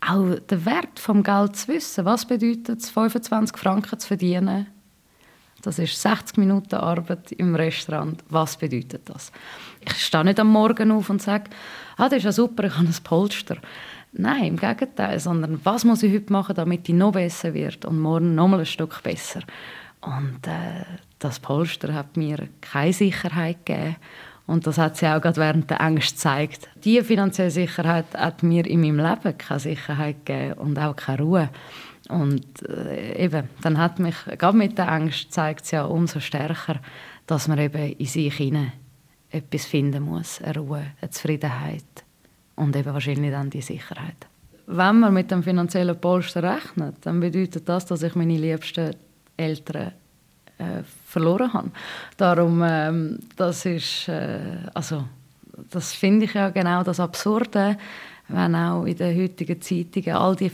auch 0.00 0.40
der 0.40 0.64
Wert 0.64 0.98
des 0.98 1.24
Geld 1.24 1.56
zu 1.56 1.68
wissen, 1.68 2.04
was 2.04 2.24
bedeutet 2.24 2.80
es, 2.80 2.90
25 2.90 3.56
Franken 3.56 3.96
zu 3.98 4.08
verdienen, 4.08 4.66
das 5.62 5.78
ist 5.78 6.00
60 6.02 6.36
Minuten 6.36 6.74
Arbeit 6.74 7.30
im 7.32 7.54
Restaurant. 7.54 8.22
Was 8.28 8.56
bedeutet 8.56 9.08
das? 9.08 9.30
Ich 9.80 10.04
stehe 10.04 10.24
nicht 10.24 10.40
am 10.40 10.48
Morgen 10.48 10.90
auf 10.90 11.08
und 11.08 11.22
sage, 11.22 11.50
ah, 11.96 12.08
das 12.08 12.18
ist 12.18 12.24
ja 12.24 12.32
super, 12.32 12.64
ich 12.64 12.76
habe 12.76 12.86
ein 12.86 12.94
Polster. 13.04 13.56
Nein, 14.12 14.44
im 14.44 14.56
Gegenteil, 14.56 15.20
sondern 15.20 15.60
was 15.62 15.84
muss 15.84 16.02
ich 16.02 16.12
heute 16.12 16.32
machen, 16.32 16.56
damit 16.56 16.88
ich 16.88 16.94
noch 16.94 17.12
besser 17.12 17.54
wird 17.54 17.84
und 17.84 18.00
morgen 18.00 18.34
noch 18.34 18.48
mal 18.48 18.60
ein 18.60 18.66
Stück 18.66 19.02
besser. 19.02 19.42
Und 20.00 20.46
äh, 20.46 20.84
das 21.18 21.40
Polster 21.40 21.94
hat 21.94 22.16
mir 22.16 22.48
keine 22.60 22.92
Sicherheit 22.92 23.64
gegeben 23.64 23.96
Und 24.46 24.66
das 24.66 24.78
hat 24.78 24.96
sie 24.96 25.06
auch 25.06 25.20
gerade 25.20 25.40
während 25.40 25.70
der 25.70 25.80
Angst 25.80 26.12
gezeigt. 26.12 26.68
Diese 26.84 27.04
finanzielle 27.04 27.50
Sicherheit 27.50 28.06
hat 28.14 28.42
mir 28.42 28.64
in 28.66 28.80
meinem 28.80 28.98
Leben 28.98 29.36
keine 29.36 29.60
Sicherheit 29.60 30.24
gegeben 30.24 30.52
und 30.54 30.78
auch 30.78 30.94
keine 30.94 31.22
Ruhe. 31.22 31.48
Und 32.08 32.62
äh, 32.68 33.24
eben, 33.24 33.48
dann 33.62 33.78
hat 33.78 33.98
mich, 33.98 34.14
gerade 34.38 34.56
mit 34.56 34.78
der 34.78 34.90
Angst 34.90 35.32
zeigt 35.32 35.64
es 35.64 35.72
ja 35.72 35.84
umso 35.84 36.20
stärker, 36.20 36.76
dass 37.26 37.48
man 37.48 37.58
eben 37.58 37.96
in 37.96 38.06
sich 38.06 38.34
hinein 38.34 38.72
etwas 39.30 39.64
finden 39.64 40.04
muss, 40.04 40.40
eine 40.40 40.56
Ruhe, 40.56 40.86
eine 41.00 41.10
Zufriedenheit 41.10 41.82
und 42.54 42.76
eben 42.76 42.94
wahrscheinlich 42.94 43.32
dann 43.32 43.50
die 43.50 43.60
Sicherheit. 43.60 44.28
Wenn 44.68 45.00
man 45.00 45.12
mit 45.12 45.32
dem 45.32 45.42
finanziellen 45.42 46.00
Polster 46.00 46.44
rechnet, 46.44 46.94
dann 47.00 47.18
bedeutet 47.18 47.68
das, 47.68 47.86
dass 47.86 48.04
ich 48.04 48.14
meine 48.14 48.38
liebsten 48.38 48.94
Eltern 49.36 49.92
äh, 50.58 50.82
verloren 51.06 51.52
habe. 51.52 51.70
Darum, 52.16 52.62
ähm, 52.64 53.18
das 53.36 53.64
ist, 53.66 54.08
äh, 54.08 54.38
also, 54.74 55.04
das 55.70 55.92
finde 55.92 56.26
ich 56.26 56.34
ja 56.34 56.50
genau 56.50 56.82
das 56.82 57.00
Absurde, 57.00 57.76
wenn 58.28 58.54
auch 58.56 58.84
in 58.84 58.96
den 58.96 59.16
heutigen 59.16 59.60
Zeitungen 59.60 60.16
all 60.16 60.34
die, 60.34 60.50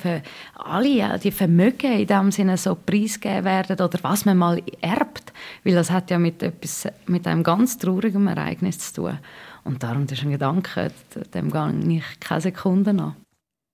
alle 0.54 1.18
die 1.18 1.30
Vermögen 1.30 1.92
in 1.92 2.06
dem 2.06 2.30
Sinne 2.30 2.56
so 2.56 2.74
preisgegeben 2.74 3.44
werden 3.44 3.80
oder 3.80 3.98
was 4.02 4.24
man 4.24 4.36
mal 4.36 4.62
erbt, 4.80 5.32
weil 5.64 5.74
das 5.74 5.90
hat 5.90 6.10
ja 6.10 6.18
mit, 6.18 6.42
etwas, 6.42 6.86
mit 7.06 7.26
einem 7.26 7.42
ganz 7.42 7.78
traurigen 7.78 8.26
Ereignis 8.26 8.78
zu 8.78 9.02
tun. 9.02 9.18
Und 9.64 9.82
darum 9.82 10.04
ist 10.04 10.22
ein 10.22 10.32
Gedanke, 10.32 10.90
dem 11.32 11.50
gehe 11.50 11.98
ich 11.98 12.20
keine 12.20 12.40
Sekunde 12.40 12.92
nach. 12.92 13.14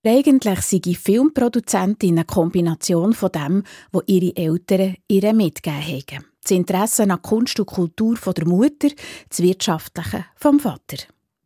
Eigentlich 0.07 0.61
sei 0.61 0.79
die 0.79 0.95
Filmproduzentin 0.95 2.15
eine 2.15 2.25
Kombination 2.25 3.15
von 3.15 3.33
dem, 3.33 3.65
was 3.91 4.05
ihre 4.07 4.35
Eltern 4.37 4.97
ihr 5.09 5.33
mitgegeben 5.33 5.83
haben. 5.83 6.25
Das 6.41 6.53
Interesse 6.53 7.03
an 7.03 7.21
Kunst 7.21 7.59
und 7.59 7.67
Kultur 7.67 8.17
von 8.17 8.33
der 8.33 8.47
Mutter, 8.47 8.89
das 9.29 9.43
Wirtschaftliche 9.43 10.25
vom 10.37 10.61
Vater. 10.61 10.99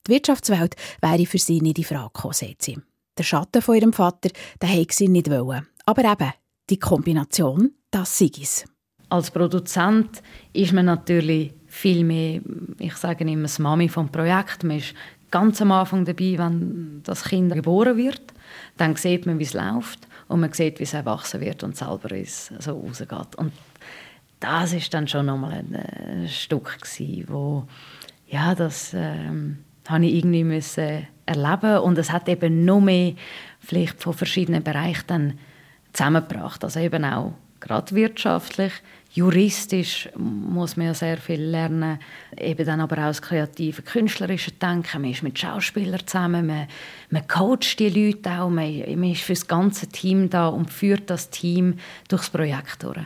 Die 0.06 0.12
Wirtschaftswelt 0.12 0.76
wäre 1.00 1.26
für 1.26 1.38
sie 1.38 1.60
nicht 1.60 1.78
in 1.78 1.84
Frage 1.84 2.10
gekommen, 2.12 2.34
sie. 2.34 2.78
Der 3.16 3.24
Schatten 3.24 3.62
von 3.62 3.74
ihrem 3.74 3.92
Vater, 3.92 4.28
den 4.60 4.68
hätte 4.68 4.94
sie 4.94 5.08
nicht 5.08 5.30
wollen. 5.30 5.66
Aber 5.86 6.04
eben, 6.04 6.32
die 6.68 6.78
Kombination, 6.78 7.72
das 7.90 8.18
sei 8.18 8.30
es. 8.40 8.64
Als 9.08 9.30
Produzent 9.30 10.22
ist 10.52 10.72
man 10.72 10.86
natürlich 10.86 11.52
viel 11.66 12.04
mehr, 12.04 12.40
ich 12.78 12.94
sage 12.96 13.24
immer, 13.24 13.42
das 13.42 13.58
Mami 13.58 13.88
vom 13.88 14.10
Projekt. 14.10 14.62
Man 14.62 14.78
ist 14.78 14.94
ganz 15.32 15.60
am 15.60 15.72
Anfang 15.72 16.04
dabei, 16.04 16.38
wenn 16.38 17.00
das 17.02 17.24
Kind 17.24 17.52
geboren 17.52 17.96
wird. 17.96 18.22
Dann 18.76 18.94
sieht 18.94 19.26
man, 19.26 19.40
wie 19.40 19.44
es 19.44 19.54
läuft 19.54 20.06
und 20.28 20.40
man 20.40 20.52
sieht, 20.52 20.78
wie 20.78 20.84
es 20.84 20.94
erwachsen 20.94 21.40
wird 21.40 21.64
und 21.64 21.76
selber 21.76 22.12
ist, 22.12 22.52
so 22.62 22.78
rausgeht. 22.78 23.34
Und 23.36 23.52
das 24.38 24.72
ist 24.72 24.94
dann 24.94 25.08
schon 25.08 25.26
nochmal 25.26 25.52
ein, 25.52 25.74
ein 25.74 26.28
Stück 26.28 26.78
gewesen, 26.80 27.24
wo 27.28 27.66
ja, 28.28 28.54
das 28.54 28.92
ähm, 28.94 29.58
habe 29.88 30.06
ich 30.06 30.14
irgendwie 30.14 30.44
müssen 30.44 31.06
erleben 31.26 31.78
und 31.78 31.98
es 31.98 32.10
hat 32.10 32.28
eben 32.28 32.64
noch 32.64 32.80
mehr 32.80 33.14
vielleicht 33.60 34.02
von 34.02 34.14
verschiedenen 34.14 34.62
Bereichen 34.62 35.04
dann 35.06 35.38
zusammengebracht, 35.92 36.64
also 36.64 36.80
eben 36.80 37.04
auch 37.04 37.34
gerade 37.60 37.94
wirtschaftlich, 37.94 38.72
juristisch 39.12 40.08
muss 40.16 40.76
man 40.76 40.86
ja 40.86 40.94
sehr 40.94 41.18
viel 41.18 41.42
lernen, 41.42 41.98
eben 42.38 42.64
dann 42.64 42.80
aber 42.80 42.96
auch 42.98 43.08
das 43.08 43.22
kreative, 43.22 43.82
künstlerische 43.82 44.52
Denken, 44.52 45.02
man 45.02 45.10
ist 45.10 45.22
mit 45.22 45.38
Schauspielern 45.38 46.06
zusammen, 46.06 46.46
man, 46.46 46.66
man 47.10 47.26
coacht 47.28 47.78
die 47.78 47.90
Leute 47.90 48.30
auch, 48.30 48.48
man, 48.48 48.80
man 48.98 49.10
ist 49.10 49.22
für 49.22 49.34
das 49.34 49.46
ganze 49.46 49.86
Team 49.88 50.30
da 50.30 50.48
und 50.48 50.70
führt 50.70 51.10
das 51.10 51.30
Team 51.30 51.76
durchs 52.08 52.30
Projekt 52.30 52.82
durch. 52.82 52.98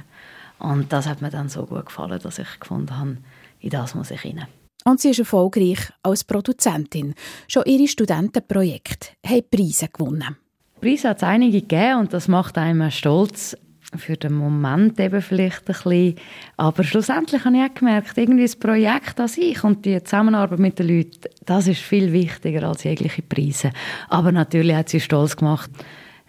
Und 0.58 0.92
das 0.92 1.06
hat 1.06 1.22
mir 1.22 1.30
dann 1.30 1.48
so 1.48 1.66
gut 1.66 1.86
gefallen, 1.86 2.20
dass 2.22 2.38
ich 2.38 2.60
gefunden 2.60 2.96
habe, 2.96 3.18
in 3.60 3.70
das 3.70 3.94
muss 3.94 4.10
ich 4.10 4.24
rein. 4.24 4.46
Und 4.84 5.00
sie 5.00 5.10
ist 5.10 5.18
erfolgreich 5.18 5.92
als 6.04 6.22
Produzentin. 6.22 7.14
Schon 7.48 7.64
ihre 7.66 7.88
Studentenprojekte 7.88 9.08
haben 9.26 9.50
Preise 9.50 9.88
gewonnen. 9.88 10.36
Preise 10.80 11.08
hat 11.08 11.16
es 11.16 11.22
einige 11.24 11.62
gegeben 11.62 12.00
und 12.00 12.12
das 12.12 12.28
macht 12.28 12.56
einem 12.56 12.90
stolz. 12.92 13.56
Für 13.98 14.16
den 14.16 14.34
Moment 14.34 14.98
eben 15.00 15.22
vielleicht 15.22 15.68
ein 15.68 15.74
bisschen. 15.74 16.14
Aber 16.56 16.84
schlussendlich 16.84 17.44
habe 17.44 17.56
ich 17.56 17.62
auch 17.62 17.74
gemerkt, 17.74 18.18
irgendwie 18.18 18.42
das 18.42 18.56
Projekt 18.56 19.20
an 19.20 19.28
sich 19.28 19.62
und 19.64 19.84
die 19.84 20.02
Zusammenarbeit 20.02 20.58
mit 20.58 20.78
den 20.78 20.88
Leuten, 20.88 21.28
das 21.44 21.66
ist 21.66 21.80
viel 21.80 22.12
wichtiger 22.12 22.68
als 22.68 22.84
jegliche 22.84 23.22
Preise. 23.22 23.70
Aber 24.08 24.32
natürlich 24.32 24.76
hat 24.76 24.88
sie 24.88 25.00
stolz 25.00 25.36
gemacht, 25.36 25.70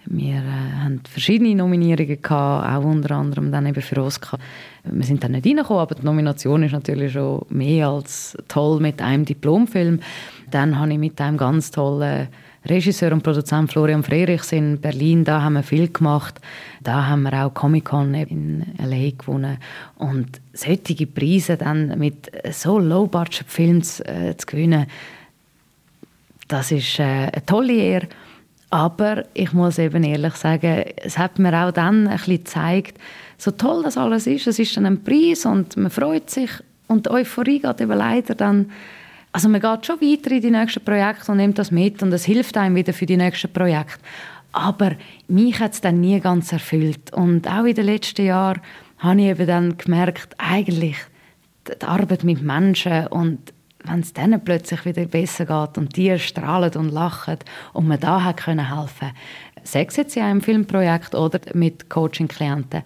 wir 0.09 0.35
äh, 0.35 0.83
haben 0.83 1.01
verschiedene 1.09 1.55
Nominierungen 1.55 2.21
gehabt, 2.21 2.65
auch 2.65 2.83
unter 2.85 3.11
anderem 3.15 3.51
dann 3.51 3.65
eben 3.65 3.81
für 3.81 4.01
Oscar. 4.01 4.39
Wir 4.83 5.03
sind 5.03 5.23
dann 5.23 5.33
nicht 5.33 5.45
reingekommen, 5.45 5.81
aber 5.81 5.95
die 5.95 6.05
Nomination 6.05 6.63
ist 6.63 6.71
natürlich 6.71 7.11
schon 7.13 7.45
mehr 7.49 7.89
als 7.89 8.37
toll 8.47 8.79
mit 8.79 9.01
einem 9.01 9.25
Diplomfilm. 9.25 9.99
Dann 10.49 10.79
habe 10.79 10.93
ich 10.93 10.99
mit 10.99 11.19
einem 11.19 11.37
ganz 11.37 11.71
tollen 11.71 12.29
Regisseur 12.69 13.11
und 13.11 13.23
Produzent 13.23 13.71
Florian 13.71 14.03
Frerichs 14.03 14.51
in 14.51 14.79
Berlin, 14.79 15.23
da 15.23 15.41
haben 15.41 15.53
wir 15.53 15.63
viel 15.63 15.89
gemacht. 15.89 16.39
Da 16.81 17.07
haben 17.07 17.23
wir 17.23 17.45
auch 17.45 17.53
Comic-Con 17.53 18.13
in 18.13 18.65
L.A. 18.77 19.11
gewonnen. 19.17 19.57
Und 19.95 20.41
solche 20.53 21.07
Preise 21.07 21.57
dann 21.57 21.97
mit 21.97 22.31
so 22.51 22.79
Low-Budget-Filmen 22.79 23.83
äh, 24.05 24.35
zu 24.37 24.45
gewinnen, 24.45 24.87
das 26.47 26.71
ist 26.71 26.99
äh, 26.99 27.03
eine 27.03 27.45
tolle 27.45 27.73
Ehre. 27.73 28.07
Aber 28.69 29.23
ich 29.33 29.53
muss 29.53 29.79
eben 29.79 30.03
ehrlich 30.03 30.33
sagen, 30.35 30.83
es 30.97 31.17
hat 31.17 31.39
mir 31.39 31.53
auch 31.53 31.71
dann 31.71 32.07
ein 32.07 32.17
bisschen 32.17 32.37
gezeigt, 32.37 32.97
so 33.37 33.51
toll 33.51 33.83
das 33.83 33.97
alles 33.97 34.27
ist, 34.27 34.47
es 34.47 34.59
ist 34.59 34.75
dann 34.75 34.85
ein 34.85 35.03
Preis 35.03 35.45
und 35.45 35.77
man 35.77 35.91
freut 35.91 36.29
sich 36.29 36.49
und 36.87 37.05
die 37.05 37.11
Euphorie 37.11 37.59
geht 37.59 37.81
eben 37.81 37.97
leider 37.97 38.35
dann, 38.35 38.71
also 39.31 39.49
man 39.49 39.61
geht 39.61 39.85
schon 39.85 40.01
weiter 40.01 40.31
in 40.31 40.41
die 40.41 40.51
nächsten 40.51 40.83
Projekte 40.83 41.31
und 41.31 41.37
nimmt 41.37 41.59
das 41.59 41.71
mit 41.71 42.01
und 42.01 42.11
es 42.13 42.25
hilft 42.25 42.57
einem 42.57 42.75
wieder 42.75 42.93
für 42.93 43.05
die 43.05 43.17
nächsten 43.17 43.51
Projekte. 43.51 43.99
Aber 44.51 44.93
mich 45.27 45.59
hat 45.59 45.73
es 45.73 45.81
dann 45.81 46.01
nie 46.01 46.19
ganz 46.19 46.51
erfüllt 46.51 47.13
und 47.13 47.47
auch 47.47 47.65
in 47.65 47.75
den 47.75 47.85
letzten 47.85 48.25
Jahren 48.25 48.61
habe 48.99 49.21
ich 49.21 49.27
eben 49.27 49.47
dann 49.47 49.77
gemerkt, 49.77 50.33
eigentlich 50.37 50.97
die 51.67 51.85
Arbeit 51.85 52.23
mit 52.23 52.41
Menschen 52.41 53.07
und 53.07 53.53
wenn 53.83 53.99
es 53.99 54.13
denen 54.13 54.43
plötzlich 54.43 54.85
wieder 54.85 55.05
besser 55.05 55.45
geht 55.45 55.77
und 55.77 55.95
die 55.95 56.17
strahlen 56.19 56.73
und 56.75 56.89
lachen 56.89 57.37
und 57.73 57.87
man 57.87 57.99
da 57.99 58.33
können 58.33 58.75
helfen, 58.75 59.11
sei 59.63 59.85
es 59.87 59.95
jetzt 59.95 60.17
in 60.17 60.23
einem 60.23 60.41
Filmprojekt 60.41 61.15
oder 61.15 61.39
mit 61.53 61.89
Coaching-Klienten, 61.89 62.83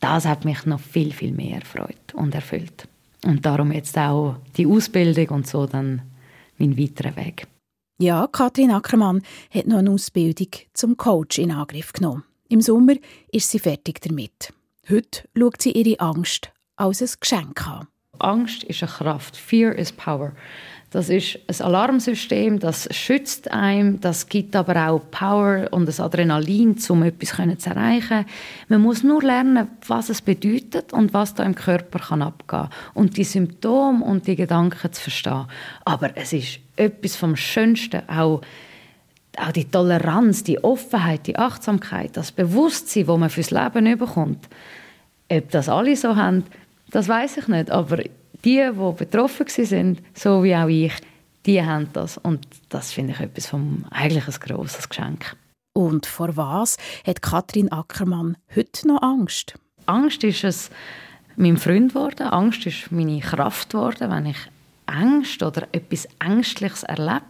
das 0.00 0.26
hat 0.26 0.44
mich 0.44 0.64
noch 0.66 0.80
viel, 0.80 1.12
viel 1.12 1.32
mehr 1.32 1.56
erfreut 1.56 2.14
und 2.14 2.34
erfüllt. 2.34 2.86
Und 3.24 3.44
darum 3.44 3.72
jetzt 3.72 3.96
auch 3.98 4.36
die 4.56 4.66
Ausbildung 4.66 5.28
und 5.28 5.46
so 5.46 5.66
dann 5.66 6.02
mein 6.58 6.78
weiterer 6.78 7.16
Weg. 7.16 7.46
Ja, 8.00 8.28
Kathrin 8.28 8.70
Ackermann 8.70 9.22
hat 9.50 9.66
noch 9.66 9.78
eine 9.78 9.90
Ausbildung 9.90 10.48
zum 10.72 10.96
Coach 10.96 11.38
in 11.38 11.50
Angriff 11.50 11.92
genommen. 11.92 12.24
Im 12.48 12.60
Sommer 12.60 12.94
ist 13.32 13.50
sie 13.50 13.58
fertig 13.58 14.00
damit. 14.00 14.52
Heute 14.88 15.28
schaut 15.36 15.60
sie 15.60 15.72
ihre 15.72 16.00
Angst 16.00 16.52
als 16.76 17.02
ein 17.02 17.10
Geschenk 17.20 17.66
an. 17.66 17.88
Angst 18.20 18.64
ist 18.64 18.82
eine 18.82 18.90
Kraft. 18.90 19.36
Fear 19.36 19.74
is 19.74 19.92
power. 19.92 20.32
Das 20.90 21.10
ist 21.10 21.38
ein 21.46 21.66
Alarmsystem, 21.66 22.60
das 22.60 22.88
schützt 22.92 23.50
einem, 23.52 24.00
das 24.00 24.26
gibt 24.26 24.56
aber 24.56 24.88
auch 24.88 25.02
Power 25.10 25.68
und 25.70 25.86
das 25.86 26.00
Adrenalin, 26.00 26.76
um 26.88 27.02
etwas 27.02 27.36
zu 27.58 27.70
erreichen. 27.70 28.24
Man 28.68 28.80
muss 28.80 29.02
nur 29.02 29.22
lernen, 29.22 29.68
was 29.86 30.08
es 30.08 30.22
bedeutet 30.22 30.94
und 30.94 31.12
was 31.12 31.34
da 31.34 31.44
im 31.44 31.54
Körper 31.54 31.98
kann 31.98 32.22
abgehen 32.22 32.70
und 32.94 33.18
die 33.18 33.24
Symptome 33.24 34.02
und 34.02 34.26
die 34.26 34.36
Gedanken 34.36 34.90
zu 34.90 35.02
verstehen. 35.02 35.44
Aber 35.84 36.16
es 36.16 36.32
ist 36.32 36.60
etwas 36.76 37.16
vom 37.16 37.36
Schönsten, 37.36 38.08
auch 38.08 38.40
auch 39.36 39.52
die 39.52 39.66
Toleranz, 39.66 40.42
die 40.42 40.64
Offenheit, 40.64 41.26
die 41.28 41.38
Achtsamkeit, 41.38 42.16
das 42.16 42.32
Bewusstsein, 42.32 43.06
das 43.06 43.18
man 43.18 43.30
fürs 43.30 43.52
Leben 43.52 43.96
bekommt. 43.96 44.48
Ob 45.30 45.50
das 45.50 45.68
alle 45.68 45.94
so 45.94 46.16
haben, 46.16 46.44
das 46.90 47.08
weiß 47.08 47.36
ich 47.36 47.46
nicht, 47.46 47.70
aber 47.70 47.98
die, 48.44 48.70
die 48.72 48.92
betroffen 48.96 49.46
sind, 49.48 50.02
so 50.14 50.42
wie 50.42 50.54
auch 50.54 50.68
ich, 50.68 50.92
die 51.46 51.62
haben 51.62 51.88
das 51.92 52.18
und 52.18 52.46
das 52.68 52.92
finde 52.92 53.12
ich 53.12 53.20
etwas 53.20 53.46
vom 53.46 53.84
eigentlich 53.90 54.26
ein 54.26 54.40
grosses 54.40 54.88
Geschenk. 54.88 55.36
Und 55.72 56.06
vor 56.06 56.36
was 56.36 56.76
hat 57.06 57.22
Katrin 57.22 57.70
Ackermann 57.70 58.36
heute 58.54 58.88
noch 58.88 59.02
Angst? 59.02 59.54
Angst 59.86 60.24
ist 60.24 60.44
es 60.44 60.70
mein 61.36 61.56
Freund 61.56 61.94
geworden. 61.94 62.26
Angst 62.26 62.66
ist 62.66 62.90
meine 62.90 63.20
Kraft 63.20 63.70
geworden, 63.70 64.10
wenn 64.10 64.26
ich 64.26 64.36
Angst 64.88 65.42
oder 65.42 65.68
etwas 65.72 66.08
Ängstliches 66.18 66.82
erlebe, 66.82 67.20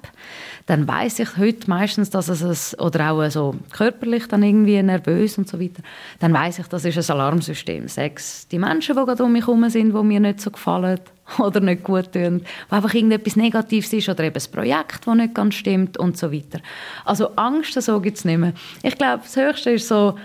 dann 0.67 0.87
weiß 0.87 1.19
ich 1.21 1.37
heute 1.37 1.69
meistens, 1.69 2.11
dass 2.11 2.29
es 2.29 2.75
ein, 2.75 2.81
oder 2.81 3.11
auch 3.11 3.29
so 3.31 3.55
körperlich 3.73 4.27
dann 4.29 4.43
irgendwie 4.43 4.83
nervös 4.83 5.39
und 5.39 5.49
so 5.49 5.61
weiter, 5.61 5.83
dann 6.21 6.33
weiß 6.33 6.61
ich, 6.61 6.67
das 6.67 6.85
ist 6.85 7.11
ein 7.11 7.17
Alarmsystem. 7.17 7.89
Sechs 7.89 8.47
die 8.49 8.59
Menschen, 8.59 8.97
die 8.97 9.05
gerade 9.05 9.25
um 9.25 9.33
mich 9.33 9.47
herum 9.47 9.69
sind, 9.71 9.95
die 9.95 10.03
mir 10.03 10.21
nicht 10.21 10.41
so 10.41 10.51
gefallen 10.51 11.01
oder 11.39 11.61
nicht 11.61 11.85
gut 11.85 12.13
tun, 12.13 12.43
wo 12.69 12.77
einfach 12.77 12.95
irgendetwas 12.95 13.37
Negatives 13.37 13.93
ist 13.93 14.09
oder 14.09 14.25
eben 14.25 14.37
ein 14.37 14.53
Projekt, 14.53 15.07
das 15.07 15.15
nicht 15.15 15.35
ganz 15.35 15.55
stimmt 15.55 15.99
und 15.99 16.17
so 16.17 16.33
weiter. 16.33 16.61
Also 17.05 17.35
Angst, 17.37 17.81
so 17.81 18.01
gibt 18.01 18.19
es 18.19 18.25
nicht 18.25 18.39
mehr. 18.39 18.53
Ich 18.83 18.97
glaube, 18.97 19.23
das 19.25 19.37
Höchste 19.37 19.71
ist 19.71 19.89
so, 19.89 20.17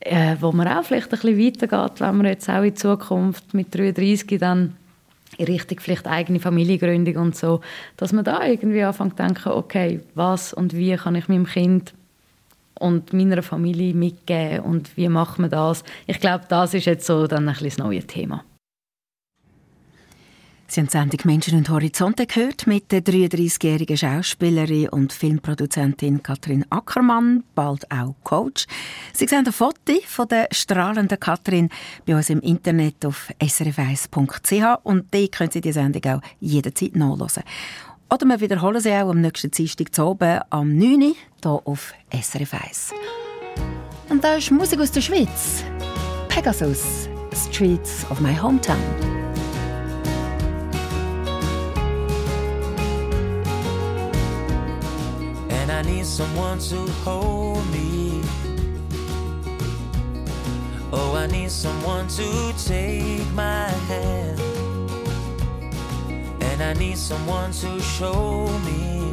äh, 0.00 0.36
wo 0.40 0.52
man 0.52 0.68
auch 0.68 0.84
vielleicht 0.84 1.12
ein 1.12 1.18
bisschen 1.18 1.38
weitergeht, 1.38 2.00
wenn 2.00 2.16
man 2.16 2.26
jetzt 2.26 2.48
auch 2.48 2.62
in 2.62 2.76
Zukunft 2.76 3.54
mit 3.54 3.74
33 3.74 4.38
dann 4.38 4.74
in 5.38 5.46
Richtung 5.46 5.80
vielleicht 5.80 6.06
eigene 6.06 6.40
Familiengründung 6.40 7.16
und 7.16 7.36
so, 7.36 7.60
dass 7.96 8.12
man 8.12 8.24
da 8.24 8.44
irgendwie 8.44 8.82
anfängt 8.82 9.16
zu 9.16 9.22
denken, 9.22 9.48
okay, 9.50 10.00
was 10.14 10.52
und 10.52 10.74
wie 10.74 10.96
kann 10.96 11.14
ich 11.14 11.28
meinem 11.28 11.46
Kind 11.46 11.94
und 12.74 13.12
meiner 13.12 13.42
Familie 13.42 13.94
mitgeben 13.94 14.60
und 14.60 14.96
wie 14.96 15.08
macht 15.08 15.38
man 15.38 15.50
das? 15.50 15.84
Ich 16.06 16.20
glaube, 16.20 16.44
das 16.48 16.74
ist 16.74 16.86
jetzt 16.86 17.06
so 17.06 17.26
dann 17.26 17.48
ein 17.48 17.54
bisschen 17.54 17.68
das 17.68 17.78
neue 17.78 18.02
Thema. 18.02 18.44
Sie 20.68 20.80
haben 20.80 20.88
die 20.88 20.92
Sendung 20.92 21.20
Menschen 21.24 21.56
und 21.56 21.68
Horizonte 21.68 22.26
gehört 22.26 22.66
mit 22.66 22.90
der 22.90 23.00
33-jährigen 23.00 23.96
Schauspielerin 23.96 24.88
und 24.88 25.12
Filmproduzentin 25.12 26.22
Katrin 26.22 26.64
Ackermann, 26.70 27.44
bald 27.54 27.90
auch 27.90 28.16
Coach. 28.24 28.66
Sie 29.12 29.26
sehen 29.26 29.46
ein 29.46 29.52
Foto 29.52 29.94
von 30.06 30.26
der 30.26 30.48
strahlenden 30.50 31.20
Katrin 31.20 31.70
bei 32.04 32.16
uns 32.16 32.30
im 32.30 32.40
Internet 32.40 33.06
auf 33.06 33.30
srf1.ch 33.40 34.80
und 34.82 35.14
die 35.14 35.28
können 35.28 35.52
Sie 35.52 35.60
die 35.60 35.72
Sendung 35.72 36.04
auch 36.12 36.20
jederzeit 36.40 36.96
nachlesen. 36.96 37.44
Oder 38.12 38.26
wir 38.26 38.40
wiederholen 38.40 38.80
sie 38.80 38.92
auch 38.92 39.10
am 39.10 39.20
nächsten 39.20 39.50
Dienstag 39.50 39.94
zu 39.94 40.04
oben 40.04 40.40
am 40.50 40.76
9. 40.76 41.02
Uhr 41.02 41.14
hier 41.42 41.60
auf 41.64 41.92
SRF 42.12 42.54
1. 42.54 42.92
Und 44.08 44.22
da 44.22 44.34
ist 44.34 44.50
Musik 44.50 44.80
aus 44.80 44.92
der 44.92 45.00
Schweiz. 45.00 45.64
Pegasus, 46.28 47.08
Streets 47.32 48.04
of 48.10 48.20
my 48.20 48.36
hometown. 48.36 49.15
I 55.76 55.82
need 55.82 56.06
someone 56.06 56.58
to 56.70 56.90
hold 57.04 57.70
me. 57.70 58.22
Oh, 60.90 61.14
I 61.14 61.26
need 61.26 61.50
someone 61.50 62.08
to 62.08 62.54
take 62.64 63.30
my 63.32 63.68
hand, 63.68 64.40
and 66.40 66.62
I 66.62 66.72
need 66.72 66.96
someone 66.96 67.52
to 67.60 67.78
show 67.80 68.48
me. 68.64 69.12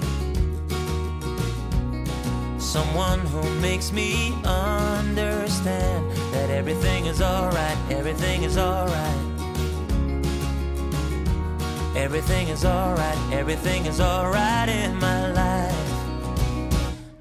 Someone 2.60 3.20
who 3.20 3.44
makes 3.60 3.92
me 3.92 4.34
understand 4.46 6.10
that 6.32 6.50
everything 6.50 7.08
is 7.08 7.22
alright, 7.22 7.78
everything 7.90 8.44
is 8.44 8.58
alright. 8.58 9.18
Everything 11.94 12.48
is 12.48 12.64
alright, 12.64 13.34
everything 13.34 13.86
is 13.86 14.00
alright 14.00 14.70
in 14.70 14.98
my 14.98 15.30
life. 15.34 15.93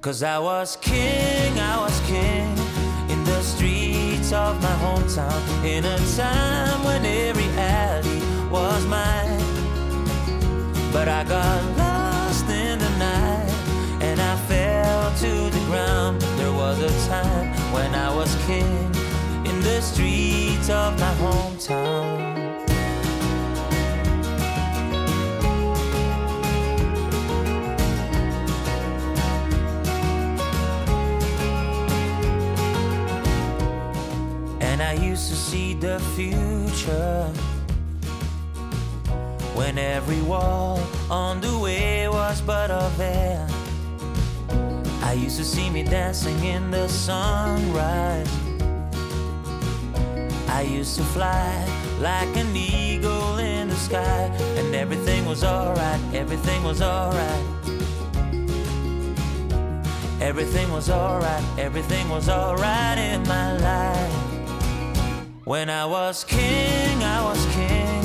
Cause 0.02 0.24
I 0.24 0.36
was 0.36 0.74
king, 0.80 1.60
I 1.60 1.78
was 1.78 2.00
king 2.00 2.50
in 3.08 3.22
the 3.22 3.40
streets 3.40 4.32
of 4.32 4.60
my 4.60 4.74
hometown. 4.82 5.64
In 5.64 5.84
a 5.84 5.96
time 6.16 6.82
when 6.82 7.06
every 7.06 7.48
alley 7.56 8.20
was 8.50 8.84
mine. 8.86 9.38
But 10.92 11.06
I 11.06 11.22
got 11.22 11.62
lost 11.78 12.48
in 12.48 12.80
the 12.80 12.90
night 12.98 13.48
and 14.00 14.20
I 14.20 14.34
fell 14.48 15.14
to 15.18 15.56
the 15.56 15.64
ground. 15.66 16.20
There 16.36 16.52
was 16.52 16.80
a 16.80 17.08
time 17.08 17.54
when 17.72 17.94
I 17.94 18.12
was 18.12 18.34
king 18.44 18.92
in 19.46 19.60
the 19.60 19.80
streets 19.80 20.68
of 20.68 20.98
my 20.98 21.14
hometown. 21.22 22.41
Used 35.12 35.28
to 35.28 35.36
see 35.36 35.74
the 35.74 36.00
future 36.16 37.24
when 39.54 39.76
every 39.76 40.22
wall 40.22 40.80
on 41.10 41.38
the 41.38 41.58
way 41.58 42.08
was 42.08 42.40
but 42.40 42.70
a 42.70 42.88
veil. 42.96 43.46
I 45.02 45.12
used 45.12 45.36
to 45.36 45.44
see 45.44 45.68
me 45.68 45.82
dancing 45.82 46.42
in 46.42 46.70
the 46.70 46.88
sunrise. 46.88 48.34
I 50.48 50.62
used 50.62 50.96
to 50.96 51.04
fly 51.04 51.62
like 52.00 52.34
an 52.34 52.56
eagle 52.56 53.36
in 53.36 53.68
the 53.68 53.76
sky, 53.76 54.30
and 54.56 54.74
everything 54.74 55.26
was 55.26 55.44
alright, 55.44 56.00
everything 56.14 56.64
was 56.64 56.80
alright. 56.80 57.44
Everything 60.22 60.72
was 60.72 60.88
alright, 60.88 61.44
everything 61.58 62.08
was 62.08 62.30
alright 62.30 62.96
in 62.96 63.22
my 63.28 63.58
life. 63.58 64.01
When 65.44 65.68
I 65.68 65.84
was 65.86 66.22
king, 66.22 67.02
I 67.02 67.20
was 67.24 67.44
king 67.46 68.04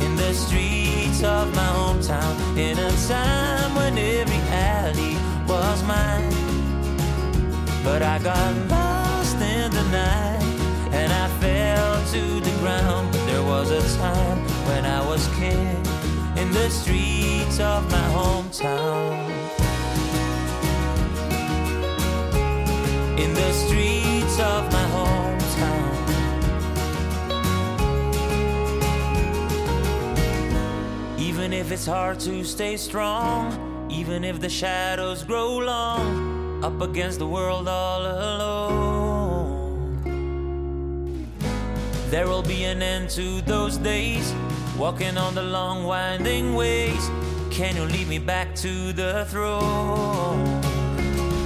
in 0.00 0.16
the 0.16 0.32
streets 0.32 1.22
of 1.22 1.54
my 1.54 1.66
hometown. 1.66 2.56
In 2.56 2.78
a 2.78 2.90
time 3.06 3.74
when 3.74 3.98
every 3.98 4.40
alley 4.48 5.16
was 5.46 5.82
mine. 5.84 6.32
But 7.84 8.00
I 8.00 8.18
got 8.20 8.54
lost 8.70 9.36
in 9.36 9.70
the 9.70 9.84
night 9.92 10.42
and 10.92 11.12
I 11.12 11.28
fell 11.42 12.02
to 12.12 12.40
the 12.40 12.56
ground. 12.60 13.12
But 13.12 13.26
there 13.26 13.42
was 13.42 13.70
a 13.70 13.98
time 13.98 14.38
when 14.66 14.86
I 14.86 15.06
was 15.06 15.28
king 15.36 15.84
in 16.38 16.50
the 16.52 16.70
streets 16.70 17.60
of 17.60 17.84
my 17.90 18.08
hometown. 18.16 19.28
In 23.18 23.34
the 23.34 23.52
streets 23.52 24.40
of 24.40 24.72
my 24.72 24.84
hometown. 24.94 25.27
Even 31.48 31.60
if 31.60 31.72
it's 31.72 31.86
hard 31.86 32.20
to 32.20 32.44
stay 32.44 32.76
strong, 32.76 33.88
even 33.90 34.22
if 34.22 34.38
the 34.38 34.50
shadows 34.50 35.24
grow 35.24 35.56
long, 35.56 36.62
up 36.62 36.82
against 36.82 37.18
the 37.20 37.26
world 37.26 37.66
all 37.66 38.02
alone. 38.04 39.72
There 42.10 42.26
will 42.28 42.42
be 42.42 42.64
an 42.64 42.82
end 42.82 43.08
to 43.16 43.40
those 43.46 43.78
days, 43.78 44.34
walking 44.76 45.16
on 45.16 45.34
the 45.34 45.42
long 45.42 45.84
winding 45.84 46.54
ways. 46.54 47.08
Can 47.50 47.76
you 47.76 47.84
lead 47.84 48.08
me 48.08 48.18
back 48.18 48.54
to 48.56 48.92
the 48.92 49.24
throne? 49.30 50.46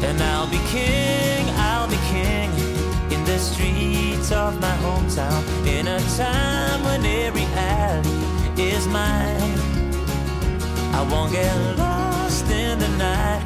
And 0.02 0.20
I'll 0.20 0.50
be 0.50 0.58
king, 0.66 1.48
I'll 1.70 1.86
be 1.88 2.00
king 2.10 2.50
in 3.12 3.24
the 3.24 3.38
streets 3.38 4.32
of 4.32 4.60
my 4.60 4.76
hometown, 4.78 5.44
in 5.64 5.86
a 5.86 6.00
time 6.16 6.82
when 6.82 7.06
every 7.06 7.44
alley 7.54 8.10
is 8.60 8.88
mine. 8.88 9.61
I 10.92 11.02
won't 11.10 11.32
get 11.32 11.78
lost 11.78 12.48
in 12.50 12.78
the 12.78 12.88
night. 12.98 13.44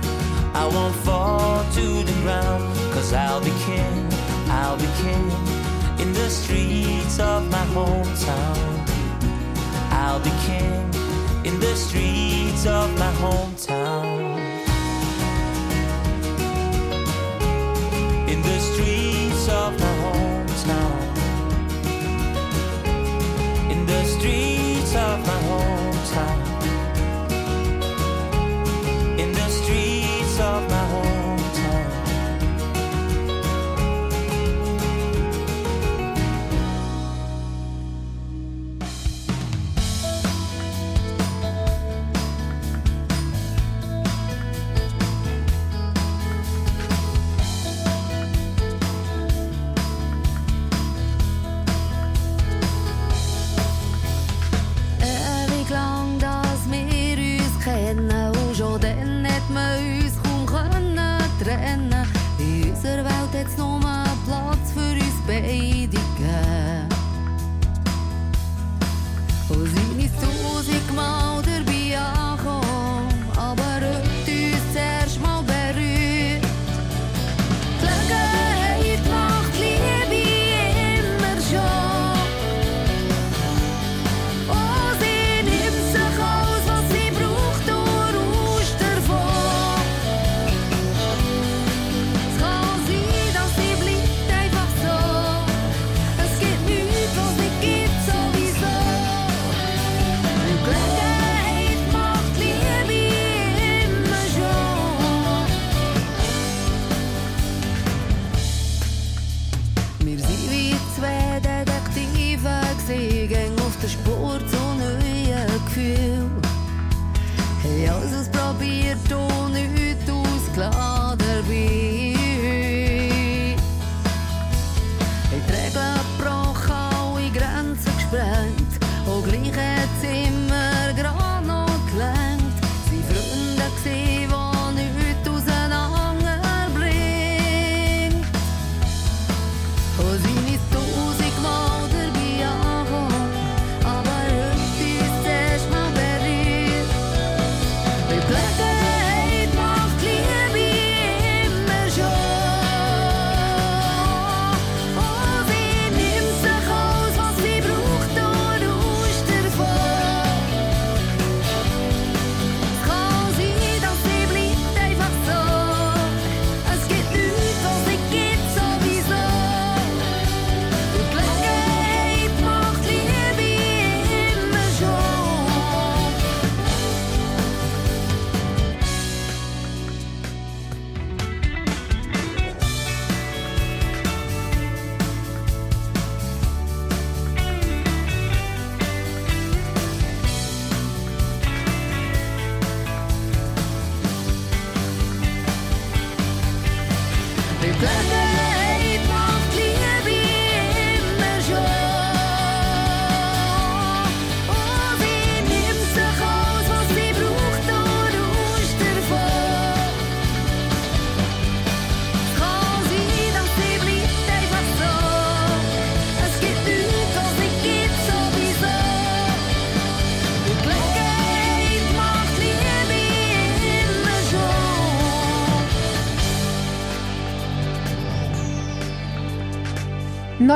I 0.54 0.66
won't 0.66 0.94
fall 0.96 1.64
to 1.72 2.02
the 2.02 2.16
ground. 2.22 2.62
Cause 2.92 3.12
I'll 3.12 3.40
be 3.40 3.52
king, 3.66 4.08
I'll 4.48 4.76
be 4.76 4.88
king 5.02 5.30
in 6.00 6.12
the 6.12 6.28
streets 6.28 7.18
of 7.20 7.50
my 7.50 7.64
hometown. 7.76 8.56
I'll 9.90 10.20
be 10.20 10.32
king 10.46 10.86
in 11.44 11.60
the 11.60 11.74
streets 11.76 12.66
of 12.66 12.98
my 12.98 13.12
hometown. 13.22 14.36
In 18.28 18.42
the 18.42 18.58
streets 18.58 19.48
of 19.48 19.78
my 19.78 19.94
hometown. 20.04 21.00
In 23.70 23.86
the 23.86 24.04
streets 24.04 24.94
of 24.96 25.26
my 25.26 25.38
hometown. 25.48 26.45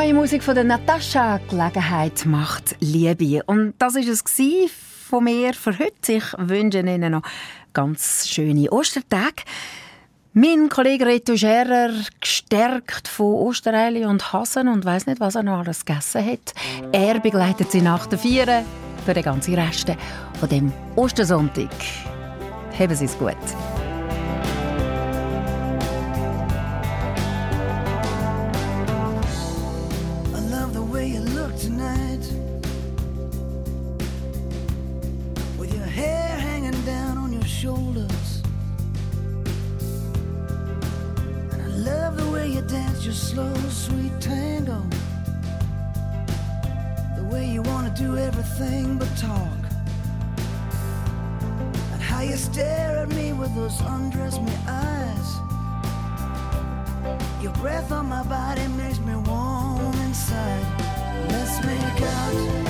neue 0.01 0.15
Musik 0.15 0.43
von 0.43 0.55
der 0.55 0.65
Natascha 0.65 1.39
Gelegenheit 1.51 2.25
macht 2.25 2.75
Liebe. 2.81 3.43
Und 3.45 3.75
das 3.79 3.97
war 3.97 4.01
es 4.01 4.25
von 5.11 5.25
mir 5.25 5.53
für 5.53 5.79
heute. 5.79 6.13
Ich 6.13 6.25
wünsche 6.39 6.79
Ihnen 6.79 7.13
noch 7.13 7.23
ganz 7.75 8.27
schöne 8.27 8.71
Ostertage. 8.71 9.43
Mein 10.33 10.71
Kollege 10.71 11.05
Reto 11.05 11.37
Scherer, 11.37 11.91
gestärkt 12.19 13.09
von 13.09 13.35
Ostereile 13.35 14.09
und 14.09 14.33
Hasen 14.33 14.69
und 14.69 14.87
weiß 14.87 15.05
nicht, 15.05 15.21
was 15.21 15.35
er 15.35 15.43
noch 15.43 15.59
alles 15.59 15.85
gegessen 15.85 16.25
hat. 16.25 16.55
Er 16.93 17.21
begleitet 17.21 17.71
sie 17.71 17.83
nach 17.83 18.07
der 18.07 18.19
Vieren 18.19 18.65
für 19.05 19.13
den 19.13 19.23
ganzen 19.23 19.55
Rest 19.55 19.93
von 20.39 20.49
dem 20.49 20.73
Ostersonntag. 20.97 21.69
Haben 22.79 22.95
Sie 22.95 23.05
es 23.05 23.19
gut. 23.19 23.37
slow, 43.41 43.69
sweet 43.69 44.21
tango. 44.21 44.83
The 47.17 47.25
way 47.25 47.47
you 47.47 47.63
want 47.63 47.85
to 47.95 48.03
do 48.03 48.17
everything 48.17 48.99
but 48.99 49.09
talk. 49.17 49.63
And 51.93 52.03
how 52.03 52.21
you 52.21 52.37
stare 52.37 52.99
at 52.99 53.09
me 53.09 53.33
with 53.33 53.55
those 53.55 53.81
undress 53.81 54.39
me 54.39 54.53
eyes. 54.67 55.29
Your 57.43 57.53
breath 57.55 57.93
on 57.93 58.07
my 58.07 58.23
body 58.25 58.67
makes 58.69 58.99
me 58.99 59.15
warm 59.17 59.95
inside. 60.07 60.67
Let's 61.31 61.65
make 61.65 62.03
out. 62.03 62.70